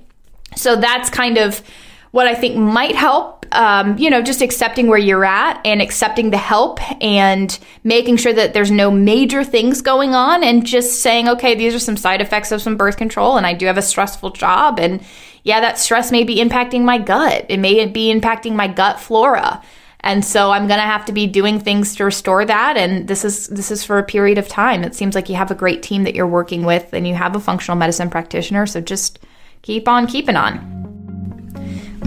so 0.57 0.77
that's 0.77 1.11
kind 1.11 1.37
of 1.37 1.63
what 2.15 2.29
I 2.29 2.35
think 2.37 2.55
might 2.55 2.95
help, 2.95 3.45
um, 3.51 3.99
you 3.99 4.09
know, 4.09 4.23
just 4.23 4.41
accepting 4.41 4.87
where 4.87 5.01
you're 5.01 5.25
at 5.25 5.61
and 5.65 5.83
accepting 5.83 6.31
the 6.31 6.37
help 6.37 6.79
and 7.03 7.59
making 7.83 8.19
sure 8.19 8.33
that 8.33 8.55
there's 8.55 8.71
no 8.71 8.89
major 8.89 9.43
things 9.43 9.83
going 9.83 10.15
on 10.15 10.45
and 10.45 10.65
just 10.65 11.03
saying, 11.03 11.29
okay, 11.29 11.57
these 11.57 11.75
are 11.75 11.81
some 11.81 11.97
side 11.97 12.21
effects 12.21 12.53
of 12.53 12.63
some 12.63 12.77
birth 12.77 12.97
control 12.97 13.37
and 13.37 13.45
I 13.45 13.53
do 13.53 13.67
have 13.67 13.79
a 13.79 13.83
stressful 13.83 14.31
job. 14.31 14.79
And 14.79 15.03
yeah, 15.43 15.61
that 15.61 15.77
stress 15.77 16.13
may 16.13 16.23
be 16.23 16.37
impacting 16.37 16.83
my 16.83 16.99
gut. 16.99 17.47
It 17.49 17.59
may 17.59 17.85
be 17.87 18.15
impacting 18.15 18.55
my 18.55 18.69
gut 18.69 19.01
flora. 19.01 19.61
And 19.99 20.25
so 20.25 20.53
I'm 20.53 20.69
going 20.69 20.79
to 20.79 20.87
have 20.87 21.07
to 21.07 21.13
be 21.13 21.27
doing 21.27 21.59
things 21.59 21.97
to 21.97 22.05
restore 22.05 22.45
that 22.45 22.77
and 22.77 23.09
this 23.09 23.25
is 23.25 23.49
this 23.49 23.73
is 23.73 23.83
for 23.83 23.99
a 23.99 24.05
period 24.05 24.39
of 24.39 24.47
time. 24.47 24.85
It 24.85 24.95
seems 24.95 25.17
like 25.17 25.29
you 25.29 25.35
have 25.35 25.51
a 25.51 25.57
great 25.57 25.83
team 25.83 26.05
that 26.05 26.15
you're 26.15 26.29
working 26.29 26.65
with 26.65 26.93
and 26.93 27.09
you 27.09 27.17
have 27.17 27.35
a 27.35 27.41
functional 27.41 27.77
medicine 27.77 28.09
practitioner, 28.09 28.67
so 28.67 28.81
just 28.81 29.19
keep 29.63 29.89
on 29.89 30.07
keeping 30.07 30.37
on. 30.37 30.74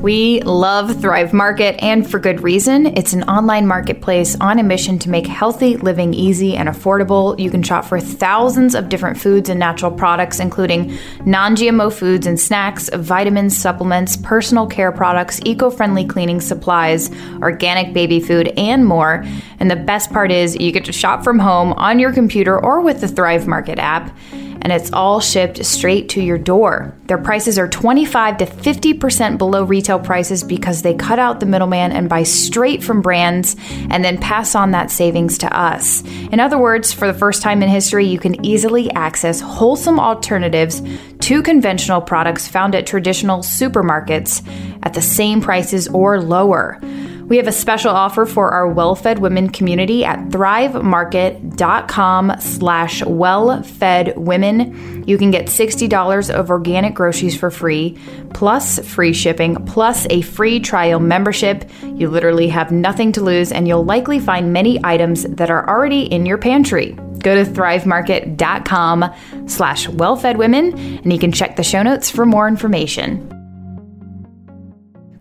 We 0.02 0.42
love 0.42 1.02
Thrive 1.02 1.34
Market, 1.34 1.84
and 1.84 2.10
for 2.10 2.20
good 2.20 2.42
reason. 2.42 2.86
It's 2.96 3.14
an 3.14 3.24
online 3.24 3.66
marketplace 3.66 4.38
on 4.40 4.60
a 4.60 4.64
mission 4.64 5.00
to 5.00 5.10
make 5.10 5.26
healthy 5.26 5.76
living 5.76 6.14
easy 6.14 6.56
and 6.56 6.70
affordable. 6.70 7.38
You 7.40 7.50
can 7.50 7.64
shop 7.64 7.84
for 7.84 8.00
thousands 8.00 8.76
of 8.76 8.90
different 8.90 9.20
foods 9.20 9.50
and 9.50 9.60
natural 9.60 9.92
products, 9.92 10.40
including 10.40 10.96
non 11.26 11.56
GMO 11.56 11.92
foods 11.92 12.28
and 12.28 12.40
snacks, 12.40 12.92
vitamins, 12.94 13.58
supplements, 13.58 14.16
personal 14.18 14.68
care 14.68 14.92
products, 14.92 15.42
eco 15.46 15.72
friendly 15.72 16.06
cleaning 16.06 16.42
supplies, 16.42 17.10
organic 17.42 17.92
baby 17.92 18.20
food, 18.20 18.50
and 18.56 18.86
more. 18.86 19.26
And 19.60 19.72
the 19.72 19.76
best 19.76 20.14
part 20.14 20.32
is, 20.32 20.56
you 20.56 20.72
get 20.72 20.86
to 20.86 20.94
shop 20.94 21.24
from 21.24 21.40
home 21.40 21.74
on 21.74 21.98
your 21.98 22.14
computer 22.14 22.64
or 22.64 22.82
with 22.82 23.02
the 23.02 23.08
Thrive 23.08 23.48
Market 23.48 23.80
app 23.80 24.16
and 24.62 24.72
it's 24.72 24.91
all 24.91 25.20
shipped 25.20 25.63
straight 25.65 26.10
to 26.10 26.22
your 26.22 26.38
door. 26.38 26.93
Their 27.06 27.17
prices 27.17 27.58
are 27.58 27.67
25 27.67 28.38
to 28.38 28.46
50% 28.46 29.38
below 29.38 29.63
retail 29.63 30.00
prices 30.00 30.43
because 30.43 30.82
they 30.82 30.93
cut 30.93 31.20
out 31.20 31.39
the 31.39 31.46
middleman 31.46 31.91
and 31.91 32.10
buy 32.10 32.24
straight 32.24 32.84
from 32.84 33.02
brands 33.02 33.56
and 33.89 34.04
then 34.04 34.17
pass 34.17 34.56
on 34.56 34.72
that 34.72 34.91
savings 34.91 35.38
to 35.39 35.58
us. 35.58 36.04
In 36.32 36.39
other 36.39 36.58
words, 36.58 36.91
for 36.91 37.08
the 37.08 37.17
first 37.17 37.41
time 37.41 37.63
in 37.63 37.70
history, 37.70 38.06
you 38.06 38.20
can 38.20 38.46
easily 38.46 38.91
access 38.91 39.39
wholesome 39.39 40.00
alternatives 40.00 40.82
to 41.22 41.41
conventional 41.41 42.02
products 42.02 42.48
found 42.48 42.76
at 42.76 42.88
traditional 42.88 43.39
supermarkets 43.39 44.48
at 44.84 44.93
the 44.93 45.02
same 45.02 45.41
prices 45.41 45.88
or 45.89 46.22
lower. 46.22 46.80
We 47.28 47.38
have 47.38 47.48
a 47.48 47.52
special 47.52 47.92
offer 47.92 48.26
for 48.26 48.50
our 48.52 48.68
well-fed 48.70 49.20
women 49.20 49.50
community 49.50 50.06
at 50.06 50.30
thrivemarket.com 50.30 52.36
slash 52.40 53.04
well-fed 53.04 54.18
women. 54.18 55.04
You 55.06 55.18
can 55.18 55.32
get 55.32 55.48
$60 55.48 56.34
of 56.34 56.50
organic 56.50 56.94
groceries 56.94 57.38
for 57.38 57.52
free, 57.52 57.98
plus 58.34 58.80
free 58.88 59.12
shipping, 59.12 59.56
plus 59.66 60.08
a 60.10 60.22
free 60.22 60.62
trial 60.62 61.02
membership. 61.02 61.70
You 61.84 62.10
literally 62.10 62.48
have 62.48 62.72
nothing 62.72 63.12
to 63.13 63.22
lose, 63.22 63.52
and 63.52 63.68
you'll 63.68 63.84
likely 63.84 64.20
find 64.20 64.54
many 64.54 64.80
items 64.86 65.24
that 65.24 65.50
are 65.50 65.68
already 65.70 66.04
in 66.04 66.26
your 66.26 66.38
pantry. 66.38 66.96
Go 67.20 67.44
to 67.44 67.50
thrivemarket.com 67.50 69.13
slash 69.48 69.90
well-fed 69.90 70.38
women, 70.38 70.78
and 70.78 71.12
you 71.12 71.20
can 71.20 71.34
check 71.34 71.58
the 71.58 71.63
show 71.63 71.84
notes 71.84 72.10
for 72.10 72.26
more 72.26 72.48
information. 72.48 73.37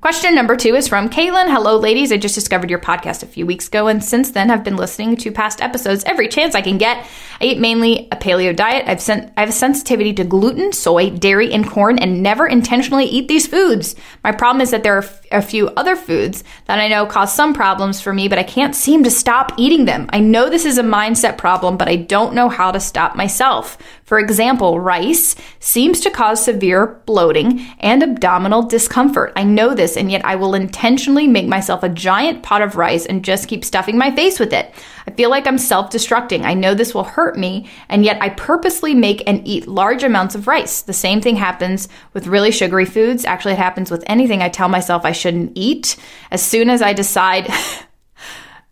Question 0.07 0.37
number 0.37 0.55
two 0.55 0.77
is 0.77 0.87
from 0.87 1.11
Caitlin. 1.11 1.51
Hello, 1.51 1.77
ladies. 1.79 2.13
I 2.13 2.17
just 2.17 2.37
discovered 2.37 2.71
your 2.71 2.79
podcast 2.79 3.25
a 3.25 3.27
few 3.27 3.45
weeks 3.45 3.67
ago, 3.67 3.89
and 3.89 4.05
since 4.05 4.31
then 4.31 4.51
have 4.51 4.63
been 4.63 4.77
listening 4.77 5.17
to 5.17 5.33
past 5.33 5.61
episodes 5.61 6.05
every 6.05 6.29
chance 6.29 6.55
I 6.55 6.63
can 6.63 6.79
get. 6.79 7.05
I 7.41 7.47
eat 7.47 7.59
mainly 7.59 8.07
a 8.13 8.17
paleo 8.17 8.55
diet. 8.55 8.85
I've 8.87 9.01
sent 9.01 9.33
I 9.37 9.41
have 9.41 9.49
a 9.49 9.53
sensitivity 9.53 10.13
to 10.13 10.23
gluten, 10.23 10.73
soy, 10.73 11.11
dairy, 11.11 11.53
and 11.53 11.69
corn, 11.69 11.99
and 11.99 12.23
never 12.23 12.47
intentionally 12.47 13.05
eat 13.07 13.27
these 13.27 13.49
foods. 13.49 13.97
My 14.23 14.31
problem 14.31 14.61
is 14.61 14.71
that 14.71 14.85
there 14.85 14.97
are 14.97 15.05
a 15.33 15.43
few 15.43 15.71
other 15.71 15.97
foods 15.97 16.45
that 16.67 16.79
I 16.79 16.87
know 16.87 17.05
cause 17.07 17.35
some 17.35 17.53
problems 17.53 18.01
for 18.01 18.13
me, 18.13 18.29
but 18.29 18.39
I 18.39 18.45
can't 18.45 18.77
seem 18.77 19.03
to 19.03 19.11
stop 19.11 19.55
eating 19.57 19.87
them. 19.87 20.09
I 20.13 20.21
know 20.21 20.49
this 20.49 20.67
is 20.67 20.79
a 20.79 20.85
mindset 20.85 21.37
problem, 21.37 21.77
but 21.77 21.89
I 21.89 21.97
don't 21.97 22.33
know 22.33 22.49
how 22.49 22.71
to 22.71 22.79
stop 22.79 23.17
myself. 23.17 23.77
For 24.07 24.21
example, 24.21 24.79
rice 24.79 25.35
seems 25.59 25.99
to 26.01 26.11
cause 26.11 26.45
severe 26.45 27.03
bloating 27.07 27.67
and 27.81 28.05
abdominal 28.05 28.63
discomfort. 28.63 29.33
I 29.35 29.43
know 29.43 29.75
this, 29.75 29.97
and 29.97 30.13
yet 30.13 30.25
I 30.25 30.37
will 30.37 30.55
intentionally 30.55 31.27
make 31.27 31.49
myself 31.49 31.83
a 31.83 31.89
giant 31.89 32.45
pot 32.45 32.63
of 32.63 32.77
rice 32.77 33.05
and 33.05 33.25
just 33.25 33.49
keep 33.49 33.65
stuffing 33.65 33.99
my 33.99 34.15
face 34.15 34.39
with 34.39 34.53
it. 34.53 34.73
I 35.09 35.11
feel 35.11 35.29
like 35.29 35.49
I'm 35.49 35.59
self 35.59 35.91
destructing. 35.91 36.45
I 36.45 36.55
know 36.55 36.73
this 36.73 36.95
will 36.95 37.03
hurt 37.03 37.37
me, 37.37 37.69
and 37.89 38.05
yet 38.05 38.23
I 38.23 38.29
purposely 38.29 38.95
make 38.95 39.25
and 39.27 39.47
eat 39.47 39.67
large 39.67 40.05
amounts 40.05 40.37
of 40.37 40.47
rice. 40.47 40.83
The 40.83 40.93
same 40.93 41.21
thing 41.21 41.35
happens 41.35 41.89
with 42.13 42.29
really 42.29 42.53
sugary 42.53 42.85
foods. 42.85 43.25
Actually, 43.25 43.55
it 43.55 43.59
happens 43.59 43.91
with 43.91 44.05
anything 44.07 44.41
I 44.41 44.51
tell 44.51 44.69
myself 44.69 45.05
I 45.05 45.13
shouldn't 45.13 45.51
eat. 45.57 45.97
As 46.31 46.43
soon 46.43 46.71
as 46.71 46.81
I 46.81 46.93
decide, 46.93 47.53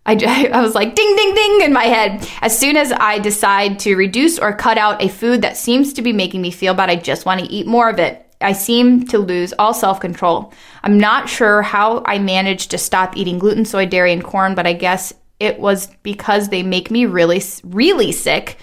I, 0.07 0.49
I 0.53 0.61
was 0.61 0.75
like 0.75 0.95
ding, 0.95 1.17
ding, 1.17 1.35
ding 1.35 1.61
in 1.63 1.73
my 1.73 1.85
head. 1.85 2.29
As 2.41 2.59
soon 2.59 2.77
as 2.77 2.93
I 2.93 3.19
decide 3.19 3.79
to 3.81 3.97
reduce 3.97 4.39
or 4.39 4.55
cut 4.55 4.79
out 4.79 5.03
a 5.03 5.09
food 5.09 5.43
that 5.43 5.57
seems 5.57 5.93
to 5.95 6.03
be 6.03 6.13
making 6.13 6.43
me 6.43 6.51
feel 6.51 6.75
bad, 6.75 6.91
I 6.91 6.97
just 6.97 7.27
want 7.27 7.41
to 7.41 7.51
eat 7.51 7.67
more 7.67 7.89
of 7.89 7.99
it. 7.99 8.21
I 8.41 8.53
seem 8.53 9.07
to 9.09 9.19
lose 9.19 9.55
all 9.59 9.73
self 9.75 10.01
control. 10.01 10.53
I'm 10.83 10.99
not 10.99 11.29
sure 11.29 11.63
how 11.63 12.03
I 12.05 12.19
managed 12.19 12.71
to 12.73 12.79
stop 12.79 13.17
eating 13.17 13.39
gluten, 13.39 13.65
soy, 13.65 13.87
dairy, 13.87 14.13
and 14.13 14.23
corn, 14.23 14.55
but 14.55 14.67
I 14.67 14.75
guess 14.75 15.13
it 15.41 15.59
was 15.59 15.89
because 16.03 16.49
they 16.49 16.63
make 16.63 16.91
me 16.91 17.07
really, 17.07 17.43
really 17.65 18.13
sick 18.13 18.59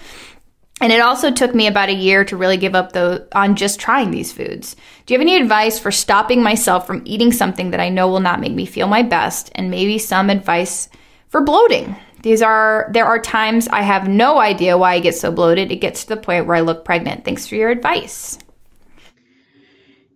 And 0.80 0.92
it 0.92 1.00
also 1.00 1.30
took 1.30 1.54
me 1.54 1.68
about 1.68 1.90
a 1.90 1.94
year 1.94 2.24
to 2.24 2.36
really 2.36 2.56
give 2.56 2.74
up 2.74 2.92
the, 2.92 3.28
on 3.32 3.54
just 3.54 3.78
trying 3.78 4.10
these 4.10 4.32
foods. 4.32 4.74
Do 5.06 5.14
you 5.14 5.18
have 5.18 5.24
any 5.24 5.36
advice 5.36 5.78
for 5.78 5.92
stopping 5.92 6.42
myself 6.42 6.86
from 6.86 7.02
eating 7.04 7.32
something 7.32 7.70
that 7.70 7.80
I 7.80 7.88
know 7.88 8.08
will 8.08 8.20
not 8.20 8.40
make 8.40 8.52
me 8.52 8.66
feel 8.66 8.88
my 8.88 9.02
best? 9.02 9.52
And 9.54 9.70
maybe 9.70 9.98
some 9.98 10.28
advice 10.28 10.88
for 11.32 11.40
bloating? 11.40 11.96
These 12.22 12.42
are 12.42 12.88
there 12.92 13.06
are 13.06 13.18
times 13.18 13.66
I 13.66 13.82
have 13.82 14.06
no 14.06 14.38
idea 14.38 14.78
why 14.78 14.92
I 14.92 15.00
get 15.00 15.16
so 15.16 15.32
bloated. 15.32 15.72
It 15.72 15.76
gets 15.76 16.04
to 16.04 16.10
the 16.10 16.20
point 16.20 16.46
where 16.46 16.56
I 16.56 16.60
look 16.60 16.84
pregnant. 16.84 17.24
Thanks 17.24 17.48
for 17.48 17.56
your 17.56 17.70
advice. 17.70 18.38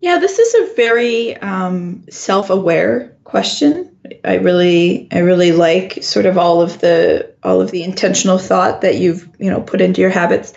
Yeah, 0.01 0.19
this 0.19 0.39
is 0.39 0.55
a 0.55 0.75
very 0.75 1.37
um, 1.39 2.05
self-aware 2.11 3.17
question. 3.25 3.97
I 4.25 4.35
really, 4.35 5.09
I 5.11 5.19
really 5.19 5.51
like 5.51 6.05
sort 6.05 6.27
of 6.27 6.39
all 6.39 6.63
of 6.63 6.79
the 6.81 7.35
all 7.43 7.61
of 7.61 7.73
the 7.73 7.83
intentional 7.83 8.39
thought 8.39 8.83
that 8.83 8.99
you've 8.99 9.29
you 9.41 9.51
know 9.51 9.63
put 9.63 9.81
into 9.81 10.01
your 10.01 10.11
habits. 10.11 10.53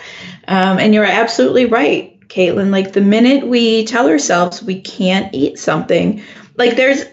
Um, 0.47 0.77
and 0.77 0.93
you're 0.93 1.05
absolutely 1.05 1.65
right, 1.65 2.19
Caitlin. 2.27 2.69
Like 2.69 2.93
the 2.93 3.01
minute 3.01 3.47
we 3.47 3.85
tell 3.85 4.07
ourselves 4.07 4.61
we 4.61 4.81
can't 4.81 5.33
eat 5.33 5.57
something, 5.57 6.21
like 6.57 6.75
there's 6.75 7.05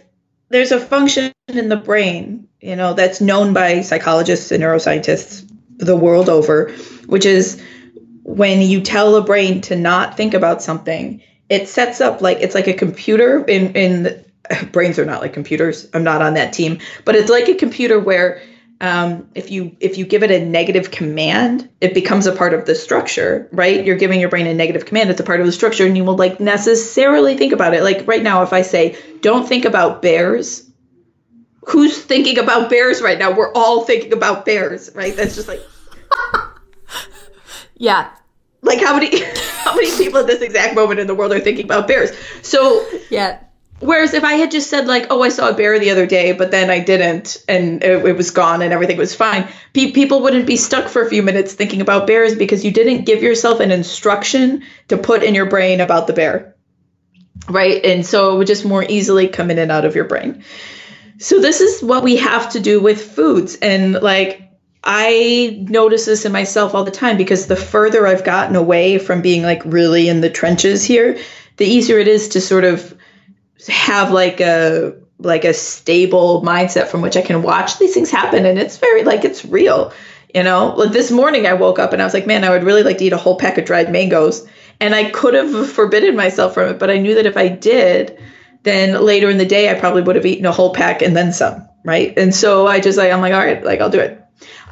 there's 0.50 0.72
a 0.72 0.80
function 0.80 1.32
in 1.48 1.68
the 1.70 1.76
brain, 1.76 2.45
you 2.66 2.74
know, 2.74 2.94
that's 2.94 3.20
known 3.20 3.52
by 3.52 3.82
psychologists 3.82 4.50
and 4.50 4.62
neuroscientists 4.62 5.48
the 5.76 5.96
world 5.96 6.28
over, 6.28 6.72
which 7.06 7.24
is 7.24 7.62
when 8.24 8.60
you 8.60 8.80
tell 8.80 9.14
a 9.14 9.22
brain 9.22 9.60
to 9.62 9.76
not 9.76 10.16
think 10.16 10.34
about 10.34 10.62
something, 10.62 11.22
it 11.48 11.68
sets 11.68 12.00
up 12.00 12.22
like 12.22 12.38
it's 12.40 12.56
like 12.56 12.66
a 12.66 12.74
computer 12.74 13.44
in 13.44 13.72
in 13.74 14.24
brains 14.72 14.98
are 14.98 15.04
not 15.04 15.20
like 15.20 15.32
computers. 15.32 15.88
I'm 15.94 16.02
not 16.02 16.22
on 16.22 16.34
that 16.34 16.52
team, 16.52 16.80
but 17.04 17.14
it's 17.14 17.30
like 17.30 17.48
a 17.48 17.54
computer 17.54 18.00
where 18.00 18.42
um, 18.80 19.28
if 19.36 19.52
you 19.52 19.76
if 19.78 19.96
you 19.96 20.04
give 20.04 20.24
it 20.24 20.32
a 20.32 20.44
negative 20.44 20.90
command, 20.90 21.68
it 21.80 21.94
becomes 21.94 22.26
a 22.26 22.32
part 22.32 22.52
of 22.52 22.66
the 22.66 22.74
structure, 22.74 23.48
right? 23.52 23.84
You're 23.84 23.96
giving 23.96 24.18
your 24.18 24.28
brain 24.28 24.48
a 24.48 24.54
negative 24.54 24.86
command; 24.86 25.08
it's 25.08 25.20
a 25.20 25.24
part 25.24 25.38
of 25.38 25.46
the 25.46 25.52
structure, 25.52 25.86
and 25.86 25.96
you 25.96 26.04
will 26.04 26.16
like 26.16 26.40
necessarily 26.40 27.36
think 27.36 27.52
about 27.52 27.74
it. 27.74 27.84
Like 27.84 28.08
right 28.08 28.24
now, 28.24 28.42
if 28.42 28.52
I 28.52 28.62
say, 28.62 28.98
"Don't 29.20 29.48
think 29.48 29.64
about 29.64 30.02
bears," 30.02 30.65
who's 31.66 32.00
thinking 32.00 32.38
about 32.38 32.70
bears 32.70 33.02
right 33.02 33.18
now? 33.18 33.32
We're 33.32 33.52
all 33.52 33.84
thinking 33.84 34.12
about 34.12 34.44
bears, 34.44 34.90
right? 34.94 35.14
That's 35.14 35.34
just 35.34 35.48
like, 35.48 35.60
yeah. 37.76 38.10
Like 38.62 38.80
how 38.80 38.94
many 38.94 39.22
how 39.64 39.74
many 39.74 39.96
people 39.96 40.20
at 40.20 40.26
this 40.26 40.42
exact 40.42 40.74
moment 40.74 41.00
in 41.00 41.06
the 41.06 41.14
world 41.14 41.32
are 41.32 41.40
thinking 41.40 41.64
about 41.64 41.86
bears? 41.86 42.10
So 42.42 42.86
yeah, 43.10 43.40
Whereas 43.80 44.14
if 44.14 44.24
I 44.24 44.34
had 44.34 44.50
just 44.50 44.70
said 44.70 44.86
like, 44.86 45.08
"Oh, 45.10 45.22
I 45.22 45.28
saw 45.28 45.50
a 45.50 45.54
bear 45.54 45.78
the 45.78 45.90
other 45.90 46.06
day," 46.06 46.32
but 46.32 46.50
then 46.50 46.70
I 46.70 46.78
didn't, 46.78 47.44
and 47.46 47.82
it, 47.82 48.06
it 48.06 48.16
was 48.16 48.30
gone, 48.30 48.62
and 48.62 48.72
everything 48.72 48.96
was 48.96 49.14
fine, 49.14 49.48
pe- 49.74 49.92
people 49.92 50.22
wouldn't 50.22 50.46
be 50.46 50.56
stuck 50.56 50.88
for 50.88 51.02
a 51.02 51.10
few 51.10 51.22
minutes 51.22 51.52
thinking 51.52 51.82
about 51.82 52.06
bears 52.06 52.34
because 52.34 52.64
you 52.64 52.70
didn't 52.70 53.04
give 53.04 53.22
yourself 53.22 53.60
an 53.60 53.70
instruction 53.70 54.62
to 54.88 54.96
put 54.96 55.22
in 55.22 55.34
your 55.34 55.46
brain 55.46 55.82
about 55.82 56.06
the 56.06 56.14
bear, 56.14 56.56
right? 57.50 57.84
And 57.84 58.06
so 58.06 58.34
it 58.34 58.38
would 58.38 58.46
just 58.46 58.64
more 58.64 58.84
easily 58.88 59.28
come 59.28 59.50
in 59.50 59.58
and 59.58 59.70
out 59.70 59.84
of 59.84 59.94
your 59.94 60.06
brain. 60.06 60.42
So 61.18 61.40
this 61.40 61.60
is 61.60 61.82
what 61.82 62.04
we 62.04 62.16
have 62.16 62.50
to 62.52 62.60
do 62.60 62.80
with 62.80 63.00
foods, 63.00 63.56
and 63.56 63.94
like 63.94 64.46
I 64.86 65.66
notice 65.68 66.04
this 66.04 66.24
in 66.24 66.32
myself 66.32 66.74
all 66.74 66.84
the 66.84 66.92
time 66.92 67.16
because 67.16 67.46
the 67.46 67.56
further 67.56 68.06
I've 68.06 68.22
gotten 68.22 68.54
away 68.54 68.98
from 68.98 69.20
being 69.20 69.42
like 69.42 69.62
really 69.64 70.08
in 70.08 70.20
the 70.20 70.30
trenches 70.30 70.84
here, 70.84 71.18
the 71.56 71.66
easier 71.66 71.98
it 71.98 72.06
is 72.06 72.28
to 72.30 72.40
sort 72.40 72.62
of 72.62 72.96
have 73.68 74.12
like 74.12 74.40
a 74.40 74.94
like 75.18 75.44
a 75.44 75.54
stable 75.54 76.42
mindset 76.42 76.86
from 76.86 77.00
which 77.00 77.16
I 77.16 77.22
can 77.22 77.42
watch 77.42 77.78
these 77.78 77.94
things 77.94 78.10
happen 78.10 78.44
and 78.46 78.58
it's 78.58 78.76
very 78.76 79.02
like 79.02 79.24
it's 79.24 79.44
real. 79.44 79.92
You 80.32 80.44
know, 80.44 80.74
like 80.76 80.92
this 80.92 81.10
morning 81.10 81.46
I 81.46 81.54
woke 81.54 81.80
up 81.80 81.92
and 81.92 82.00
I 82.00 82.04
was 82.04 82.14
like, 82.14 82.26
man, 82.26 82.44
I 82.44 82.50
would 82.50 82.62
really 82.62 82.82
like 82.84 82.98
to 82.98 83.04
eat 83.04 83.12
a 83.12 83.16
whole 83.16 83.38
pack 83.38 83.58
of 83.58 83.64
dried 83.64 83.90
mangoes. 83.90 84.46
And 84.80 84.94
I 84.94 85.10
could 85.10 85.34
have 85.34 85.70
forbidden 85.72 86.14
myself 86.14 86.54
from 86.54 86.68
it, 86.68 86.78
but 86.78 86.90
I 86.90 86.98
knew 86.98 87.14
that 87.14 87.26
if 87.26 87.36
I 87.36 87.48
did, 87.48 88.18
then 88.66 89.00
later 89.00 89.30
in 89.30 89.38
the 89.38 89.46
day 89.46 89.70
I 89.70 89.78
probably 89.78 90.02
would 90.02 90.16
have 90.16 90.26
eaten 90.26 90.44
a 90.44 90.52
whole 90.52 90.74
pack 90.74 91.00
and 91.00 91.16
then 91.16 91.32
some, 91.32 91.68
right? 91.84 92.12
And 92.18 92.34
so 92.34 92.66
I 92.66 92.80
just 92.80 92.98
like 92.98 93.12
I'm 93.12 93.20
like, 93.20 93.32
all 93.32 93.38
right, 93.38 93.64
like 93.64 93.80
I'll 93.80 93.90
do 93.90 94.00
it. 94.00 94.22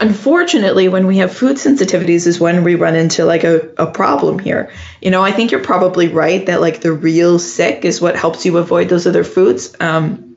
Unfortunately, 0.01 0.89
when 0.89 1.07
we 1.07 1.19
have 1.19 1.33
food 1.33 1.57
sensitivities 1.57 2.27
is 2.27 2.41
when 2.41 2.65
we 2.65 2.75
run 2.75 2.97
into 2.97 3.25
like 3.25 3.45
a, 3.45 3.71
a 3.79 3.87
problem 3.87 4.41
here. 4.41 4.73
You 5.01 5.13
know, 5.13 5.23
I 5.23 5.31
think 5.31 5.53
you're 5.53 5.63
probably 5.63 6.09
right 6.09 6.45
that 6.47 6.61
like 6.61 6.81
the 6.81 6.93
real 6.93 7.39
sick 7.39 7.85
is 7.85 8.01
what 8.01 8.17
helps 8.17 8.45
you 8.45 8.59
avoid 8.59 8.89
those 8.89 9.07
other 9.07 9.25
foods. 9.25 9.75
Um, 9.79 10.37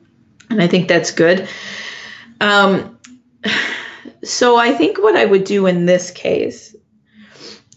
and 0.49 0.62
I 0.62 0.68
think 0.68 0.88
that's 0.88 1.12
good. 1.12 1.49
Um, 2.39 2.99
so 4.24 4.55
I 4.55 4.74
think 4.74 4.99
what 4.99 5.16
I 5.16 5.26
would 5.26 5.43
do 5.43 5.66
in 5.66 5.88
this 5.88 6.12
case 6.12 6.76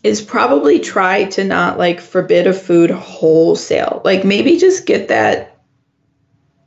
is 0.03 0.22
probably 0.22 0.81
try 0.81 1.24
to 1.24 1.45
not 1.45 1.78
like 1.78 2.01
forbid 2.01 2.47
a 2.47 2.53
food 2.53 2.91
wholesale. 2.91 4.03
Like 4.05 4.24
maybe 4.24 4.59
just 4.59 4.87
get 4.87 5.09
that 5.09 5.49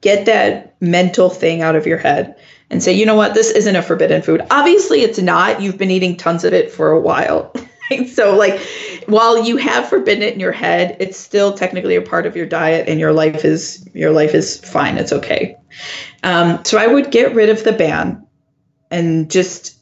get 0.04 0.26
that 0.26 0.76
mental 0.82 1.30
thing 1.30 1.62
out 1.62 1.76
of 1.76 1.88
your 1.88 1.98
head 1.98 2.36
and 2.70 2.84
say, 2.84 2.92
you 2.92 3.06
know 3.06 3.16
what, 3.16 3.34
this 3.34 3.50
isn't 3.50 3.76
a 3.76 3.82
forbidden 3.82 4.22
food. 4.22 4.42
Obviously, 4.52 5.02
it's 5.02 5.18
not. 5.18 5.62
You've 5.62 5.78
been 5.78 5.90
eating 5.90 6.18
tons 6.18 6.44
of 6.44 6.54
it 6.54 6.72
for 6.72 6.92
a 6.92 7.00
while. 7.00 7.56
so, 8.14 8.36
like, 8.36 8.60
while 9.08 9.46
you 9.46 9.58
have 9.58 9.88
forbidden 9.88 10.22
it 10.22 10.34
in 10.34 10.40
your 10.40 10.52
head, 10.52 10.98
it's 11.00 11.18
still 11.18 11.54
technically 11.54 11.96
a 11.96 12.02
part 12.02 12.26
of 12.26 12.36
your 12.36 12.46
diet, 12.46 12.90
and 12.90 13.00
your 13.00 13.14
life 13.14 13.46
is 13.46 13.88
your 13.94 14.12
life 14.12 14.36
is 14.36 14.60
fine. 14.60 14.98
It's 14.98 15.14
okay. 15.14 15.56
Um, 16.24 16.64
so, 16.66 16.78
I 16.78 16.88
would 16.88 17.10
get 17.10 17.34
rid 17.34 17.50
of 17.50 17.64
the 17.64 17.74
ban, 17.74 18.28
and 18.92 19.32
just 19.32 19.80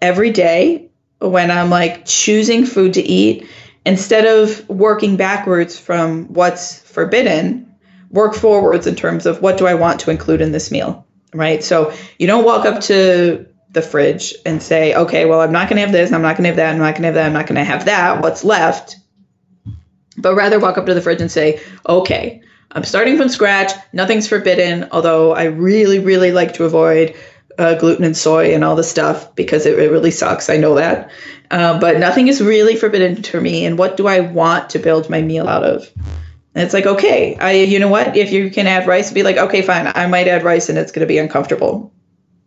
every 0.00 0.30
day 0.30 0.90
when 1.18 1.50
I'm 1.50 1.68
like 1.68 2.04
choosing 2.06 2.64
food 2.64 2.94
to 2.94 3.02
eat, 3.02 3.48
instead 3.84 4.24
of 4.24 4.68
working 4.68 5.16
backwards 5.16 5.78
from 5.78 6.32
what's 6.32 6.78
forbidden, 6.80 7.68
work 8.10 8.34
forwards 8.34 8.86
in 8.86 8.94
terms 8.96 9.26
of 9.26 9.42
what 9.42 9.58
do 9.58 9.66
I 9.66 9.74
want 9.74 10.00
to 10.00 10.10
include 10.10 10.40
in 10.40 10.52
this 10.52 10.70
meal 10.70 11.06
right? 11.34 11.62
So 11.62 11.92
you 12.18 12.26
don't 12.26 12.44
walk 12.44 12.64
up 12.64 12.80
to 12.82 13.46
the 13.70 13.82
fridge 13.82 14.34
and 14.46 14.62
say, 14.62 14.94
okay, 14.94 15.26
well, 15.26 15.40
I'm 15.40 15.52
not 15.52 15.68
going 15.68 15.76
to 15.76 15.82
have 15.82 15.92
this, 15.92 16.12
I'm 16.12 16.22
not 16.22 16.36
going 16.36 16.44
to 16.44 16.48
have 16.48 16.56
that, 16.56 16.72
I'm 16.72 16.78
not 16.78 16.94
going 16.94 17.02
to 17.02 17.08
have 17.08 17.14
that, 17.14 17.26
I'm 17.26 17.32
not 17.32 17.46
going 17.46 17.56
to 17.56 17.64
have 17.64 17.84
that. 17.84 18.22
What's 18.22 18.44
left? 18.44 18.96
But 20.16 20.34
rather 20.34 20.58
walk 20.58 20.78
up 20.78 20.86
to 20.86 20.94
the 20.94 21.02
fridge 21.02 21.20
and 21.20 21.30
say, 21.30 21.60
okay, 21.86 22.42
I'm 22.70 22.84
starting 22.84 23.16
from 23.16 23.28
scratch. 23.28 23.72
Nothing's 23.92 24.28
forbidden, 24.28 24.88
although 24.90 25.32
I 25.32 25.44
really, 25.44 26.00
really 26.00 26.32
like 26.32 26.54
to 26.54 26.64
avoid 26.64 27.14
uh, 27.56 27.74
gluten 27.74 28.04
and 28.04 28.16
soy 28.16 28.54
and 28.54 28.64
all 28.64 28.76
the 28.76 28.84
stuff 28.84 29.34
because 29.34 29.66
it, 29.66 29.78
it 29.78 29.90
really 29.90 30.10
sucks. 30.10 30.48
I 30.48 30.56
know 30.56 30.74
that. 30.76 31.10
Uh, 31.50 31.78
but 31.78 31.98
nothing 31.98 32.28
is 32.28 32.42
really 32.42 32.76
forbidden 32.76 33.22
to 33.22 33.40
me. 33.40 33.64
And 33.64 33.78
what 33.78 33.96
do 33.96 34.06
I 34.06 34.20
want 34.20 34.70
to 34.70 34.78
build 34.78 35.08
my 35.08 35.22
meal 35.22 35.48
out 35.48 35.64
of? 35.64 35.90
And 36.58 36.64
it's 36.64 36.74
like, 36.74 36.86
okay, 36.86 37.36
I, 37.36 37.52
you 37.52 37.78
know 37.78 37.86
what? 37.86 38.16
If 38.16 38.32
you 38.32 38.50
can 38.50 38.66
add 38.66 38.88
rice, 38.88 39.12
be 39.12 39.22
like, 39.22 39.36
okay, 39.36 39.62
fine, 39.62 39.92
I 39.94 40.08
might 40.08 40.26
add 40.26 40.42
rice 40.42 40.68
and 40.68 40.76
it's 40.76 40.90
going 40.90 41.06
to 41.06 41.06
be 41.06 41.18
uncomfortable. 41.18 41.92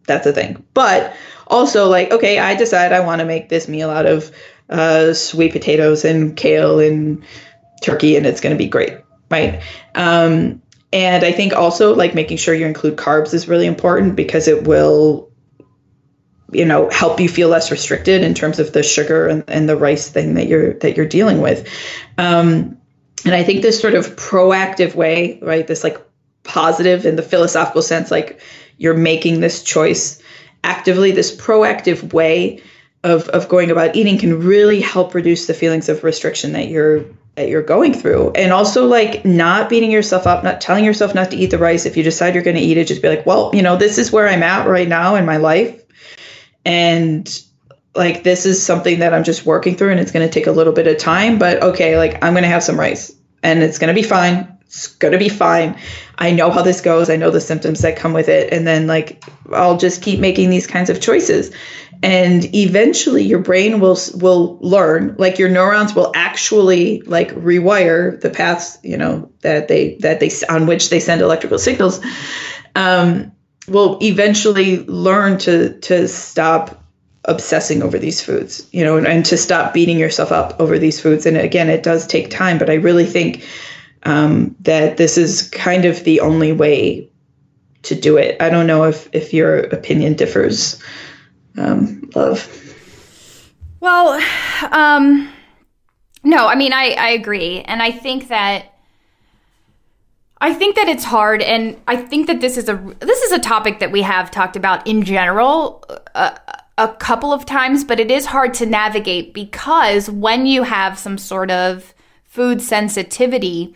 That's 0.05 0.27
a 0.27 0.33
thing. 0.33 0.65
But 0.73 1.15
also, 1.47 1.87
like, 1.87 2.11
okay, 2.11 2.37
I 2.37 2.55
decide 2.55 2.91
I 2.91 2.99
want 2.99 3.19
to 3.19 3.25
make 3.25 3.47
this 3.47 3.69
meal 3.69 3.89
out 3.89 4.05
of 4.05 4.29
uh, 4.69 5.13
sweet 5.13 5.53
potatoes 5.53 6.03
and 6.03 6.35
kale 6.35 6.81
and 6.81 7.23
turkey, 7.81 8.17
and 8.17 8.25
it's 8.25 8.41
going 8.41 8.53
to 8.53 8.57
be 8.57 8.67
great, 8.67 8.97
right? 9.29 9.63
Um, 9.95 10.61
and 10.91 11.23
I 11.23 11.31
think 11.31 11.53
also 11.53 11.95
like 11.95 12.13
making 12.13 12.35
sure 12.35 12.53
you 12.53 12.65
include 12.65 12.97
carbs 12.97 13.33
is 13.33 13.47
really 13.47 13.65
important 13.65 14.17
because 14.17 14.49
it 14.49 14.65
will 14.65 15.31
you 16.51 16.65
know 16.65 16.89
help 16.89 17.21
you 17.21 17.29
feel 17.29 17.47
less 17.47 17.71
restricted 17.71 18.23
in 18.23 18.33
terms 18.33 18.59
of 18.59 18.73
the 18.73 18.83
sugar 18.83 19.29
and, 19.29 19.45
and 19.47 19.69
the 19.69 19.77
rice 19.77 20.09
thing 20.09 20.33
that 20.33 20.47
you're 20.47 20.73
that 20.79 20.97
you're 20.97 21.07
dealing 21.07 21.39
with 21.39 21.65
um, 22.17 22.77
and 23.25 23.35
I 23.35 23.43
think 23.43 23.61
this 23.61 23.79
sort 23.79 23.93
of 23.93 24.15
proactive 24.15 24.95
way, 24.95 25.39
right, 25.41 25.67
this 25.67 25.83
like 25.83 26.01
positive 26.43 27.05
in 27.05 27.15
the 27.15 27.23
philosophical 27.23 27.81
sense, 27.81 28.09
like 28.11 28.39
you're 28.77 28.95
making 28.95 29.41
this 29.41 29.63
choice 29.63 30.21
actively, 30.63 31.11
this 31.11 31.35
proactive 31.35 32.13
way 32.13 32.61
of, 33.03 33.27
of 33.29 33.47
going 33.47 33.71
about 33.71 33.95
eating 33.95 34.17
can 34.17 34.39
really 34.39 34.79
help 34.79 35.13
reduce 35.13 35.47
the 35.47 35.53
feelings 35.53 35.89
of 35.89 36.03
restriction 36.03 36.53
that 36.53 36.67
you're 36.67 37.05
that 37.35 37.47
you're 37.47 37.63
going 37.63 37.93
through. 37.93 38.31
And 38.31 38.51
also 38.51 38.85
like 38.87 39.23
not 39.23 39.69
beating 39.69 39.89
yourself 39.89 40.27
up 40.27 40.43
not 40.43 40.59
telling 40.59 40.83
yourself 40.83 41.15
not 41.15 41.31
to 41.31 41.37
eat 41.37 41.51
the 41.51 41.57
rice. 41.57 41.85
If 41.85 41.95
you 41.95 42.03
decide 42.03 42.33
you're 42.33 42.43
going 42.43 42.57
to 42.57 42.61
eat 42.61 42.77
it 42.77 42.87
just 42.87 43.01
be 43.01 43.07
like 43.07 43.25
well 43.25 43.51
you 43.53 43.61
know 43.61 43.77
this 43.77 43.97
is 43.97 44.11
where 44.11 44.27
i'm 44.27 44.43
at 44.43 44.67
right 44.67 44.87
now 44.87 45.15
in 45.15 45.25
my 45.25 45.37
life. 45.37 45.81
And 46.65 47.27
like 47.95 48.23
this 48.23 48.45
is 48.45 48.63
something 48.63 48.99
that 48.99 49.13
I'm 49.13 49.23
just 49.23 49.45
working 49.45 49.75
through 49.75 49.91
and 49.91 49.99
it's 49.99 50.11
going 50.11 50.27
to 50.27 50.33
take 50.33 50.47
a 50.47 50.51
little 50.51 50.73
bit 50.73 50.87
of 50.87 50.97
time, 50.97 51.39
but 51.39 51.61
okay, 51.61 51.97
like 51.97 52.23
I'm 52.23 52.33
going 52.33 52.43
to 52.43 52.49
have 52.49 52.63
some 52.63 52.79
rice 52.79 53.13
and 53.43 53.61
it's 53.61 53.79
going 53.79 53.93
to 53.93 53.99
be 53.99 54.07
fine. 54.07 54.57
It's 54.61 54.87
going 54.87 55.11
to 55.11 55.17
be 55.17 55.27
fine. 55.27 55.77
I 56.17 56.31
know 56.31 56.49
how 56.49 56.61
this 56.61 56.79
goes. 56.79 57.09
I 57.09 57.17
know 57.17 57.31
the 57.31 57.41
symptoms 57.41 57.81
that 57.81 57.97
come 57.97 58.13
with 58.13 58.29
it. 58.29 58.53
And 58.53 58.65
then 58.65 58.87
like 58.87 59.23
I'll 59.51 59.77
just 59.77 60.01
keep 60.01 60.19
making 60.19 60.49
these 60.49 60.67
kinds 60.67 60.89
of 60.89 61.01
choices. 61.01 61.53
And 62.03 62.55
eventually 62.55 63.23
your 63.23 63.39
brain 63.39 63.79
will 63.79 63.97
will 64.15 64.57
learn, 64.61 65.15
like 65.19 65.37
your 65.37 65.49
neurons 65.49 65.93
will 65.93 66.11
actually 66.15 67.01
like 67.01 67.31
rewire 67.31 68.19
the 68.19 68.29
paths, 68.29 68.79
you 68.81 68.97
know, 68.97 69.31
that 69.41 69.67
they 69.67 69.95
that 69.95 70.19
they 70.19 70.31
on 70.49 70.65
which 70.65 70.89
they 70.89 70.99
send 70.99 71.21
electrical 71.21 71.59
signals. 71.59 71.99
Um, 72.75 73.33
will 73.67 73.99
eventually 74.01 74.83
learn 74.85 75.37
to 75.39 75.79
to 75.81 76.07
stop 76.07 76.80
obsessing 77.25 77.83
over 77.83 77.99
these 77.99 78.21
foods, 78.21 78.67
you 78.71 78.83
know, 78.83 78.97
and, 78.97 79.05
and, 79.05 79.25
to 79.25 79.37
stop 79.37 79.73
beating 79.73 79.99
yourself 79.99 80.31
up 80.31 80.59
over 80.59 80.79
these 80.79 80.99
foods. 80.99 81.25
And 81.25 81.37
again, 81.37 81.69
it 81.69 81.83
does 81.83 82.07
take 82.07 82.31
time, 82.31 82.57
but 82.57 82.69
I 82.69 82.75
really 82.75 83.05
think 83.05 83.45
um, 84.03 84.55
that 84.61 84.97
this 84.97 85.17
is 85.17 85.49
kind 85.49 85.85
of 85.85 86.03
the 86.03 86.21
only 86.21 86.51
way 86.51 87.09
to 87.83 87.95
do 87.95 88.17
it. 88.17 88.41
I 88.41 88.49
don't 88.49 88.67
know 88.67 88.85
if 88.85 89.09
if 89.13 89.33
your 89.33 89.59
opinion 89.59 90.15
differs, 90.15 90.81
um, 91.57 92.09
love. 92.15 92.47
Well, 93.79 94.21
um, 94.71 95.31
no, 96.23 96.47
I 96.47 96.55
mean 96.55 96.73
I 96.73 96.91
I 96.91 97.09
agree, 97.09 97.61
and 97.61 97.81
I 97.81 97.91
think 97.91 98.29
that. 98.29 98.67
I 100.43 100.55
think 100.55 100.75
that 100.75 100.87
it's 100.87 101.03
hard, 101.03 101.43
and 101.43 101.79
I 101.85 101.95
think 101.95 102.25
that 102.25 102.41
this 102.41 102.57
is 102.57 102.67
a 102.67 102.75
this 102.99 103.21
is 103.21 103.31
a 103.31 103.37
topic 103.37 103.77
that 103.77 103.91
we 103.91 104.01
have 104.01 104.31
talked 104.31 104.55
about 104.55 104.87
in 104.87 105.03
general 105.03 105.83
uh, 106.15 106.35
a 106.81 106.95
couple 106.95 107.31
of 107.31 107.45
times, 107.45 107.83
but 107.83 107.99
it 107.99 108.09
is 108.09 108.25
hard 108.25 108.55
to 108.55 108.65
navigate 108.65 109.35
because 109.35 110.09
when 110.09 110.47
you 110.47 110.63
have 110.63 110.97
some 110.97 111.17
sort 111.17 111.51
of 111.51 111.93
food 112.23 112.59
sensitivity, 112.59 113.75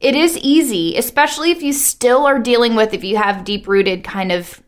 it 0.00 0.16
is 0.16 0.36
easy, 0.38 0.96
especially 0.96 1.52
if 1.52 1.62
you 1.62 1.72
still 1.72 2.26
are 2.26 2.40
dealing 2.40 2.74
with, 2.74 2.92
if 2.92 3.04
you 3.04 3.16
have 3.16 3.44
deep 3.44 3.68
rooted 3.68 4.02
kind 4.02 4.32
of 4.32 4.60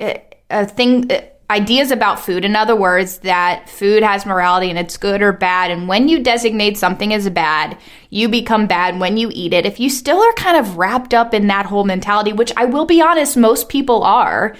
uh, 0.00 0.14
uh, 0.48 0.64
thing, 0.64 1.12
uh, 1.12 1.20
ideas 1.50 1.90
about 1.90 2.18
food. 2.18 2.42
In 2.42 2.56
other 2.56 2.74
words, 2.74 3.18
that 3.18 3.68
food 3.68 4.02
has 4.02 4.24
morality 4.24 4.70
and 4.70 4.78
it's 4.78 4.96
good 4.96 5.20
or 5.20 5.32
bad. 5.32 5.70
And 5.70 5.88
when 5.88 6.08
you 6.08 6.22
designate 6.22 6.78
something 6.78 7.12
as 7.12 7.28
bad, 7.28 7.76
you 8.08 8.30
become 8.30 8.66
bad 8.66 8.98
when 8.98 9.18
you 9.18 9.30
eat 9.30 9.52
it. 9.52 9.66
If 9.66 9.78
you 9.78 9.90
still 9.90 10.20
are 10.20 10.32
kind 10.32 10.56
of 10.56 10.78
wrapped 10.78 11.12
up 11.12 11.34
in 11.34 11.48
that 11.48 11.66
whole 11.66 11.84
mentality, 11.84 12.32
which 12.32 12.52
I 12.56 12.64
will 12.64 12.86
be 12.86 13.02
honest, 13.02 13.36
most 13.36 13.68
people 13.68 14.02
are, 14.04 14.56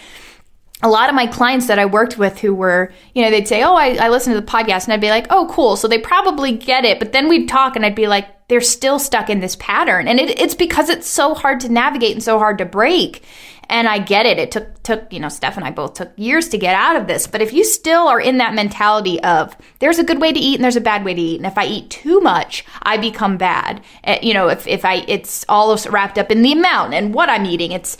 a 0.84 0.88
lot 0.88 1.08
of 1.08 1.14
my 1.14 1.26
clients 1.26 1.66
that 1.66 1.78
I 1.78 1.86
worked 1.86 2.18
with 2.18 2.38
who 2.38 2.54
were, 2.54 2.92
you 3.14 3.24
know, 3.24 3.30
they'd 3.30 3.48
say, 3.48 3.62
Oh, 3.62 3.74
I, 3.74 3.94
I 3.94 4.10
listen 4.10 4.34
to 4.34 4.40
the 4.40 4.46
podcast. 4.46 4.84
And 4.84 4.92
I'd 4.92 5.00
be 5.00 5.08
like, 5.08 5.26
Oh, 5.30 5.48
cool. 5.50 5.76
So 5.76 5.88
they 5.88 5.98
probably 5.98 6.52
get 6.52 6.84
it. 6.84 6.98
But 6.98 7.12
then 7.12 7.28
we'd 7.28 7.48
talk 7.48 7.74
and 7.74 7.86
I'd 7.86 7.94
be 7.94 8.06
like, 8.06 8.48
They're 8.48 8.60
still 8.60 8.98
stuck 8.98 9.30
in 9.30 9.40
this 9.40 9.56
pattern. 9.56 10.06
And 10.06 10.20
it, 10.20 10.38
it's 10.38 10.54
because 10.54 10.90
it's 10.90 11.08
so 11.08 11.34
hard 11.34 11.60
to 11.60 11.72
navigate 11.72 12.12
and 12.12 12.22
so 12.22 12.38
hard 12.38 12.58
to 12.58 12.66
break. 12.66 13.24
And 13.70 13.88
I 13.88 13.98
get 13.98 14.26
it. 14.26 14.38
It 14.38 14.50
took, 14.50 14.82
took, 14.82 15.10
you 15.10 15.18
know, 15.18 15.30
Steph 15.30 15.56
and 15.56 15.64
I 15.64 15.70
both 15.70 15.94
took 15.94 16.12
years 16.16 16.50
to 16.50 16.58
get 16.58 16.74
out 16.74 16.96
of 16.96 17.06
this. 17.06 17.26
But 17.26 17.40
if 17.40 17.54
you 17.54 17.64
still 17.64 18.06
are 18.06 18.20
in 18.20 18.36
that 18.36 18.52
mentality 18.52 19.18
of 19.22 19.56
there's 19.78 19.98
a 19.98 20.04
good 20.04 20.20
way 20.20 20.34
to 20.34 20.38
eat 20.38 20.56
and 20.56 20.64
there's 20.64 20.76
a 20.76 20.82
bad 20.82 21.02
way 21.02 21.14
to 21.14 21.20
eat. 21.20 21.38
And 21.38 21.46
if 21.46 21.56
I 21.56 21.64
eat 21.64 21.88
too 21.88 22.20
much, 22.20 22.62
I 22.82 22.98
become 22.98 23.38
bad. 23.38 23.82
Uh, 24.04 24.18
you 24.20 24.34
know, 24.34 24.48
if, 24.48 24.66
if 24.66 24.84
I, 24.84 24.96
it's 25.08 25.46
all 25.48 25.74
wrapped 25.88 26.18
up 26.18 26.30
in 26.30 26.42
the 26.42 26.52
amount 26.52 26.92
and 26.92 27.14
what 27.14 27.30
I'm 27.30 27.46
eating. 27.46 27.72
It's 27.72 27.96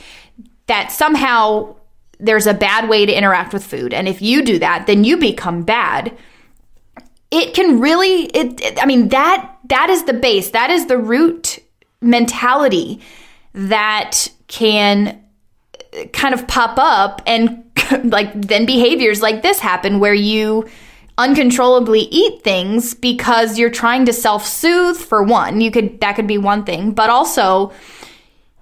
that 0.67 0.93
somehow 0.93 1.77
there's 2.25 2.47
a 2.47 2.55
bad 2.55 2.89
way 2.89 3.07
to 3.07 3.13
interact 3.13 3.53
with 3.53 3.65
food. 3.65 3.93
And 3.93 4.09
if 4.09 4.23
you 4.23 4.43
do 4.43 4.59
that, 4.59 4.87
then 4.87 5.05
you 5.05 5.17
become 5.17 5.63
bad. 5.63 6.17
It 7.31 7.55
can 7.55 7.81
really 7.81 8.25
it, 8.27 8.61
it, 8.61 8.83
I 8.83 8.87
mean 8.87 9.09
that 9.09 9.59
that 9.69 9.91
is 9.91 10.05
the 10.05 10.13
base. 10.13 10.51
That 10.51 10.71
is 10.71 10.87
the 10.87 10.99
root 10.99 11.59
mentality 12.01 13.01
that 13.55 14.29
can 14.47 15.23
kind 16.13 16.35
of 16.35 16.47
pop 16.47 16.77
up 16.79 17.23
and 17.27 17.65
like 18.05 18.33
then 18.35 18.67
behaviors 18.67 19.23
like 19.23 19.43
this 19.43 19.59
happen 19.59 20.01
where 20.01 20.15
you 20.15 20.69
uncontrollably 21.17 22.01
eat 22.01 22.43
things 22.43 22.95
because 22.95 23.59
you're 23.59 23.71
trying 23.71 24.05
to 24.07 24.13
self-soothe 24.13 24.97
for 24.97 25.23
one. 25.23 25.61
You 25.61 25.71
could 25.71 26.01
that 26.01 26.17
could 26.17 26.27
be 26.27 26.39
one 26.39 26.65
thing, 26.65 26.93
but 26.93 27.11
also 27.11 27.73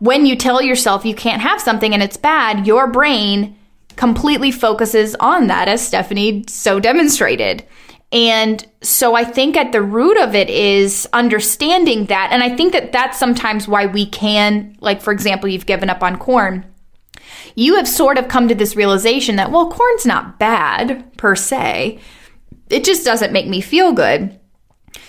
when 0.03 0.27
you 0.27 0.35
tell 0.35 0.61
yourself 0.61 1.05
you 1.05 1.15
can't 1.15 1.41
have 1.43 1.61
something 1.61 1.95
and 1.95 2.03
it's 2.03 2.17
bad, 2.17 2.67
your 2.67 2.89
brain 2.89 3.57
completely 3.95 4.51
focuses 4.51 5.15
on 5.21 5.47
that, 5.47 5.69
as 5.69 5.87
Stefani 5.87 6.43
so 6.49 6.81
demonstrated. 6.81 7.65
And 8.11 8.67
so 8.81 9.15
I 9.15 9.23
think 9.23 9.57
at 9.57 9.71
the 9.71 9.81
root 9.81 10.19
of 10.19 10.35
it 10.35 10.51
is 10.51 11.09
understanding 11.13 12.07
that. 12.07 12.31
And 12.33 12.43
I 12.43 12.57
think 12.57 12.73
that 12.73 12.91
that's 12.91 13.17
sometimes 13.17 13.69
why 13.69 13.87
we 13.87 14.07
can, 14.07 14.77
like, 14.81 15.01
for 15.01 15.13
example, 15.13 15.49
you've 15.49 15.67
given 15.67 15.89
up 15.89 16.03
on 16.03 16.19
corn. 16.19 16.67
You 17.55 17.77
have 17.77 17.87
sort 17.87 18.19
of 18.19 18.27
come 18.27 18.49
to 18.49 18.57
this 18.57 18.75
realization 18.75 19.37
that, 19.37 19.53
well, 19.53 19.71
corn's 19.71 20.05
not 20.05 20.37
bad 20.37 21.17
per 21.17 21.37
se. 21.37 22.01
It 22.71 22.83
just 22.83 23.05
doesn't 23.05 23.33
make 23.33 23.47
me 23.47 23.61
feel 23.61 23.93
good. 23.93 24.37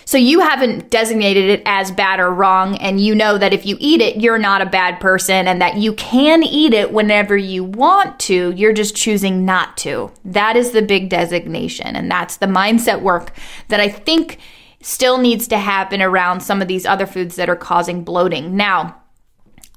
So 0.06 0.18
you 0.18 0.42
haven't 0.42 0.90
designated 0.90 1.50
it 1.50 1.62
as 1.66 1.92
bad 1.92 2.20
or 2.20 2.32
wrong, 2.32 2.78
and 2.78 3.00
you 3.00 3.16
know 3.16 3.38
that 3.38 3.54
if 3.54 3.66
you 3.66 3.78
eat 3.80 4.02
it, 4.02 4.18
you're 4.18 4.38
not 4.38 4.62
a 4.62 4.66
bad 4.66 5.00
person 5.00 5.48
and 5.48 5.62
that 5.62 5.78
you 5.78 5.94
can 5.94 6.44
eat 6.44 6.74
it 6.74 6.92
whenever 6.92 7.38
you 7.38 7.64
want 7.64 8.20
to. 8.22 8.52
You're 8.52 8.74
just 8.74 8.96
choosing 8.96 9.46
not 9.46 9.78
to. 9.78 10.12
That 10.26 10.56
is 10.56 10.72
the 10.72 10.82
big 10.82 11.10
designation, 11.10 11.96
and 11.96 12.10
that's 12.10 12.38
the 12.38 12.46
mindset 12.46 13.02
work 13.02 13.34
that 13.70 13.80
I 13.80 13.90
think 13.90 14.40
still 14.82 15.18
needs 15.18 15.48
to 15.48 15.58
happen 15.58 16.02
around 16.02 16.42
some 16.42 16.62
of 16.62 16.68
these 16.68 16.86
other 16.86 17.06
foods 17.06 17.38
that 17.38 17.50
are 17.50 17.56
causing 17.56 18.04
bloating. 18.04 18.56
Now, 18.56 19.02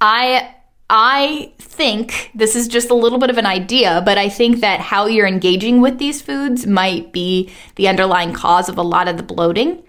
I 0.01 0.55
I 0.89 1.53
think 1.59 2.31
this 2.35 2.55
is 2.55 2.69
just 2.69 2.91
a 2.91 2.95
little 2.95 3.19
bit 3.19 3.31
of 3.31 3.39
an 3.39 3.47
idea, 3.47 4.03
but 4.05 4.19
I 4.19 4.29
think 4.29 4.61
that 4.61 4.79
how 4.79 5.07
you're 5.07 5.27
engaging 5.27 5.81
with 5.81 5.99
these 5.99 6.23
foods 6.23 6.67
might 6.67 7.13
be 7.13 7.51
the 7.75 7.89
underlying 7.89 8.33
cause 8.33 8.69
of 8.69 8.79
a 8.79 8.83
lot 8.83 9.09
of 9.09 9.17
the 9.17 9.25
bloating. 9.25 9.83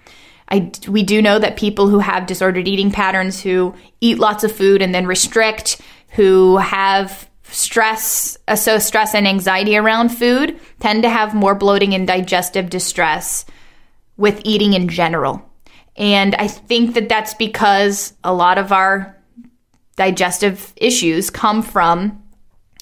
I, 0.50 0.72
we 0.88 1.04
do 1.04 1.22
know 1.22 1.40
that 1.40 1.58
people 1.58 1.90
who 1.90 2.00
have 2.00 2.26
disordered 2.26 2.68
eating 2.68 2.92
patterns, 2.92 3.42
who 3.42 3.76
eat 4.00 4.20
lots 4.20 4.44
of 4.44 4.52
food 4.52 4.82
and 4.82 4.96
then 4.96 5.06
restrict, 5.06 5.82
who 6.10 6.58
have 6.58 7.30
stress, 7.44 8.38
uh, 8.48 8.56
so 8.56 8.80
stress 8.80 9.14
and 9.14 9.28
anxiety 9.28 9.78
around 9.78 10.10
food, 10.10 10.60
tend 10.80 11.04
to 11.04 11.10
have 11.10 11.34
more 11.34 11.56
bloating 11.56 11.94
and 11.94 12.08
digestive 12.08 12.70
distress 12.70 13.46
with 14.16 14.42
eating 14.46 14.74
in 14.74 14.88
general. 14.88 15.44
And 15.96 16.36
I 16.36 16.48
think 16.48 16.94
that 16.94 17.10
that's 17.10 17.34
because 17.34 18.14
a 18.24 18.34
lot 18.34 18.58
of 18.58 18.72
our 18.72 19.16
digestive 19.96 20.74
issues 20.76 21.30
come 21.30 21.62
from 21.62 22.24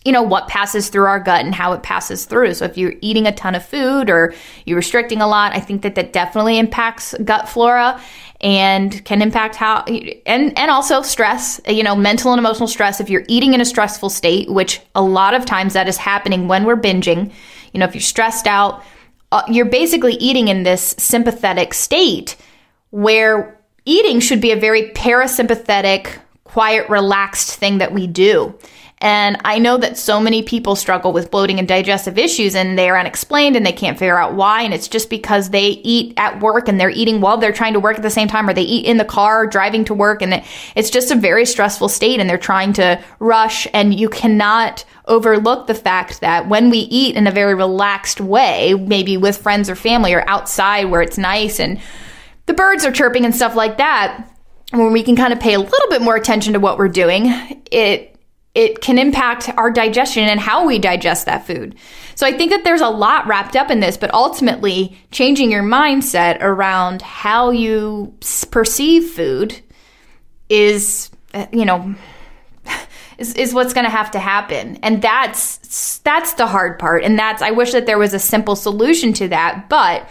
you 0.05 0.11
know, 0.11 0.21
what 0.21 0.47
passes 0.47 0.89
through 0.89 1.05
our 1.05 1.19
gut 1.19 1.43
and 1.43 1.53
how 1.53 1.73
it 1.73 1.81
passes 1.81 2.25
through. 2.25 2.53
So 2.53 2.65
if 2.65 2.77
you're 2.77 2.93
eating 3.01 3.25
a 3.25 3.31
ton 3.33 3.55
of 3.55 3.65
food 3.65 4.09
or 4.09 4.35
you're 4.65 4.77
restricting 4.77 5.19
a 5.19 5.27
lot, 5.27 5.53
I 5.53 5.59
think 5.59 5.81
that 5.81 5.95
that 5.95 6.13
definitely 6.13 6.59
impacts 6.59 7.15
gut 7.23 7.49
flora 7.49 7.99
and 8.39 9.03
can 9.03 9.23
impact 9.23 9.55
how 9.55 9.83
and 9.83 10.57
and 10.57 10.69
also 10.69 11.01
stress, 11.01 11.59
you 11.67 11.81
know, 11.81 11.95
mental 11.95 12.31
and 12.31 12.39
emotional 12.39 12.67
stress 12.67 12.99
if 12.99 13.09
you're 13.09 13.25
eating 13.27 13.55
in 13.55 13.61
a 13.61 13.65
stressful 13.65 14.11
state, 14.11 14.49
which 14.49 14.79
a 14.93 15.01
lot 15.01 15.33
of 15.33 15.43
times 15.43 15.73
that 15.73 15.87
is 15.87 15.97
happening 15.97 16.47
when 16.47 16.65
we're 16.65 16.77
binging. 16.77 17.31
You 17.73 17.79
know, 17.79 17.87
if 17.87 17.95
you're 17.95 18.01
stressed 18.01 18.45
out, 18.45 18.83
uh, 19.31 19.41
you're 19.49 19.65
basically 19.65 20.13
eating 20.13 20.49
in 20.49 20.61
this 20.63 20.93
sympathetic 20.99 21.73
state 21.73 22.35
where 22.91 23.59
eating 23.85 24.19
should 24.19 24.39
be 24.39 24.51
a 24.51 24.55
very 24.55 24.91
parasympathetic, 24.91 26.19
quiet, 26.43 26.87
relaxed 26.89 27.55
thing 27.55 27.79
that 27.79 27.91
we 27.91 28.05
do. 28.05 28.57
And 28.99 29.37
I 29.43 29.59
know 29.59 29.77
that 29.77 29.97
so 29.97 30.21
many 30.21 30.41
people 30.41 30.75
struggle 30.75 31.11
with 31.11 31.29
bloating 31.29 31.59
and 31.59 31.67
digestive 31.67 32.17
issues 32.17 32.55
and 32.55 32.79
they're 32.79 32.97
unexplained 32.97 33.57
and 33.57 33.65
they 33.65 33.73
can't 33.73 33.99
figure 33.99 34.17
out 34.17 34.35
why. 34.35 34.61
And 34.61 34.73
it's 34.73 34.87
just 34.87 35.09
because 35.09 35.49
they 35.49 35.67
eat 35.67 36.13
at 36.15 36.39
work 36.39 36.69
and 36.69 36.79
they're 36.79 36.89
eating 36.89 37.19
while 37.19 37.37
they're 37.37 37.51
trying 37.51 37.73
to 37.73 37.79
work 37.79 37.97
at 37.97 38.03
the 38.03 38.09
same 38.09 38.29
time 38.29 38.47
or 38.47 38.53
they 38.53 38.61
eat 38.61 38.85
in 38.85 38.97
the 38.97 39.05
car 39.05 39.47
driving 39.47 39.83
to 39.85 39.93
work. 39.93 40.21
And 40.21 40.41
it's 40.75 40.89
just 40.89 41.11
a 41.11 41.15
very 41.15 41.45
stressful 41.45 41.89
state 41.89 42.21
and 42.21 42.29
they're 42.29 42.37
trying 42.37 42.71
to 42.73 43.03
rush. 43.19 43.67
And 43.73 43.93
you 43.93 44.07
cannot 44.07 44.85
overlook 45.07 45.67
the 45.67 45.75
fact 45.75 46.21
that 46.21 46.47
when 46.47 46.69
we 46.69 46.79
eat 46.79 47.17
in 47.17 47.27
a 47.27 47.31
very 47.31 47.53
relaxed 47.53 48.21
way, 48.21 48.73
maybe 48.75 49.17
with 49.17 49.37
friends 49.37 49.69
or 49.69 49.75
family 49.75 50.13
or 50.13 50.27
outside 50.27 50.85
where 50.85 51.01
it's 51.01 51.17
nice 51.17 51.59
and 51.59 51.79
the 52.45 52.53
birds 52.53 52.85
are 52.85 52.91
chirping 52.91 53.25
and 53.25 53.35
stuff 53.35 53.55
like 53.55 53.77
that, 53.77 54.31
when 54.71 54.93
we 54.93 55.03
can 55.03 55.15
kind 55.15 55.33
of 55.33 55.39
pay 55.39 55.53
a 55.53 55.59
little 55.59 55.89
bit 55.89 56.01
more 56.01 56.15
attention 56.15 56.53
to 56.53 56.59
what 56.59 56.77
we're 56.77 56.87
doing, 56.87 57.25
it 57.71 58.14
it 58.55 58.79
can 58.79 58.97
impact 58.97 59.49
our 59.57 59.69
digestion 59.69 60.23
and 60.23 60.39
how 60.39 60.65
we 60.65 60.79
digest 60.79 61.25
that 61.25 61.45
food. 61.45 61.75
So 62.15 62.25
I 62.25 62.31
think 62.31 62.51
that 62.51 62.63
there's 62.63 62.81
a 62.81 62.89
lot 62.89 63.27
wrapped 63.27 63.57
up 63.57 63.69
in 63.69 63.81
this, 63.81 63.97
but 63.97 64.13
ultimately 64.13 64.97
changing 65.11 65.51
your 65.51 65.61
mindset 65.61 66.41
around 66.41 67.01
how 67.01 67.51
you 67.51 68.15
perceive 68.51 69.11
food 69.11 69.59
is, 70.47 71.09
uh, 71.33 71.47
you 71.51 71.65
know, 71.65 71.93
is, 73.17 73.33
is 73.35 73.53
what's 73.53 73.73
going 73.73 73.83
to 73.83 73.91
have 73.91 74.11
to 74.11 74.19
happen. 74.19 74.77
And 74.77 75.01
that's, 75.01 75.97
that's 75.99 76.35
the 76.35 76.47
hard 76.47 76.79
part. 76.79 77.03
And 77.03 77.19
that's, 77.19 77.41
I 77.41 77.51
wish 77.51 77.73
that 77.73 77.85
there 77.85 77.99
was 77.99 78.13
a 78.13 78.19
simple 78.19 78.55
solution 78.55 79.11
to 79.13 79.27
that, 79.27 79.67
but 79.67 80.07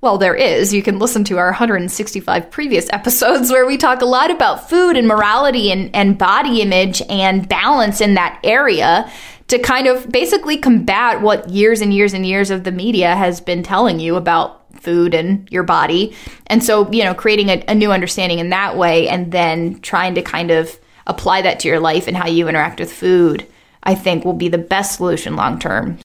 well, 0.00 0.16
there 0.16 0.34
is. 0.34 0.72
You 0.72 0.82
can 0.82 0.98
listen 0.98 1.24
to 1.24 1.38
our 1.38 1.46
165 1.46 2.50
previous 2.50 2.88
episodes 2.92 3.50
where 3.50 3.66
we 3.66 3.76
talk 3.76 4.00
a 4.00 4.06
lot 4.06 4.30
about 4.30 4.68
food 4.68 4.96
and 4.96 5.08
morality 5.08 5.72
and, 5.72 5.94
and 5.94 6.16
body 6.16 6.60
image 6.60 7.02
and 7.08 7.48
balance 7.48 8.00
in 8.00 8.14
that 8.14 8.38
area 8.44 9.10
to 9.48 9.58
kind 9.58 9.86
of 9.86 10.10
basically 10.12 10.56
combat 10.56 11.20
what 11.20 11.48
years 11.48 11.80
and 11.80 11.92
years 11.92 12.12
and 12.14 12.24
years 12.26 12.50
of 12.50 12.64
the 12.64 12.70
media 12.70 13.16
has 13.16 13.40
been 13.40 13.62
telling 13.62 13.98
you 13.98 14.14
about 14.14 14.62
food 14.80 15.14
and 15.14 15.50
your 15.50 15.64
body. 15.64 16.14
And 16.46 16.62
so, 16.62 16.90
you 16.92 17.02
know, 17.02 17.14
creating 17.14 17.48
a, 17.48 17.64
a 17.66 17.74
new 17.74 17.90
understanding 17.90 18.38
in 18.38 18.50
that 18.50 18.76
way 18.76 19.08
and 19.08 19.32
then 19.32 19.80
trying 19.80 20.14
to 20.14 20.22
kind 20.22 20.50
of 20.50 20.78
apply 21.06 21.42
that 21.42 21.60
to 21.60 21.68
your 21.68 21.80
life 21.80 22.06
and 22.06 22.16
how 22.16 22.28
you 22.28 22.46
interact 22.46 22.78
with 22.78 22.92
food, 22.92 23.46
I 23.82 23.94
think 23.94 24.24
will 24.24 24.34
be 24.34 24.48
the 24.48 24.58
best 24.58 24.96
solution 24.96 25.34
long 25.34 25.58
term. 25.58 25.98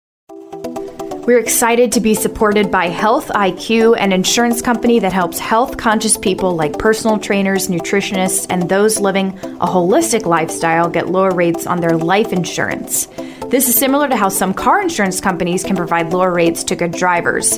We're 1.26 1.40
excited 1.40 1.94
to 1.94 2.02
be 2.02 2.16
supported 2.16 2.70
by 2.70 2.90
Health 2.90 3.30
IQ, 3.30 3.96
an 3.98 4.12
insurance 4.12 4.62
company 4.62 5.00
that 5.00 5.14
helps 5.14 5.40
health 5.40 5.78
conscious 5.78 6.18
people 6.18 6.54
like 6.54 6.78
personal 6.78 7.18
trainers, 7.18 7.70
nutritionists, 7.70 8.46
and 8.50 8.68
those 8.68 9.00
living 9.00 9.30
a 9.40 9.66
holistic 9.66 10.26
lifestyle 10.26 10.90
get 10.90 11.08
lower 11.08 11.32
rates 11.34 11.66
on 11.66 11.80
their 11.80 11.96
life 11.96 12.34
insurance. 12.34 13.06
This 13.48 13.70
is 13.70 13.76
similar 13.76 14.10
to 14.10 14.18
how 14.18 14.28
some 14.28 14.54
car 14.54 14.82
insurance 14.82 15.22
companies 15.22 15.64
can 15.64 15.78
provide 15.78 16.12
lower 16.12 16.34
rates 16.34 16.62
to 16.66 16.76
good 16.76 16.92
drivers. 16.92 17.58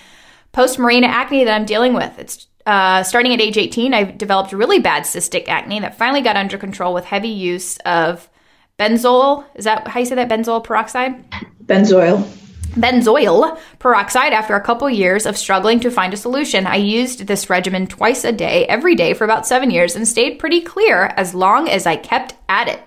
post 0.51 0.77
Mirena 0.77 1.07
acne 1.07 1.45
that 1.45 1.53
I'm 1.53 1.65
dealing 1.65 1.93
with. 1.93 2.19
It's 2.19 2.47
uh, 2.65 3.03
starting 3.03 3.33
at 3.33 3.41
age 3.41 3.57
18, 3.57 3.93
I 3.93 4.03
developed 4.03 4.51
really 4.51 4.79
bad 4.79 5.03
cystic 5.03 5.47
acne 5.47 5.79
that 5.81 5.97
finally 5.97 6.21
got 6.21 6.35
under 6.35 6.57
control 6.57 6.93
with 6.93 7.05
heavy 7.05 7.29
use 7.29 7.77
of 7.85 8.27
benzoyl. 8.77 9.45
Is 9.55 9.65
that 9.65 9.87
how 9.87 9.99
you 9.99 10.05
say 10.05 10.15
that? 10.15 10.29
Benzoyl 10.29 10.63
peroxide? 10.63 11.29
Benzoyl. 11.63 12.23
Benzoyl 12.75 13.57
peroxide 13.79 14.33
after 14.33 14.53
a 14.55 14.61
couple 14.61 14.89
years 14.89 15.25
of 15.25 15.37
struggling 15.37 15.79
to 15.79 15.89
find 15.89 16.13
a 16.13 16.17
solution. 16.17 16.67
I 16.67 16.75
used 16.75 17.27
this 17.27 17.49
regimen 17.49 17.87
twice 17.87 18.25
a 18.25 18.33
day, 18.33 18.65
every 18.65 18.95
day 18.95 19.13
for 19.13 19.23
about 19.23 19.47
seven 19.47 19.71
years 19.71 19.95
and 19.95 20.05
stayed 20.05 20.39
pretty 20.39 20.59
clear 20.59 21.05
as 21.15 21.33
long 21.33 21.69
as 21.69 21.85
I 21.85 21.95
kept 21.95 22.33
at 22.49 22.67
it. 22.67 22.81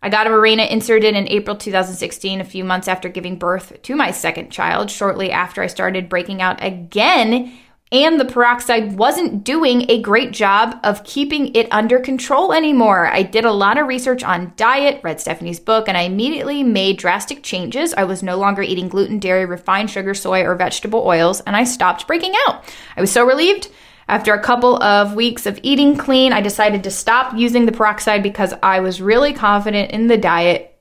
I 0.00 0.10
got 0.10 0.26
a 0.26 0.30
Mirena 0.30 0.68
inserted 0.70 1.16
in 1.16 1.26
April 1.28 1.56
2016, 1.56 2.40
a 2.40 2.44
few 2.44 2.62
months 2.62 2.88
after 2.88 3.08
giving 3.08 3.36
birth 3.36 3.80
to 3.82 3.96
my 3.96 4.10
second 4.10 4.50
child, 4.50 4.90
shortly 4.90 5.32
after 5.32 5.62
I 5.62 5.66
started 5.66 6.10
breaking 6.10 6.42
out 6.42 6.62
again 6.62 7.52
and 7.92 8.18
the 8.18 8.24
peroxide 8.24 8.96
wasn't 8.96 9.44
doing 9.44 9.88
a 9.88 10.00
great 10.00 10.32
job 10.32 10.80
of 10.82 11.04
keeping 11.04 11.54
it 11.54 11.68
under 11.70 12.00
control 12.00 12.52
anymore. 12.52 13.06
I 13.06 13.22
did 13.22 13.44
a 13.44 13.52
lot 13.52 13.78
of 13.78 13.86
research 13.86 14.24
on 14.24 14.52
diet, 14.56 15.00
read 15.04 15.20
Stefani's 15.20 15.60
book, 15.60 15.86
and 15.86 15.96
I 15.96 16.02
immediately 16.02 16.62
made 16.62 16.98
drastic 16.98 17.42
changes. 17.42 17.94
I 17.94 18.04
was 18.04 18.22
no 18.22 18.36
longer 18.36 18.62
eating 18.62 18.88
gluten, 18.88 19.18
dairy, 19.18 19.44
refined 19.44 19.90
sugar, 19.90 20.14
soy, 20.14 20.42
or 20.42 20.54
vegetable 20.54 21.06
oils, 21.06 21.40
and 21.42 21.54
I 21.54 21.64
stopped 21.64 22.06
breaking 22.06 22.32
out. 22.46 22.64
I 22.96 23.00
was 23.00 23.12
so 23.12 23.24
relieved. 23.24 23.70
After 24.08 24.34
a 24.34 24.42
couple 24.42 24.82
of 24.82 25.14
weeks 25.14 25.46
of 25.46 25.58
eating 25.62 25.96
clean, 25.96 26.32
I 26.32 26.40
decided 26.40 26.84
to 26.84 26.90
stop 26.90 27.36
using 27.36 27.64
the 27.64 27.72
peroxide 27.72 28.22
because 28.22 28.52
I 28.62 28.80
was 28.80 29.00
really 29.00 29.32
confident 29.32 29.92
in 29.92 30.08
the 30.08 30.18
diet 30.18 30.78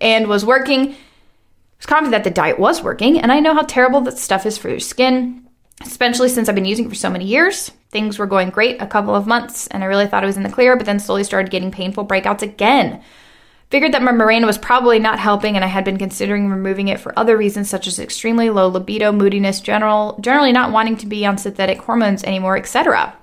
and 0.00 0.26
was 0.26 0.44
working. 0.44 0.92
I 0.92 0.96
was 1.78 1.86
confident 1.86 2.12
that 2.12 2.24
the 2.24 2.30
diet 2.34 2.58
was 2.58 2.82
working, 2.82 3.20
and 3.20 3.30
I 3.30 3.40
know 3.40 3.54
how 3.54 3.62
terrible 3.62 4.00
that 4.02 4.18
stuff 4.18 4.46
is 4.46 4.56
for 4.56 4.70
your 4.70 4.80
skin 4.80 5.47
especially 5.82 6.28
since 6.28 6.48
I've 6.48 6.54
been 6.54 6.64
using 6.64 6.86
it 6.86 6.88
for 6.88 6.94
so 6.94 7.10
many 7.10 7.24
years. 7.24 7.70
Things 7.90 8.18
were 8.18 8.26
going 8.26 8.50
great 8.50 8.80
a 8.82 8.86
couple 8.86 9.14
of 9.14 9.26
months, 9.26 9.66
and 9.68 9.82
I 9.82 9.86
really 9.86 10.06
thought 10.06 10.22
I 10.22 10.26
was 10.26 10.36
in 10.36 10.42
the 10.42 10.50
clear, 10.50 10.76
but 10.76 10.86
then 10.86 10.98
slowly 10.98 11.24
started 11.24 11.50
getting 11.50 11.70
painful 11.70 12.06
breakouts 12.06 12.42
again. 12.42 13.02
Figured 13.70 13.92
that 13.92 14.02
my 14.02 14.12
Mirena 14.12 14.46
was 14.46 14.58
probably 14.58 14.98
not 14.98 15.18
helping, 15.18 15.54
and 15.54 15.64
I 15.64 15.68
had 15.68 15.84
been 15.84 15.98
considering 15.98 16.48
removing 16.48 16.88
it 16.88 17.00
for 17.00 17.16
other 17.18 17.36
reasons, 17.36 17.68
such 17.68 17.86
as 17.86 17.98
extremely 17.98 18.48
low 18.48 18.68
libido, 18.68 19.12
moodiness, 19.12 19.60
general, 19.60 20.18
generally 20.20 20.52
not 20.52 20.72
wanting 20.72 20.96
to 20.98 21.06
be 21.06 21.26
on 21.26 21.36
synthetic 21.36 21.78
hormones 21.78 22.24
anymore, 22.24 22.56
etc. 22.56 23.14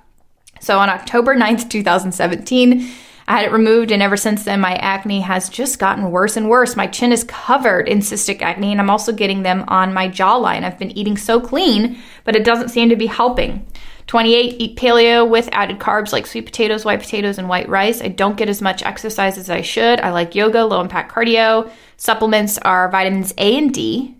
So 0.60 0.78
on 0.78 0.88
October 0.88 1.36
9th, 1.36 1.68
2017, 1.68 2.88
I 3.28 3.36
had 3.36 3.44
it 3.44 3.52
removed, 3.52 3.90
and 3.90 4.02
ever 4.02 4.16
since 4.16 4.44
then, 4.44 4.60
my 4.60 4.74
acne 4.76 5.20
has 5.20 5.48
just 5.48 5.80
gotten 5.80 6.12
worse 6.12 6.36
and 6.36 6.48
worse. 6.48 6.76
My 6.76 6.86
chin 6.86 7.10
is 7.10 7.24
covered 7.24 7.88
in 7.88 7.98
cystic 7.98 8.40
acne, 8.40 8.70
and 8.70 8.80
I'm 8.80 8.90
also 8.90 9.12
getting 9.12 9.42
them 9.42 9.64
on 9.66 9.92
my 9.92 10.08
jawline. 10.08 10.62
I've 10.62 10.78
been 10.78 10.96
eating 10.96 11.16
so 11.16 11.40
clean, 11.40 11.98
but 12.24 12.36
it 12.36 12.44
doesn't 12.44 12.68
seem 12.68 12.88
to 12.88 12.96
be 12.96 13.06
helping. 13.06 13.66
28, 14.06 14.60
eat 14.60 14.76
paleo 14.76 15.28
with 15.28 15.48
added 15.50 15.80
carbs 15.80 16.12
like 16.12 16.26
sweet 16.26 16.46
potatoes, 16.46 16.84
white 16.84 17.00
potatoes, 17.00 17.38
and 17.38 17.48
white 17.48 17.68
rice. 17.68 18.00
I 18.00 18.08
don't 18.08 18.36
get 18.36 18.48
as 18.48 18.62
much 18.62 18.84
exercise 18.84 19.36
as 19.36 19.50
I 19.50 19.62
should. 19.62 20.00
I 20.00 20.10
like 20.10 20.36
yoga, 20.36 20.64
low 20.64 20.80
impact 20.80 21.12
cardio. 21.12 21.68
Supplements 21.96 22.58
are 22.58 22.88
vitamins 22.88 23.34
A 23.38 23.58
and 23.58 23.74
D, 23.74 24.14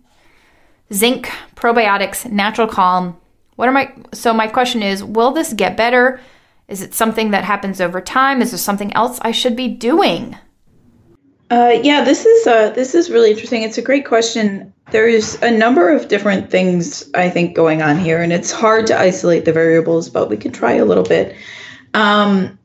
zinc, 0.92 1.30
probiotics, 1.54 2.28
natural 2.30 2.66
calm. 2.66 3.16
What 3.54 3.68
are 3.68 3.72
my 3.72 3.92
so 4.12 4.34
my 4.34 4.48
question 4.48 4.82
is, 4.82 5.04
will 5.04 5.30
this 5.30 5.52
get 5.52 5.76
better? 5.76 6.20
Is 6.68 6.82
it 6.82 6.94
something 6.94 7.30
that 7.30 7.44
happens 7.44 7.80
over 7.80 8.00
time? 8.00 8.42
Is 8.42 8.50
there 8.50 8.58
something 8.58 8.92
else 8.94 9.18
I 9.22 9.30
should 9.30 9.54
be 9.54 9.68
doing? 9.68 10.36
Uh, 11.48 11.78
yeah, 11.82 12.02
this 12.02 12.26
is 12.26 12.46
uh, 12.46 12.70
this 12.70 12.94
is 12.94 13.08
really 13.08 13.30
interesting. 13.30 13.62
It's 13.62 13.78
a 13.78 13.82
great 13.82 14.04
question. 14.04 14.72
There's 14.90 15.40
a 15.42 15.50
number 15.50 15.90
of 15.90 16.08
different 16.08 16.50
things 16.50 17.08
I 17.14 17.30
think 17.30 17.54
going 17.54 17.82
on 17.82 17.98
here, 17.98 18.20
and 18.20 18.32
it's 18.32 18.50
hard 18.50 18.86
to 18.88 18.98
isolate 18.98 19.44
the 19.44 19.52
variables, 19.52 20.08
but 20.08 20.28
we 20.28 20.36
can 20.36 20.50
try 20.50 20.72
a 20.72 20.84
little 20.84 21.04
bit. 21.04 21.36
Um, 21.94 22.58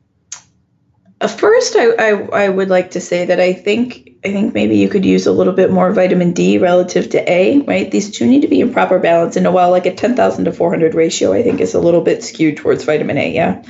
first, 1.28 1.76
I, 1.76 1.90
I, 1.90 2.44
I 2.44 2.48
would 2.48 2.68
like 2.68 2.92
to 2.92 3.00
say 3.00 3.24
that 3.26 3.40
I 3.40 3.52
think 3.52 4.10
I 4.24 4.30
think 4.30 4.54
maybe 4.54 4.76
you 4.76 4.88
could 4.88 5.04
use 5.04 5.26
a 5.26 5.32
little 5.32 5.52
bit 5.52 5.70
more 5.70 5.92
vitamin 5.92 6.32
D 6.32 6.58
relative 6.58 7.10
to 7.10 7.30
A. 7.30 7.60
Right, 7.60 7.90
these 7.90 8.10
two 8.10 8.26
need 8.26 8.42
to 8.42 8.48
be 8.48 8.60
in 8.60 8.72
proper 8.72 8.98
balance. 8.98 9.36
And 9.36 9.52
while 9.52 9.70
like 9.70 9.86
a 9.86 9.94
ten 9.94 10.16
thousand 10.16 10.44
to 10.46 10.52
four 10.52 10.70
hundred 10.70 10.94
ratio, 10.94 11.32
I 11.32 11.42
think 11.42 11.60
is 11.60 11.74
a 11.74 11.80
little 11.80 12.00
bit 12.00 12.22
skewed 12.22 12.56
towards 12.56 12.84
vitamin 12.84 13.18
A. 13.18 13.32
Yeah. 13.32 13.62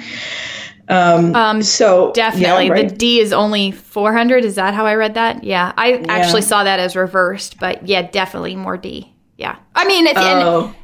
Um, 0.88 1.34
um 1.36 1.62
so 1.62 2.12
definitely 2.12 2.66
yeah, 2.66 2.72
right. 2.72 2.88
the 2.88 2.96
D 2.96 3.20
is 3.20 3.32
only 3.32 3.70
400 3.70 4.44
is 4.44 4.56
that 4.56 4.74
how 4.74 4.84
I 4.84 4.96
read 4.96 5.14
that 5.14 5.44
yeah 5.44 5.72
I 5.76 5.92
yeah. 5.92 6.06
actually 6.08 6.42
saw 6.42 6.64
that 6.64 6.80
as 6.80 6.96
reversed 6.96 7.60
but 7.60 7.86
yeah 7.86 8.02
definitely 8.02 8.56
more 8.56 8.76
D 8.76 9.14
yeah 9.38 9.56
I 9.76 9.86
mean 9.86 10.08
if 10.08 10.16
oh. 10.18 10.74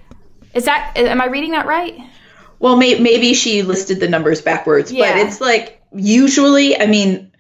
is 0.54 0.66
that 0.66 0.92
am 0.96 1.20
I 1.20 1.26
reading 1.26 1.50
that 1.50 1.66
right 1.66 1.98
well 2.60 2.76
may, 2.76 3.00
maybe 3.00 3.34
she 3.34 3.62
listed 3.62 3.98
the 3.98 4.08
numbers 4.08 4.40
backwards 4.40 4.92
yeah. 4.92 5.14
but 5.14 5.26
it's 5.26 5.40
like 5.40 5.77
usually, 5.92 6.78
I 6.80 6.86
mean, 6.86 7.32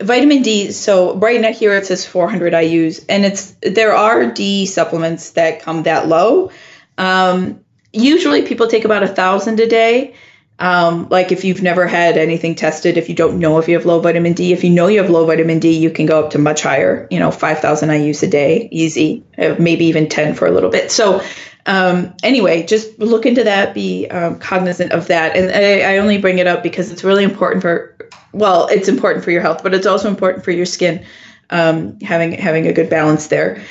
vitamin 0.00 0.42
D. 0.42 0.72
So 0.72 1.14
right 1.16 1.40
now 1.40 1.52
here 1.52 1.76
it 1.76 1.86
says 1.86 2.06
400 2.06 2.52
IUs, 2.52 3.04
and 3.08 3.24
it's 3.24 3.54
there 3.62 3.94
are 3.94 4.30
D 4.30 4.66
supplements 4.66 5.30
that 5.32 5.62
come 5.62 5.84
that 5.84 6.08
low. 6.08 6.50
Um, 6.98 7.64
usually 7.92 8.42
people 8.42 8.66
take 8.66 8.84
about 8.84 9.02
a 9.02 9.08
thousand 9.08 9.60
a 9.60 9.66
day. 9.66 10.14
Um, 10.60 11.08
like 11.08 11.32
if 11.32 11.44
you've 11.44 11.62
never 11.62 11.86
had 11.86 12.18
anything 12.18 12.54
tested, 12.54 12.98
if 12.98 13.08
you 13.08 13.14
don't 13.14 13.38
know 13.38 13.58
if 13.58 13.66
you 13.66 13.76
have 13.76 13.86
low 13.86 13.98
vitamin 13.98 14.34
D, 14.34 14.52
if 14.52 14.62
you 14.62 14.68
know 14.68 14.88
you 14.88 15.00
have 15.00 15.08
low 15.08 15.24
vitamin 15.24 15.58
D, 15.58 15.78
you 15.78 15.90
can 15.90 16.04
go 16.04 16.22
up 16.22 16.32
to 16.32 16.38
much 16.38 16.62
higher. 16.62 17.08
You 17.10 17.18
know, 17.18 17.30
5,000 17.30 17.88
IUs 17.88 18.22
a 18.22 18.26
day, 18.26 18.68
easy, 18.70 19.24
uh, 19.38 19.56
maybe 19.58 19.86
even 19.86 20.10
10 20.10 20.34
for 20.34 20.46
a 20.46 20.50
little 20.50 20.68
bit. 20.68 20.92
So 20.92 21.22
um, 21.66 22.14
anyway, 22.22 22.64
just 22.64 22.98
look 22.98 23.26
into 23.26 23.44
that, 23.44 23.74
be 23.74 24.06
um, 24.08 24.38
cognizant 24.38 24.92
of 24.92 25.08
that. 25.08 25.36
And 25.36 25.50
I, 25.50 25.94
I, 25.94 25.98
only 25.98 26.18
bring 26.18 26.38
it 26.38 26.46
up 26.46 26.62
because 26.62 26.90
it's 26.90 27.04
really 27.04 27.24
important 27.24 27.62
for, 27.62 27.96
well, 28.32 28.66
it's 28.68 28.88
important 28.88 29.24
for 29.24 29.30
your 29.30 29.42
health, 29.42 29.62
but 29.62 29.74
it's 29.74 29.86
also 29.86 30.08
important 30.08 30.44
for 30.44 30.50
your 30.50 30.66
skin, 30.66 31.04
um, 31.50 32.00
having 32.00 32.32
having 32.32 32.66
a 32.66 32.72
good 32.72 32.88
balance 32.88 33.26
there. 33.26 33.62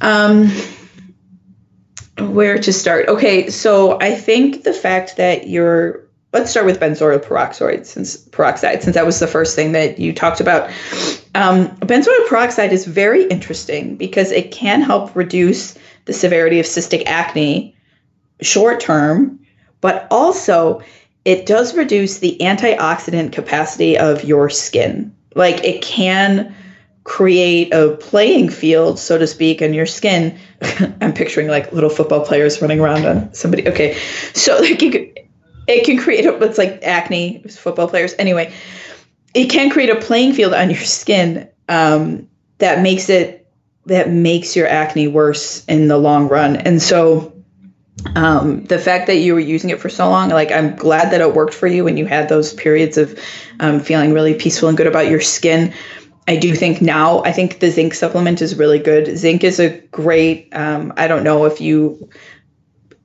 Um, 0.00 0.50
where 2.18 2.58
to 2.58 2.72
start? 2.72 3.08
Okay, 3.08 3.50
so 3.50 3.98
I 4.00 4.14
think 4.14 4.62
the 4.62 4.72
fact 4.72 5.16
that 5.16 5.48
you're 5.48 6.09
let's 6.32 6.50
start 6.50 6.66
with 6.66 6.80
benzoyl 6.80 7.22
peroxide 7.22 7.86
since 7.86 8.16
peroxide 8.16 8.82
since 8.82 8.94
that 8.94 9.06
was 9.06 9.18
the 9.18 9.26
first 9.26 9.56
thing 9.56 9.72
that 9.72 9.98
you 9.98 10.12
talked 10.12 10.40
about. 10.40 10.70
Um, 11.34 11.68
benzoyl 11.78 12.28
peroxide 12.28 12.72
is 12.72 12.86
very 12.86 13.24
interesting 13.24 13.96
because 13.96 14.30
it 14.30 14.50
can 14.52 14.82
help 14.82 15.14
reduce 15.16 15.76
the 16.04 16.12
severity 16.12 16.60
of 16.60 16.66
cystic 16.66 17.04
acne 17.06 17.76
short 18.40 18.80
term, 18.80 19.40
but 19.80 20.06
also 20.10 20.82
it 21.24 21.46
does 21.46 21.76
reduce 21.76 22.18
the 22.18 22.36
antioxidant 22.40 23.32
capacity 23.32 23.98
of 23.98 24.24
your 24.24 24.48
skin. 24.48 25.14
Like 25.34 25.64
it 25.64 25.82
can 25.82 26.54
create 27.04 27.72
a 27.72 27.96
playing 27.96 28.48
field, 28.48 28.98
so 28.98 29.18
to 29.18 29.26
speak, 29.26 29.62
in 29.62 29.74
your 29.74 29.86
skin. 29.86 30.38
I'm 31.00 31.12
picturing 31.12 31.48
like 31.48 31.72
little 31.72 31.90
football 31.90 32.24
players 32.24 32.60
running 32.62 32.80
around 32.80 33.04
on 33.04 33.34
somebody. 33.34 33.68
Okay, 33.68 33.98
so 34.32 34.58
like 34.58 34.80
you 34.82 34.90
could, 34.90 35.09
it 35.70 35.84
can 35.84 35.98
create 35.98 36.26
a, 36.26 36.36
it's 36.42 36.58
like 36.58 36.80
acne 36.82 37.42
football 37.48 37.88
players. 37.88 38.14
Anyway, 38.18 38.52
it 39.34 39.48
can 39.48 39.70
create 39.70 39.90
a 39.90 39.96
playing 39.96 40.32
field 40.32 40.54
on 40.54 40.70
your 40.70 40.80
skin 40.80 41.48
um, 41.68 42.28
that 42.58 42.82
makes 42.82 43.08
it 43.08 43.48
that 43.86 44.10
makes 44.10 44.54
your 44.56 44.68
acne 44.68 45.08
worse 45.08 45.64
in 45.64 45.88
the 45.88 45.96
long 45.96 46.28
run. 46.28 46.56
And 46.56 46.80
so 46.82 47.32
um, 48.14 48.64
the 48.64 48.78
fact 48.78 49.06
that 49.06 49.16
you 49.16 49.34
were 49.34 49.40
using 49.40 49.70
it 49.70 49.80
for 49.80 49.88
so 49.88 50.08
long, 50.08 50.28
like 50.30 50.52
I'm 50.52 50.76
glad 50.76 51.12
that 51.12 51.20
it 51.20 51.34
worked 51.34 51.54
for 51.54 51.66
you 51.66 51.86
and 51.86 51.98
you 51.98 52.06
had 52.06 52.28
those 52.28 52.52
periods 52.52 52.98
of 52.98 53.18
um, 53.58 53.80
feeling 53.80 54.12
really 54.12 54.34
peaceful 54.34 54.68
and 54.68 54.76
good 54.76 54.86
about 54.86 55.08
your 55.08 55.20
skin. 55.20 55.74
I 56.28 56.36
do 56.36 56.54
think 56.54 56.80
now, 56.80 57.22
I 57.24 57.32
think 57.32 57.58
the 57.60 57.70
zinc 57.70 57.94
supplement 57.94 58.40
is 58.42 58.54
really 58.54 58.78
good. 58.78 59.16
Zinc 59.16 59.42
is 59.42 59.58
a 59.58 59.80
great, 59.88 60.54
um, 60.54 60.92
I 60.96 61.08
don't 61.08 61.24
know 61.24 61.46
if 61.46 61.60
you 61.60 62.08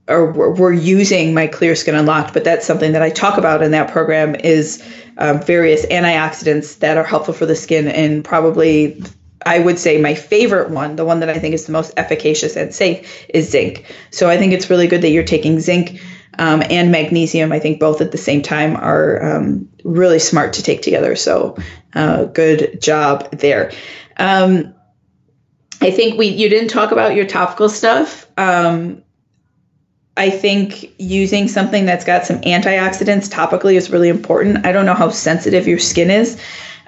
or 0.07 0.31
we're 0.31 0.71
using 0.71 1.33
my 1.33 1.47
clear 1.47 1.75
skin 1.75 1.95
unlocked 1.95 2.33
but 2.33 2.43
that's 2.43 2.65
something 2.65 2.91
that 2.91 3.01
i 3.01 3.09
talk 3.09 3.37
about 3.37 3.61
in 3.61 3.71
that 3.71 3.91
program 3.91 4.35
is 4.35 4.83
um, 5.17 5.41
various 5.41 5.85
antioxidants 5.87 6.79
that 6.79 6.97
are 6.97 7.03
helpful 7.03 7.33
for 7.33 7.45
the 7.45 7.55
skin 7.55 7.87
and 7.87 8.23
probably 8.23 9.01
I 9.45 9.59
would 9.59 9.77
say 9.77 10.01
my 10.01 10.15
favorite 10.15 10.71
one, 10.71 10.95
the 10.95 11.05
one 11.05 11.19
that 11.19 11.29
I 11.29 11.37
think 11.37 11.53
is 11.53 11.67
the 11.67 11.71
most 11.71 11.93
efficacious 11.97 12.55
and 12.55 12.73
safe, 12.73 13.25
is 13.29 13.51
zinc. 13.51 13.85
So 14.09 14.27
I 14.27 14.37
think 14.37 14.53
it's 14.53 14.71
really 14.71 14.87
good 14.87 15.03
that 15.03 15.11
you're 15.11 15.23
taking 15.23 15.59
zinc 15.59 16.01
um, 16.39 16.63
and 16.67 16.91
magnesium. 16.91 17.51
I 17.51 17.59
think 17.59 17.79
both 17.79 18.01
at 18.01 18.11
the 18.11 18.17
same 18.17 18.41
time 18.41 18.75
are 18.75 19.37
um, 19.37 19.69
really 19.83 20.19
smart 20.19 20.53
to 20.53 20.63
take 20.63 20.81
together. 20.81 21.15
So 21.15 21.57
uh, 21.93 22.25
good 22.25 22.81
job 22.81 23.31
there. 23.31 23.71
Um, 24.17 24.73
I 25.79 25.91
think 25.91 26.17
we 26.17 26.27
you 26.27 26.49
didn't 26.49 26.69
talk 26.69 26.91
about 26.91 27.15
your 27.15 27.27
topical 27.27 27.69
stuff. 27.69 28.27
Um, 28.37 29.03
I 30.17 30.29
think 30.29 30.91
using 30.97 31.47
something 31.47 31.85
that's 31.85 32.05
got 32.05 32.25
some 32.25 32.39
antioxidants 32.41 33.29
topically 33.29 33.75
is 33.75 33.89
really 33.89 34.09
important. 34.09 34.65
I 34.65 34.71
don't 34.71 34.85
know 34.85 34.93
how 34.93 35.09
sensitive 35.09 35.67
your 35.67 35.79
skin 35.79 36.09
is. 36.09 36.41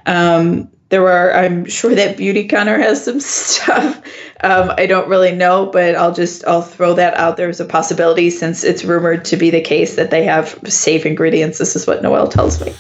Um, 0.06 0.70
there 0.90 1.08
are 1.10 1.34
i'm 1.34 1.66
sure 1.66 1.94
that 1.96 2.18
Beautycounter 2.18 2.80
has 2.80 3.04
some 3.04 3.20
stuff 3.20 4.02
um, 4.42 4.72
i 4.78 4.86
don't 4.86 5.10
really 5.10 5.32
know 5.32 5.66
but 5.66 5.96
i'll 5.96 6.14
just 6.14 6.46
i'll 6.48 6.62
throw 6.62 6.94
that 6.94 7.14
out 7.16 7.38
there 7.38 7.50
as 7.50 7.60
a 7.60 7.66
possibility 7.66 8.30
since 8.30 8.64
it's 8.64 8.84
rumored 8.84 9.26
to 9.26 9.38
be 9.38 9.50
the 9.50 9.62
case 9.62 9.96
that 9.96 10.12
they 10.12 10.24
have 10.24 10.58
safe 10.66 11.06
ingredients 11.06 11.58
this 11.58 11.76
is 11.76 11.88
what 11.88 12.02
noelle 12.02 12.28
tells 12.28 12.64
me 12.64 12.74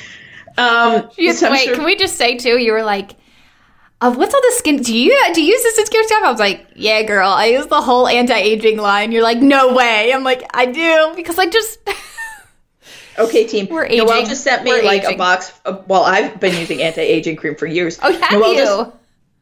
um, 0.58 1.08
wait 1.18 1.36
sure- 1.38 1.74
can 1.74 1.84
we 1.84 1.96
just 1.96 2.16
say 2.16 2.36
too 2.36 2.58
you 2.58 2.72
were 2.72 2.84
like 2.84 3.12
uh, 4.00 4.12
what's 4.14 4.34
all 4.34 4.40
the 4.40 4.54
skin? 4.56 4.82
Do 4.82 4.96
you 4.96 5.16
do 5.34 5.42
you 5.42 5.48
use 5.52 5.62
this 5.62 5.88
skincare 5.88 6.04
stuff? 6.04 6.22
I 6.24 6.30
was 6.30 6.40
like, 6.40 6.66
yeah, 6.74 7.02
girl. 7.02 7.30
I 7.30 7.46
use 7.46 7.66
the 7.66 7.80
whole 7.80 8.06
anti-aging 8.06 8.78
line. 8.78 9.12
You're 9.12 9.22
like, 9.22 9.38
no 9.38 9.74
way. 9.74 10.12
I'm 10.12 10.24
like, 10.24 10.42
I 10.54 10.66
do 10.66 11.12
because 11.16 11.38
I 11.38 11.46
just 11.46 11.78
Okay, 13.18 13.46
team. 13.46 13.68
We're 13.70 13.86
aging. 13.86 14.06
Noelle 14.06 14.26
just 14.26 14.44
sent 14.44 14.64
me 14.64 14.70
We're 14.72 14.82
like 14.82 15.02
aging. 15.04 15.14
a 15.14 15.18
box. 15.18 15.52
Of, 15.64 15.88
well, 15.88 16.02
I've 16.02 16.38
been 16.38 16.58
using 16.58 16.82
anti-aging 16.82 17.36
cream 17.36 17.54
for 17.54 17.66
years. 17.66 17.98
Oh, 18.02 18.12
have 18.12 18.32
Noelle 18.32 18.52
you? 18.52 18.92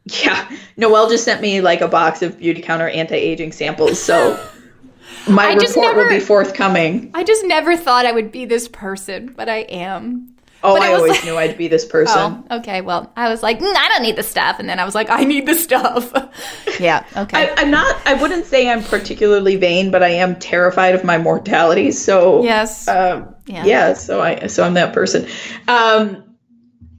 Just, 0.07 0.25
yeah, 0.25 0.49
Noelle 0.77 1.09
just 1.09 1.25
sent 1.25 1.41
me 1.41 1.61
like 1.61 1.81
a 1.81 1.87
box 1.87 2.21
of 2.21 2.37
Beautycounter 2.37 2.93
anti-aging 2.93 3.51
samples. 3.51 4.01
So 4.01 4.39
my 5.29 5.47
I 5.47 5.53
report 5.53 5.75
never, 5.77 6.03
will 6.03 6.09
be 6.09 6.19
forthcoming. 6.19 7.11
I 7.13 7.23
just 7.23 7.43
never 7.45 7.75
thought 7.75 8.05
I 8.05 8.11
would 8.11 8.31
be 8.31 8.45
this 8.45 8.67
person, 8.67 9.33
but 9.35 9.49
I 9.49 9.57
am. 9.57 10.34
Oh, 10.65 10.81
I 10.81 10.93
always 10.93 11.11
like, 11.11 11.23
knew 11.23 11.37
I'd 11.37 11.57
be 11.57 11.67
this 11.67 11.85
person. 11.97 12.45
Oh, 12.49 12.57
okay. 12.57 12.81
Well, 12.81 13.11
I 13.15 13.29
was 13.29 13.43
like, 13.43 13.59
mm, 13.59 13.75
I 13.75 13.87
don't 13.89 14.01
need 14.01 14.15
the 14.15 14.23
stuff, 14.23 14.59
and 14.59 14.67
then 14.67 14.79
I 14.79 14.85
was 14.85 14.95
like, 14.95 15.09
I 15.09 15.23
need 15.23 15.45
the 15.45 15.55
stuff. 15.55 16.11
yeah. 16.79 17.05
Okay. 17.15 17.53
I, 17.55 17.61
am 17.61 17.71
not. 17.71 17.95
I 18.05 18.15
wouldn't 18.15 18.45
say 18.45 18.69
I'm 18.69 18.83
particularly 18.83 19.55
vain, 19.55 19.91
but 19.91 20.03
I 20.03 20.09
am 20.09 20.37
terrified 20.37 20.95
of 20.95 21.03
my 21.03 21.17
mortality. 21.17 21.91
So 21.91 22.43
yes. 22.43 22.87
Um, 22.87 23.35
yeah. 23.45 23.65
yeah. 23.65 23.93
So 23.93 24.21
I. 24.21 24.47
So 24.47 24.63
I'm 24.63 24.73
that 24.75 24.93
person. 24.93 25.27
Um. 25.67 26.35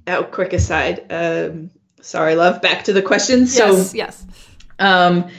Oh, 0.06 0.24
quick 0.24 0.52
aside. 0.52 1.06
Um. 1.10 1.70
Sorry, 2.00 2.36
love. 2.36 2.62
Back 2.62 2.84
to 2.84 2.92
the 2.92 3.02
questions. 3.02 3.56
Yes. 3.56 3.90
So, 3.90 3.96
yes. 3.96 4.26
Um. 4.78 5.30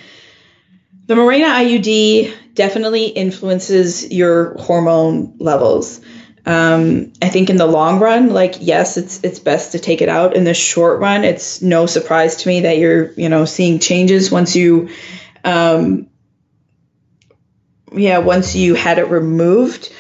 The 1.08 1.14
Mirena 1.14 1.46
IUD 1.46 2.34
definitely 2.54 3.06
influences 3.06 4.12
your 4.12 4.58
hormone 4.58 5.36
levels. 5.40 6.02
Um, 6.48 7.12
I 7.22 7.28
think 7.28 7.50
in 7.50 7.58
the 7.58 7.66
long 7.66 8.00
run, 8.00 8.30
like 8.30 8.56
yes, 8.62 8.96
it's 8.96 9.22
it's 9.22 9.38
best 9.38 9.74
to 9.74 9.80
take 9.80 10.02
it 10.02 10.08
out. 10.08 10.34
In 10.34 10.46
the 10.46 10.54
short 10.54 11.02
run, 11.02 11.26
it's 11.26 11.62
no 11.62 11.88
surprise 11.88 12.38
to 12.38 12.48
me 12.48 12.62
that 12.62 12.78
you're 12.78 13.12
you 13.14 13.28
know 13.28 13.44
seeing 13.44 13.80
changes 13.80 14.32
once 14.32 14.56
you, 14.56 14.88
um, 15.44 16.08
yeah, 17.92 18.20
once 18.20 18.56
you 18.56 18.76
had 18.76 18.98
it 18.98 19.10
removed. 19.10 19.92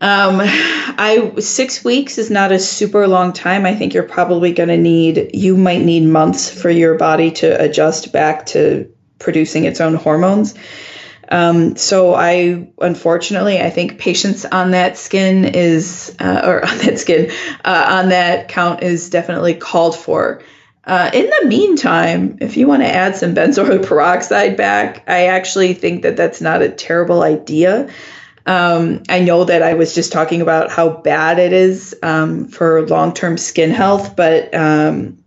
Um, 0.00 0.40
I 0.42 1.34
six 1.38 1.84
weeks 1.84 2.18
is 2.18 2.32
not 2.32 2.50
a 2.50 2.58
super 2.58 3.06
long 3.06 3.32
time. 3.32 3.64
I 3.64 3.76
think 3.76 3.94
you're 3.94 4.02
probably 4.02 4.52
going 4.52 4.70
to 4.70 4.76
need 4.76 5.30
you 5.34 5.56
might 5.56 5.82
need 5.82 6.04
months 6.04 6.50
for 6.50 6.68
your 6.68 6.98
body 6.98 7.30
to 7.30 7.62
adjust 7.62 8.12
back 8.12 8.46
to 8.46 8.92
producing 9.20 9.66
its 9.66 9.80
own 9.80 9.94
hormones. 9.94 10.56
Um, 11.28 11.76
so 11.76 12.14
I, 12.14 12.68
unfortunately, 12.80 13.60
I 13.60 13.70
think 13.70 13.98
patience 13.98 14.44
on 14.44 14.72
that 14.72 14.98
skin 14.98 15.44
is, 15.44 16.14
uh, 16.18 16.42
or 16.44 16.64
on 16.68 16.78
that 16.78 16.98
skin, 16.98 17.30
uh, 17.64 17.98
on 18.02 18.10
that 18.10 18.48
count 18.48 18.82
is 18.82 19.10
definitely 19.10 19.54
called 19.54 19.96
for. 19.96 20.42
Uh, 20.86 21.10
in 21.14 21.30
the 21.30 21.48
meantime, 21.48 22.38
if 22.40 22.56
you 22.56 22.66
want 22.66 22.82
to 22.82 22.88
add 22.88 23.16
some 23.16 23.34
benzoyl 23.34 23.86
peroxide 23.86 24.56
back, 24.56 25.04
I 25.08 25.28
actually 25.28 25.74
think 25.74 26.02
that 26.02 26.16
that's 26.16 26.40
not 26.40 26.62
a 26.62 26.68
terrible 26.68 27.22
idea. 27.22 27.88
Um, 28.46 29.02
I 29.08 29.20
know 29.20 29.44
that 29.44 29.62
I 29.62 29.74
was 29.74 29.94
just 29.94 30.12
talking 30.12 30.42
about 30.42 30.70
how 30.70 30.90
bad 30.90 31.38
it 31.38 31.54
is 31.54 31.96
um, 32.02 32.48
for 32.48 32.86
long 32.86 33.14
term 33.14 33.38
skin 33.38 33.70
health, 33.70 34.16
but 34.16 34.54
um, 34.54 35.24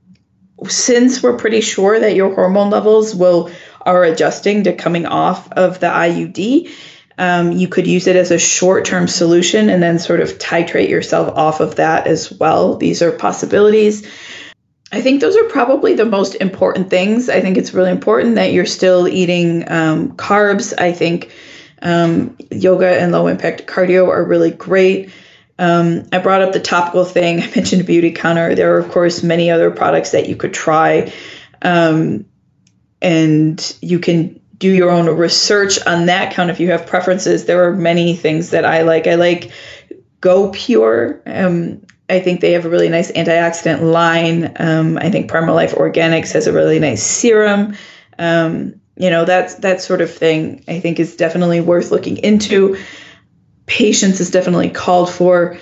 since 0.67 1.23
we're 1.23 1.37
pretty 1.37 1.61
sure 1.61 1.99
that 1.99 2.15
your 2.15 2.33
hormone 2.33 2.69
levels 2.69 3.15
will 3.15 3.49
are 3.88 4.03
adjusting 4.03 4.65
to 4.65 4.73
coming 4.73 5.05
off 5.05 5.51
of 5.53 5.79
the 5.79 5.88
IUD, 5.88 6.69
um, 7.17 7.51
you 7.51 7.67
could 7.67 7.88
use 7.88 8.05
it 8.05 8.15
as 8.15 8.29
a 8.29 8.38
short 8.38 8.85
term 8.85 9.07
solution 9.07 9.69
and 9.69 9.81
then 9.81 9.97
sort 9.97 10.19
of 10.19 10.38
titrate 10.38 10.89
yourself 10.89 11.35
off 11.35 11.61
of 11.61 11.77
that 11.77 12.05
as 12.05 12.31
well. 12.31 12.75
These 12.75 13.01
are 13.01 13.11
possibilities. 13.11 14.05
I 14.91 15.01
think 15.01 15.19
those 15.19 15.35
are 15.35 15.45
probably 15.45 15.95
the 15.95 16.05
most 16.05 16.35
important 16.35 16.89
things. 16.89 17.27
I 17.27 17.41
think 17.41 17.57
it's 17.57 17.73
really 17.73 17.91
important 17.91 18.35
that 18.35 18.53
you're 18.53 18.65
still 18.65 19.07
eating 19.07 19.69
um, 19.69 20.15
carbs. 20.15 20.73
I 20.77 20.93
think 20.93 21.31
um, 21.81 22.38
yoga 22.51 22.88
and 22.88 23.11
low 23.11 23.27
impact 23.27 23.65
cardio 23.65 24.07
are 24.09 24.23
really 24.23 24.51
great. 24.51 25.11
Um, 25.59 26.07
I 26.11 26.19
brought 26.19 26.41
up 26.41 26.53
the 26.53 26.59
topical 26.59 27.03
thing. 27.03 27.41
I 27.41 27.47
mentioned 27.47 27.83
Beautycounter. 27.83 28.55
There 28.55 28.75
are, 28.75 28.79
of 28.79 28.91
course, 28.91 29.23
many 29.23 29.49
other 29.49 29.71
products 29.71 30.11
that 30.11 30.29
you 30.29 30.35
could 30.35 30.53
try. 30.53 31.11
Um, 31.61 32.25
and 33.01 33.77
you 33.81 33.99
can 33.99 34.39
do 34.57 34.71
your 34.71 34.89
own 34.89 35.07
research 35.07 35.79
on 35.85 36.07
that 36.07 36.33
count 36.33 36.49
if 36.49 36.59
you 36.59 36.71
have 36.71 36.87
preferences. 36.87 37.45
There 37.45 37.69
are 37.69 37.75
many 37.75 38.15
things 38.15 38.51
that 38.51 38.65
I 38.65 38.81
like. 38.81 39.07
I 39.07 39.15
like 39.15 39.51
Go 40.19 40.51
Pure. 40.51 41.21
Um, 41.25 41.85
I 42.09 42.19
think 42.19 42.41
they 42.41 42.53
have 42.53 42.65
a 42.65 42.69
really 42.69 42.89
nice 42.89 43.11
antioxidant 43.11 43.81
line. 43.81 44.53
Um, 44.57 44.97
I 44.97 45.11
think 45.11 45.29
Primal 45.29 45.55
Life 45.55 45.75
Organics 45.75 46.31
has 46.33 46.47
a 46.47 46.53
really 46.53 46.79
nice 46.79 47.03
serum. 47.03 47.75
Um, 48.17 48.79
you 48.95 49.09
know, 49.09 49.25
that's 49.25 49.55
that 49.55 49.81
sort 49.81 50.01
of 50.01 50.11
thing. 50.11 50.63
I 50.67 50.79
think 50.79 50.99
is 50.99 51.15
definitely 51.15 51.61
worth 51.61 51.91
looking 51.91 52.17
into. 52.17 52.77
Patience 53.67 54.19
is 54.21 54.31
definitely 54.31 54.69
called 54.69 55.11
for. 55.11 55.59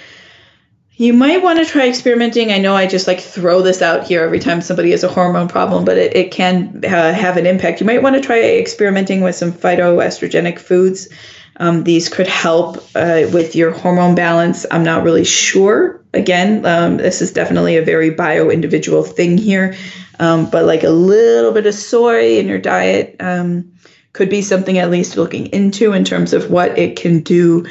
You 0.97 1.11
might 1.11 1.43
want 1.43 1.59
to 1.59 1.65
try 1.65 1.89
experimenting. 1.89 2.51
I 2.51 2.57
know 2.59 2.73
I 2.73 2.87
just 2.87 3.05
like 3.05 3.19
throw 3.19 3.61
this 3.61 3.81
out 3.81 4.07
here 4.07 4.23
every 4.23 4.39
time 4.39 4.61
somebody 4.61 4.91
has 4.91 5.03
a 5.03 5.09
hormone 5.09 5.49
problem, 5.49 5.83
but 5.83 5.97
it, 5.97 6.15
it 6.15 6.31
can 6.31 6.83
uh, 6.85 7.13
have 7.13 7.35
an 7.35 7.45
impact. 7.45 7.81
You 7.81 7.85
might 7.85 8.01
want 8.01 8.15
to 8.15 8.21
try 8.21 8.39
experimenting 8.39 9.21
with 9.21 9.35
some 9.35 9.51
phytoestrogenic 9.51 10.57
foods. 10.57 11.09
Um, 11.57 11.83
these 11.83 12.07
could 12.07 12.27
help 12.27 12.77
uh, 12.95 13.23
with 13.33 13.55
your 13.55 13.71
hormone 13.71 14.15
balance. 14.15 14.65
I'm 14.71 14.83
not 14.83 15.03
really 15.03 15.25
sure. 15.25 16.01
Again, 16.13 16.65
um, 16.65 16.97
this 16.97 17.21
is 17.21 17.33
definitely 17.33 17.75
a 17.75 17.83
very 17.83 18.11
bio 18.11 18.49
individual 18.49 19.03
thing 19.03 19.37
here, 19.37 19.75
um, 20.19 20.49
but 20.49 20.63
like 20.63 20.83
a 20.83 20.89
little 20.89 21.51
bit 21.51 21.67
of 21.67 21.73
soy 21.73 22.37
in 22.39 22.47
your 22.47 22.59
diet 22.59 23.17
um, 23.19 23.73
could 24.13 24.29
be 24.29 24.41
something 24.41 24.77
at 24.77 24.89
least 24.89 25.17
looking 25.17 25.47
into 25.47 25.91
in 25.91 26.05
terms 26.05 26.31
of 26.31 26.49
what 26.49 26.77
it 26.77 26.95
can 26.95 27.19
do 27.19 27.65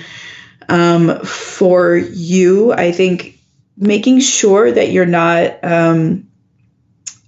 um, 0.69 1.25
for 1.25 1.97
you. 1.97 2.73
I 2.73 2.93
think 2.93 3.39
making 3.77 4.21
sure 4.21 4.71
that 4.71 4.91
you're 4.91 5.07
not 5.07 5.63
um, 5.65 6.29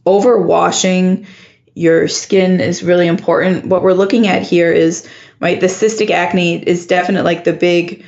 overwashing 0.07 1.27
your 1.75 2.09
skin 2.09 2.61
is 2.61 2.83
really 2.83 3.07
important. 3.07 3.67
What 3.67 3.83
we're 3.83 3.93
looking 3.93 4.27
at 4.27 4.43
here 4.43 4.73
is 4.73 5.09
right 5.41 5.61
the 5.61 5.67
cystic 5.67 6.11
acne 6.11 6.57
is 6.57 6.87
definitely 6.87 7.35
like 7.35 7.45
the 7.45 7.53
big 7.53 8.05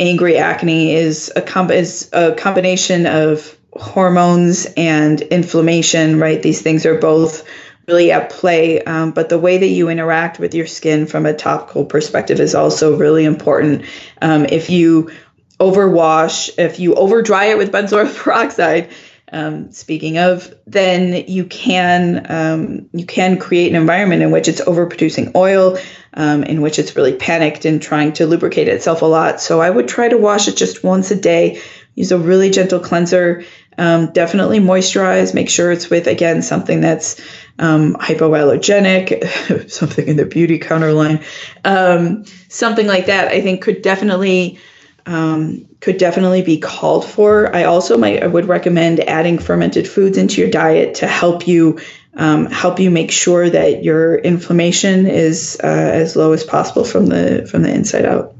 angry 0.00 0.38
acne 0.38 0.94
is 0.94 1.30
a 1.36 1.42
comp- 1.42 1.70
is 1.70 2.08
a 2.12 2.32
combination 2.32 3.06
of 3.06 3.56
hormones 3.74 4.66
and 4.76 5.20
inflammation. 5.20 6.18
Right, 6.18 6.42
these 6.42 6.62
things 6.62 6.86
are 6.86 6.98
both 6.98 7.46
really 7.86 8.12
at 8.12 8.30
play. 8.30 8.82
Um, 8.82 9.12
but 9.12 9.28
the 9.28 9.38
way 9.38 9.58
that 9.58 9.66
you 9.66 9.88
interact 9.88 10.38
with 10.38 10.54
your 10.54 10.66
skin 10.66 11.06
from 11.06 11.26
a 11.26 11.34
topical 11.34 11.84
perspective 11.84 12.40
is 12.40 12.54
also 12.54 12.96
really 12.96 13.24
important. 13.24 13.84
Um, 14.20 14.46
if 14.46 14.70
you 14.70 15.10
overwash, 15.58 16.50
if 16.58 16.80
you 16.80 16.94
over 16.94 17.22
dry 17.22 17.46
it 17.46 17.58
with 17.58 17.72
benzoyl 17.72 18.14
peroxide, 18.22 18.90
um, 19.32 19.72
speaking 19.72 20.18
of, 20.18 20.52
then 20.66 21.24
you 21.26 21.46
can 21.46 22.26
um, 22.30 22.90
you 22.92 23.06
can 23.06 23.38
create 23.38 23.70
an 23.70 23.80
environment 23.80 24.20
in 24.20 24.30
which 24.30 24.46
it's 24.46 24.60
overproducing 24.60 25.34
oil, 25.34 25.78
um, 26.12 26.44
in 26.44 26.60
which 26.60 26.78
it's 26.78 26.94
really 26.96 27.14
panicked 27.14 27.64
and 27.64 27.80
trying 27.80 28.12
to 28.14 28.26
lubricate 28.26 28.68
itself 28.68 29.00
a 29.00 29.06
lot. 29.06 29.40
So 29.40 29.62
I 29.62 29.70
would 29.70 29.88
try 29.88 30.08
to 30.08 30.18
wash 30.18 30.48
it 30.48 30.56
just 30.56 30.84
once 30.84 31.10
a 31.10 31.16
day. 31.16 31.62
Use 31.94 32.12
a 32.12 32.18
really 32.18 32.50
gentle 32.50 32.80
cleanser. 32.80 33.44
Um, 33.78 34.12
definitely 34.12 34.60
moisturize. 34.60 35.32
Make 35.32 35.48
sure 35.48 35.72
it's 35.72 35.88
with 35.88 36.08
again 36.08 36.42
something 36.42 36.82
that's 36.82 37.18
um, 37.58 37.94
hypoallergenic, 37.94 39.70
something 39.70 40.06
in 40.06 40.16
the 40.16 40.26
beauty 40.26 40.58
counter 40.58 40.92
line, 40.92 41.24
um, 41.64 42.24
something 42.48 42.86
like 42.86 43.06
that. 43.06 43.28
I 43.28 43.40
think 43.40 43.62
could 43.62 43.82
definitely 43.82 44.58
um, 45.06 45.66
could 45.80 45.98
definitely 45.98 46.42
be 46.42 46.58
called 46.58 47.04
for. 47.04 47.54
I 47.54 47.64
also 47.64 47.98
might 47.98 48.22
I 48.22 48.26
would 48.26 48.46
recommend 48.46 49.00
adding 49.00 49.38
fermented 49.38 49.88
foods 49.88 50.18
into 50.18 50.40
your 50.40 50.50
diet 50.50 50.96
to 50.96 51.06
help 51.06 51.46
you 51.46 51.80
um, 52.14 52.46
help 52.46 52.78
you 52.78 52.90
make 52.90 53.10
sure 53.10 53.48
that 53.48 53.82
your 53.84 54.16
inflammation 54.16 55.06
is 55.06 55.58
uh, 55.62 55.66
as 55.66 56.14
low 56.14 56.32
as 56.32 56.44
possible 56.44 56.84
from 56.84 57.06
the 57.06 57.46
from 57.50 57.62
the 57.62 57.72
inside 57.72 58.04
out. 58.04 58.34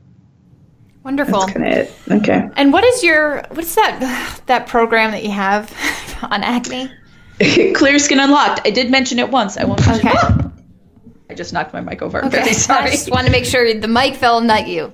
Wonderful. 1.04 1.40
That's 1.40 1.52
kind 1.52 1.66
of 1.66 1.72
it. 1.72 1.94
Okay. 2.10 2.48
And 2.54 2.72
what 2.72 2.84
is 2.84 3.02
your 3.02 3.42
what's 3.50 3.74
that 3.74 4.40
that 4.46 4.66
program 4.66 5.12
that 5.12 5.24
you 5.24 5.30
have 5.30 5.72
on 6.22 6.42
acne? 6.44 6.90
Clear 7.74 7.98
Skin 7.98 8.20
Unlocked. 8.20 8.66
I 8.66 8.70
did 8.70 8.90
mention 8.90 9.18
it 9.18 9.30
once. 9.30 9.56
I 9.56 9.64
won't 9.64 9.84
mention 9.86 10.08
okay. 10.08 10.18
it. 10.18 10.50
I 11.30 11.34
just 11.34 11.52
knocked 11.52 11.72
my 11.72 11.80
mic 11.80 12.02
over. 12.02 12.24
Okay. 12.24 12.28
very 12.42 12.52
sorry. 12.52 12.88
I 12.88 12.90
just 12.90 13.10
wanted 13.10 13.26
to 13.26 13.32
make 13.32 13.46
sure 13.46 13.72
the 13.74 13.88
mic 13.88 14.16
fell, 14.16 14.40
not 14.40 14.68
you. 14.68 14.92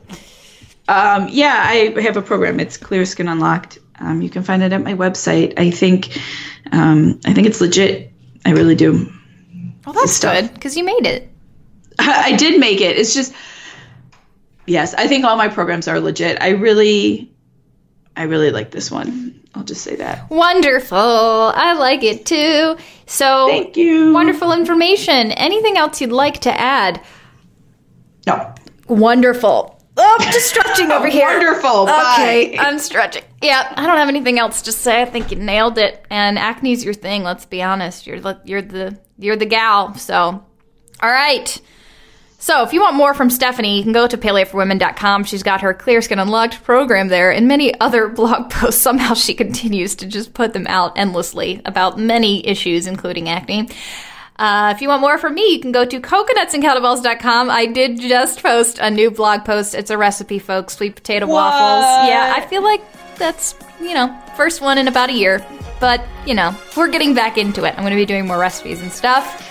Um, 0.87 1.29
yeah, 1.31 1.65
I 1.67 2.01
have 2.01 2.17
a 2.17 2.23
program. 2.23 2.61
It's 2.61 2.77
Clear 2.77 3.05
Skin 3.05 3.29
Unlocked. 3.29 3.79
Um, 4.01 4.23
you 4.23 4.31
can 4.31 4.43
find 4.43 4.63
it 4.63 4.73
at 4.73 4.83
my 4.83 4.95
website. 4.95 5.59
I 5.59 5.71
think, 5.71 6.17
um, 6.73 7.21
I 7.27 7.35
think 7.35 7.47
it's 7.47 7.61
legit. 7.61 8.13
I 8.47 8.53
really 8.53 8.77
do. 8.77 9.13
Well, 9.85 9.95
that's 9.95 10.21
good 10.21 10.55
because 10.55 10.77
you 10.77 10.85
made 10.85 11.07
it. 11.07 11.31
I 11.99 12.37
did 12.37 12.61
make 12.61 12.81
it. 12.81 12.97
It's 12.97 13.15
just, 13.15 13.35
yes, 14.67 14.95
I 14.95 15.09
think 15.09 15.25
all 15.25 15.37
my 15.37 15.49
programs 15.49 15.89
are 15.89 15.99
legit. 15.99 16.41
I 16.41 16.51
really, 16.51 17.33
I 18.17 18.23
really 18.25 18.51
like 18.51 18.71
this 18.71 18.91
one. 18.91 19.38
I'll 19.55 19.65
just 19.65 19.83
say 19.83 19.97
that. 19.97 20.31
Wonderful. 20.31 20.97
I 20.99 21.73
like 21.75 22.03
it 22.05 22.27
too. 22.27 22.77
So, 23.07 23.49
thank 23.49 23.77
you. 23.77 24.13
Wonderful 24.13 24.53
information. 24.53 25.33
Anything 25.33 25.77
else 25.77 26.01
you'd 26.01 26.13
like 26.13 26.41
to 26.41 26.53
add? 26.61 27.01
No. 28.27 28.55
Wonderful. 28.89 29.75
Oh, 30.01 30.17
I'm 30.21 30.33
just 30.33 30.49
stretching 30.51 30.93
over 30.93 31.09
here. 31.19 31.27
Wonderful. 31.27 31.83
Okay, 31.89 32.57
Bye. 32.57 32.63
I'm 32.63 32.79
stretching. 32.79 33.25
Yeah, 33.43 33.73
I 33.77 33.87
don't 33.87 33.97
have 33.97 34.09
anything 34.09 34.39
else 34.39 34.63
to 34.63 34.73
say. 34.73 35.03
I 35.03 35.07
think 35.07 35.31
you 35.33 35.39
nailed 35.39 35.77
it. 35.79 36.07
And 36.11 36.39
acne's 36.39 36.85
your 36.85 36.95
thing. 36.95 37.25
Let's 37.25 37.47
be 37.47 37.63
honest. 37.63 38.07
You're 38.07 38.21
the 38.21 38.41
you're 38.45 38.63
the 38.63 38.99
you're 39.19 39.37
the 39.37 39.47
gal. 39.47 39.95
So, 39.95 40.15
all 41.03 41.11
right. 41.11 41.61
So, 42.41 42.63
if 42.63 42.73
you 42.73 42.81
want 42.81 42.95
more 42.95 43.15
from 43.15 43.31
Stefani, 43.31 43.77
you 43.77 43.83
can 43.83 43.93
go 43.93 44.07
to 44.07 44.17
paleoforwomen.com. 44.17 45.25
She's 45.25 45.43
got 45.43 45.61
her 45.63 45.75
Clear 45.75 46.01
Skin 46.01 46.21
Unlocked 46.21 46.63
program 46.63 47.09
there 47.09 47.33
and 47.33 47.49
many 47.49 47.79
other 47.81 48.07
blog 48.19 48.51
posts. 48.51 48.81
Somehow 48.81 49.15
she 49.15 49.35
continues 49.35 49.97
to 49.97 50.07
just 50.07 50.35
put 50.35 50.53
them 50.53 50.67
out 50.69 50.97
endlessly 50.97 51.61
about 51.65 51.99
many 51.99 52.47
issues, 52.47 52.87
including 52.87 53.29
acne. 53.29 53.69
Uh, 54.37 54.73
if 54.75 54.81
you 54.81 54.89
want 54.89 55.01
more 55.01 55.19
from 55.19 55.35
me, 55.35 55.53
you 55.53 55.59
can 55.59 55.73
go 55.73 55.85
to 55.85 56.01
coconutsandkettlebells.com. 56.01 57.51
I 57.51 57.67
did 57.67 57.99
just 57.99 58.41
post 58.41 58.79
a 58.81 58.89
new 58.89 59.11
blog 59.11 59.45
post. 59.45 59.75
It's 59.75 59.91
a 59.91 59.99
recipe, 59.99 60.39
folks. 60.39 60.77
Sweet 60.77 60.95
potato 60.95 61.27
what? 61.27 61.35
waffles. 61.35 62.09
Yeah, 62.09 62.35
I 62.37 62.47
feel 62.47 62.63
like 62.63 62.81
that's, 63.17 63.57
you 63.81 63.95
know, 63.95 64.17
first 64.37 64.61
one 64.61 64.79
in 64.79 64.87
about 64.87 65.11
a 65.11 65.13
year. 65.13 65.45
But, 65.81 66.05
you 66.25 66.35
know, 66.35 66.57
we're 66.77 66.87
getting 66.87 67.15
back 67.15 67.37
into 67.37 67.65
it. 67.65 67.71
I'm 67.71 67.81
going 67.81 67.91
to 67.91 67.97
be 67.97 68.07
doing 68.07 68.29
more 68.29 68.39
recipes 68.39 68.81
and 68.81 68.93
stuff. 68.93 69.45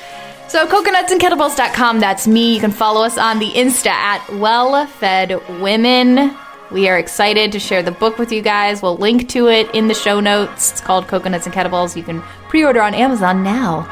So, 0.49 0.65
coconutsandkettlebells.com, 0.65 1.99
that's 1.99 2.25
me. 2.25 2.53
You 2.53 2.61
can 2.61 2.71
follow 2.71 3.03
us 3.03 3.17
on 3.17 3.39
the 3.39 3.51
Insta 3.51 3.87
at 3.87 4.27
Well 4.35 4.87
Fed 4.87 5.41
Women. 5.59 6.37
We 6.71 6.87
are 6.87 6.97
excited 6.97 7.51
to 7.51 7.59
share 7.59 7.83
the 7.83 7.91
book 7.91 8.17
with 8.17 8.31
you 8.31 8.41
guys. 8.41 8.81
We'll 8.81 8.97
link 8.97 9.27
to 9.29 9.49
it 9.49 9.73
in 9.75 9.89
the 9.89 9.93
show 9.93 10.21
notes. 10.21 10.71
It's 10.71 10.81
called 10.81 11.07
Coconuts 11.07 11.45
and 11.47 11.53
Kettlebells. 11.53 11.97
You 11.97 12.03
can 12.03 12.21
pre 12.49 12.63
order 12.63 12.81
on 12.81 12.93
Amazon 12.93 13.43
now. 13.43 13.85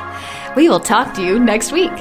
We 0.55 0.69
will 0.69 0.79
talk 0.79 1.13
to 1.15 1.21
you 1.21 1.39
next 1.39 1.73
week. 1.73 1.91